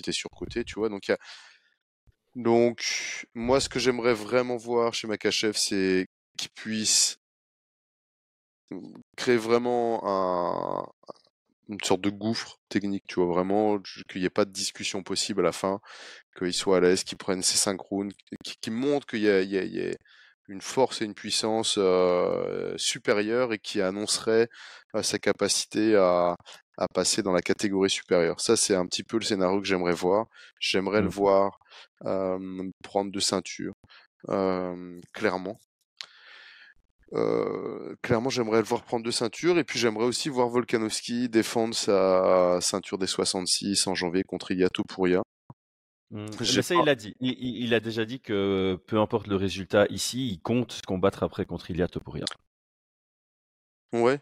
t'es 0.03 0.11
surcoté, 0.11 0.63
tu 0.63 0.75
vois. 0.75 0.89
Donc 0.89 1.09
a... 1.09 1.17
moi 3.33 3.59
ce 3.59 3.69
que 3.69 3.79
j'aimerais 3.79 4.13
vraiment 4.13 4.57
voir 4.57 4.93
chez 4.93 5.07
Makachev, 5.07 5.53
c'est 5.55 6.07
qu'il 6.37 6.49
puisse 6.51 7.17
créer 9.17 9.37
vraiment 9.37 10.01
un, 10.05 10.85
une 11.69 11.79
sorte 11.83 12.01
de 12.01 12.09
gouffre 12.09 12.59
technique, 12.69 13.05
tu 13.07 13.15
vois, 13.15 13.27
vraiment, 13.33 13.79
qu'il 14.09 14.21
n'y 14.21 14.25
ait 14.27 14.29
pas 14.29 14.45
de 14.45 14.51
discussion 14.51 15.03
possible 15.03 15.41
à 15.41 15.43
la 15.43 15.51
fin, 15.51 15.79
qu'il 16.37 16.53
soit 16.53 16.77
à 16.77 16.79
l'aise, 16.81 17.03
qu'il 17.03 17.17
prenne 17.17 17.41
ses 17.43 17.57
synchrones, 17.57 18.11
qu'il 18.61 18.73
montre 18.73 19.07
qu'il 19.07 19.19
y, 19.19 19.23
y, 19.23 19.27
a 19.27 19.95
une 20.51 20.61
force 20.61 21.01
et 21.01 21.05
une 21.05 21.13
puissance 21.13 21.75
euh, 21.77 22.73
supérieure 22.77 23.53
et 23.53 23.59
qui 23.59 23.81
annoncerait 23.81 24.49
euh, 24.95 25.01
sa 25.01 25.17
capacité 25.19 25.95
à, 25.95 26.35
à, 26.77 26.87
passer 26.93 27.23
dans 27.23 27.31
la 27.31 27.41
catégorie 27.41 27.89
supérieure. 27.89 28.39
Ça, 28.41 28.57
c'est 28.57 28.75
un 28.75 28.85
petit 28.85 29.03
peu 29.03 29.17
le 29.17 29.23
scénario 29.23 29.61
que 29.61 29.67
j'aimerais 29.67 29.93
voir. 29.93 30.27
J'aimerais 30.59 31.01
le 31.01 31.07
mmh. 31.07 31.11
voir 31.11 31.59
euh, 32.05 32.69
prendre 32.83 33.11
de 33.11 33.19
ceinture, 33.19 33.73
clairement. 35.13 35.57
Euh, 37.13 37.95
clairement, 38.01 38.29
j'aimerais 38.29 38.59
le 38.59 38.65
voir 38.65 38.83
prendre 38.83 39.03
deux 39.03 39.11
ceintures. 39.11 39.57
Et 39.57 39.63
puis, 39.63 39.79
j'aimerais 39.79 40.05
aussi 40.05 40.29
voir 40.29 40.47
Volkanovski 40.49 41.29
défendre 41.29 41.75
sa 41.75 42.59
ceinture 42.61 42.97
des 42.97 43.07
66 43.07 43.87
en 43.87 43.95
janvier 43.95 44.23
contre 44.23 44.53
Yato 44.53 44.83
Pouria. 44.83 45.21
Mmh. 46.11 46.27
ça, 46.43 46.75
il 46.75 46.85
l'a 46.85 46.95
dit. 46.95 47.15
Il, 47.21 47.73
a 47.73 47.79
déjà 47.79 48.03
dit 48.03 48.19
que 48.19 48.77
peu 48.85 48.99
importe 48.99 49.27
le 49.27 49.37
résultat 49.37 49.85
ici, 49.89 50.27
il 50.27 50.41
compte 50.41 50.81
combattre 50.85 51.23
après 51.23 51.45
contre 51.45 51.71
Ilia 51.71 51.87
Topuria. 51.87 52.25
Ouais, 53.93 54.19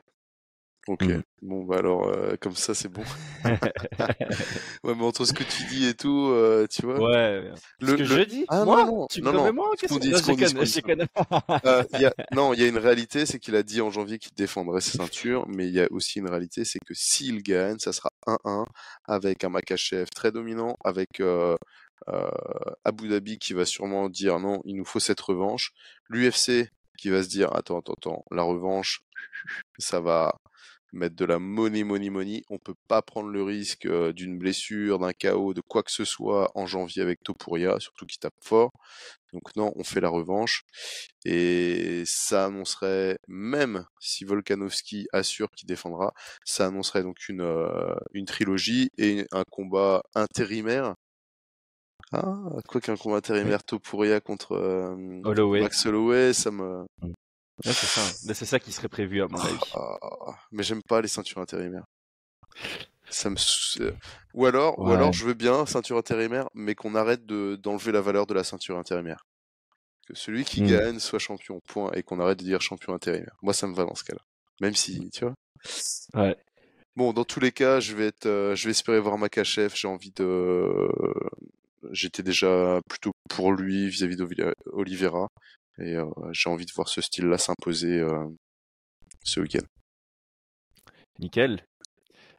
Ok. 0.90 1.04
Mmh. 1.04 1.22
Bon, 1.44 1.64
bah 1.66 1.78
alors, 1.78 2.08
euh, 2.08 2.36
comme 2.42 2.56
ça, 2.56 2.74
c'est 2.74 2.88
bon. 2.90 3.04
ouais, 3.46 4.96
mais 4.96 5.04
entre 5.04 5.24
ce 5.24 5.34
que 5.34 5.44
tu 5.44 5.64
dis 5.66 5.86
et 5.86 5.94
tout, 5.94 6.30
euh, 6.32 6.66
tu 6.68 6.84
vois. 6.84 7.00
Ouais. 7.00 7.52
Le, 7.80 7.88
ce 7.90 7.94
que 7.94 8.04
je 8.06 8.22
dis 8.22 8.46
ah, 8.48 8.66
Moi 8.66 8.86
Non, 8.86 9.02
non, 9.02 9.08
tu 9.08 9.22
non, 9.22 9.32
non. 9.32 9.54
moi 9.54 9.70
Qu'est-ce 9.78 9.94
qu'on 9.94 10.00
dit, 10.00 10.12
euh. 11.66 11.84
Non, 12.34 12.56
il 12.56 12.60
y 12.60 12.64
a 12.64 12.68
une 12.68 12.80
réalité, 12.80 13.28
c'est 13.28 13.38
qu'il 13.38 13.56
a 13.56 13.62
dit 13.62 13.82
en 13.82 13.92
janvier 13.92 14.18
qu'il 14.18 14.34
défendrait 14.34 14.82
ses 14.82 14.98
ceintures, 14.98 15.46
mais 15.48 15.68
il 15.68 15.74
y 15.76 15.80
a 15.80 15.88
aussi 15.92 16.18
une 16.18 16.28
réalité, 16.28 16.66
c'est 16.66 16.80
que 16.80 16.96
s'il 16.96 17.44
gagne, 17.44 17.78
ça 17.78 17.94
sera 17.94 18.10
1-1 18.26 18.66
avec 19.06 19.44
un 19.44 19.50
Makachev 19.50 20.08
très 20.10 20.32
dominant, 20.32 20.76
avec 20.84 21.20
euh, 21.20 21.56
euh, 22.08 22.32
Abu 22.84 23.10
Dhabi 23.10 23.38
qui 23.38 23.54
va 23.54 23.66
sûrement 23.66 24.10
dire 24.10 24.40
non, 24.40 24.60
il 24.66 24.76
nous 24.76 24.86
faut 24.86 25.00
cette 25.00 25.22
revanche. 25.22 25.72
L'UFC 26.10 26.72
qui 26.98 27.12
va 27.12 27.22
se 27.22 27.30
dire 27.30 27.54
attends, 27.56 27.78
attends, 27.78 27.94
attends, 27.94 28.26
la 28.32 28.42
revanche, 28.42 29.02
ça 29.78 30.00
va 30.00 30.34
mettre 30.92 31.16
de 31.16 31.26
la 31.26 31.40
money, 31.40 31.84
money, 31.84 32.10
money. 32.10 32.44
On 32.50 32.58
peut 32.58 32.76
pas 32.88 33.02
prendre 33.02 33.30
le 33.30 33.44
risque 33.44 33.88
d'une 34.14 34.38
blessure, 34.38 35.00
d'un 35.00 35.14
chaos, 35.14 35.54
de 35.54 35.62
quoi 35.62 35.84
que 35.84 35.92
ce 35.92 36.06
soit 36.06 36.52
en 36.56 36.66
janvier 36.66 37.02
avec 37.02 37.24
Topuria, 37.24 37.80
surtout 37.80 38.06
qui 38.06 38.18
tape 38.18 38.34
fort. 38.42 38.72
Donc 39.34 39.56
non, 39.56 39.72
on 39.76 39.84
fait 39.84 40.02
la 40.02 40.10
revanche. 40.10 40.64
Et 41.26 42.04
ça 42.06 42.46
annoncerait, 42.46 43.20
même 43.28 43.86
si 44.00 44.26
Volkanovski 44.26 45.08
assure 45.14 45.50
qu'il 45.52 45.68
défendra, 45.68 46.14
ça 46.46 46.66
annoncerait 46.68 47.04
donc 47.04 47.30
une, 47.30 47.46
une 48.14 48.26
trilogie 48.26 48.90
et 48.98 49.26
un 49.32 49.44
combat 49.50 50.04
intérimaire. 50.16 50.96
Ah, 52.12 52.34
quoi 52.68 52.82
qu'un 52.82 52.98
combat 52.98 53.18
intérimaire 53.18 53.64
Topuria 53.64 54.20
contre 54.20 54.58
Max 55.62 55.86
Holloway, 55.86 56.34
ça 56.34 56.50
me... 56.50 56.86
C'est 57.64 57.74
ça. 57.74 58.02
C'est 58.34 58.46
ça 58.46 58.60
qui 58.60 58.72
serait 58.72 58.88
prévu 58.88 59.22
à 59.22 59.28
mon 59.28 59.40
avis. 59.40 59.60
Ah, 59.74 60.36
mais 60.52 60.64
j'aime 60.64 60.84
pas 60.84 61.02
les 61.02 61.08
ceintures 61.08 61.40
intérimaires. 61.40 61.86
Ça 63.10 63.30
me... 63.30 63.36
Ou 64.34 64.46
alors, 64.46 64.78
ou 64.80 64.92
alors, 64.92 65.14
je 65.14 65.26
veux 65.26 65.34
bien 65.34 65.66
ceinture 65.66 65.98
intérimaire, 65.98 66.48
mais 66.54 66.76
qu'on 66.76 66.96
arrête 66.96 67.26
de 67.26 67.56
d'enlever 67.56 67.92
la 67.92 68.02
valeur 68.02 68.28
de 68.28 68.34
la 68.34 68.44
ceinture 68.44 68.78
intérimaire. 68.78 69.26
Que 70.08 70.16
celui 70.16 70.44
qui 70.44 70.62
hmm. 70.62 70.68
gagne 70.68 71.00
soit 71.00 71.20
champion, 71.20 71.60
point, 71.68 71.92
et 71.94 72.04
qu'on 72.04 72.20
arrête 72.20 72.40
de 72.40 72.44
dire 72.44 72.62
champion 72.62 72.94
intérimaire. 72.94 73.36
Moi, 73.42 73.54
ça 73.54 73.68
me 73.68 73.76
va 73.76 73.86
dans 73.86 73.96
ce 73.96 74.04
cas-là. 74.04 74.22
Même 74.62 74.76
si, 74.76 75.10
tu 75.12 75.26
vois. 75.26 75.34
Ouais. 76.14 76.38
Bon, 76.96 77.14
dans 77.14 77.24
tous 77.24 77.40
les 77.40 77.52
cas, 77.52 77.80
je 77.80 77.96
vais 77.96 78.08
être, 78.08 78.26
euh, 78.26 78.56
je 78.56 78.66
vais 78.66 78.72
espérer 78.72 79.00
voir 79.00 79.18
Makachev. 79.18 79.74
J'ai 79.76 79.88
envie 79.88 80.12
de, 80.12 80.90
j'étais 81.92 82.24
déjà 82.24 82.80
plutôt 82.90 83.12
pour 83.30 83.54
lui 83.54 83.90
vis-à-vis 83.90 84.18
d'Olivera. 84.18 85.30
Et 85.78 85.96
euh, 85.96 86.06
j'ai 86.32 86.50
envie 86.50 86.66
de 86.66 86.72
voir 86.74 86.88
ce 86.88 87.02
style-là 87.02 87.38
s'imposer 87.38 88.00
euh, 88.00 88.26
ce 89.24 89.40
week-end. 89.40 89.66
Nickel. 91.20 91.66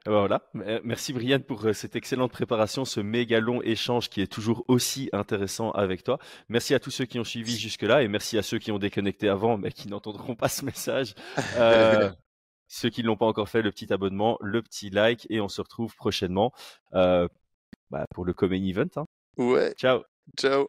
Ah 0.06 0.10
bah 0.10 0.20
voilà, 0.20 0.80
merci 0.82 1.12
Brian 1.12 1.40
pour 1.40 1.62
euh, 1.66 1.74
cette 1.74 1.94
excellente 1.94 2.32
préparation, 2.32 2.86
ce 2.86 3.00
méga 3.00 3.38
long 3.38 3.60
échange 3.60 4.08
qui 4.08 4.22
est 4.22 4.32
toujours 4.32 4.64
aussi 4.66 5.10
intéressant 5.12 5.72
avec 5.72 6.02
toi. 6.02 6.18
Merci 6.48 6.72
à 6.72 6.80
tous 6.80 6.90
ceux 6.90 7.04
qui 7.04 7.18
ont 7.18 7.24
suivi 7.24 7.58
jusque-là 7.58 8.02
et 8.02 8.08
merci 8.08 8.38
à 8.38 8.42
ceux 8.42 8.58
qui 8.58 8.72
ont 8.72 8.78
déconnecté 8.78 9.28
avant 9.28 9.58
mais 9.58 9.70
qui 9.70 9.88
n'entendront 9.88 10.34
pas 10.34 10.48
ce 10.48 10.64
message. 10.64 11.14
ceux 12.66 12.88
qui 12.88 13.02
ne 13.02 13.08
l'ont 13.08 13.16
pas 13.18 13.26
encore 13.26 13.50
fait, 13.50 13.60
le 13.60 13.70
petit 13.70 13.92
abonnement, 13.92 14.38
le 14.40 14.62
petit 14.62 14.88
like 14.88 15.26
et 15.28 15.42
on 15.42 15.48
se 15.48 15.60
retrouve 15.60 15.94
prochainement 15.96 16.52
bah, 16.92 18.06
pour 18.14 18.24
le 18.24 18.32
Common 18.32 18.64
Event. 18.64 18.88
Hein. 18.96 19.04
Ouais. 19.36 19.74
Ciao. 19.76 20.02
Ciao. 20.38 20.68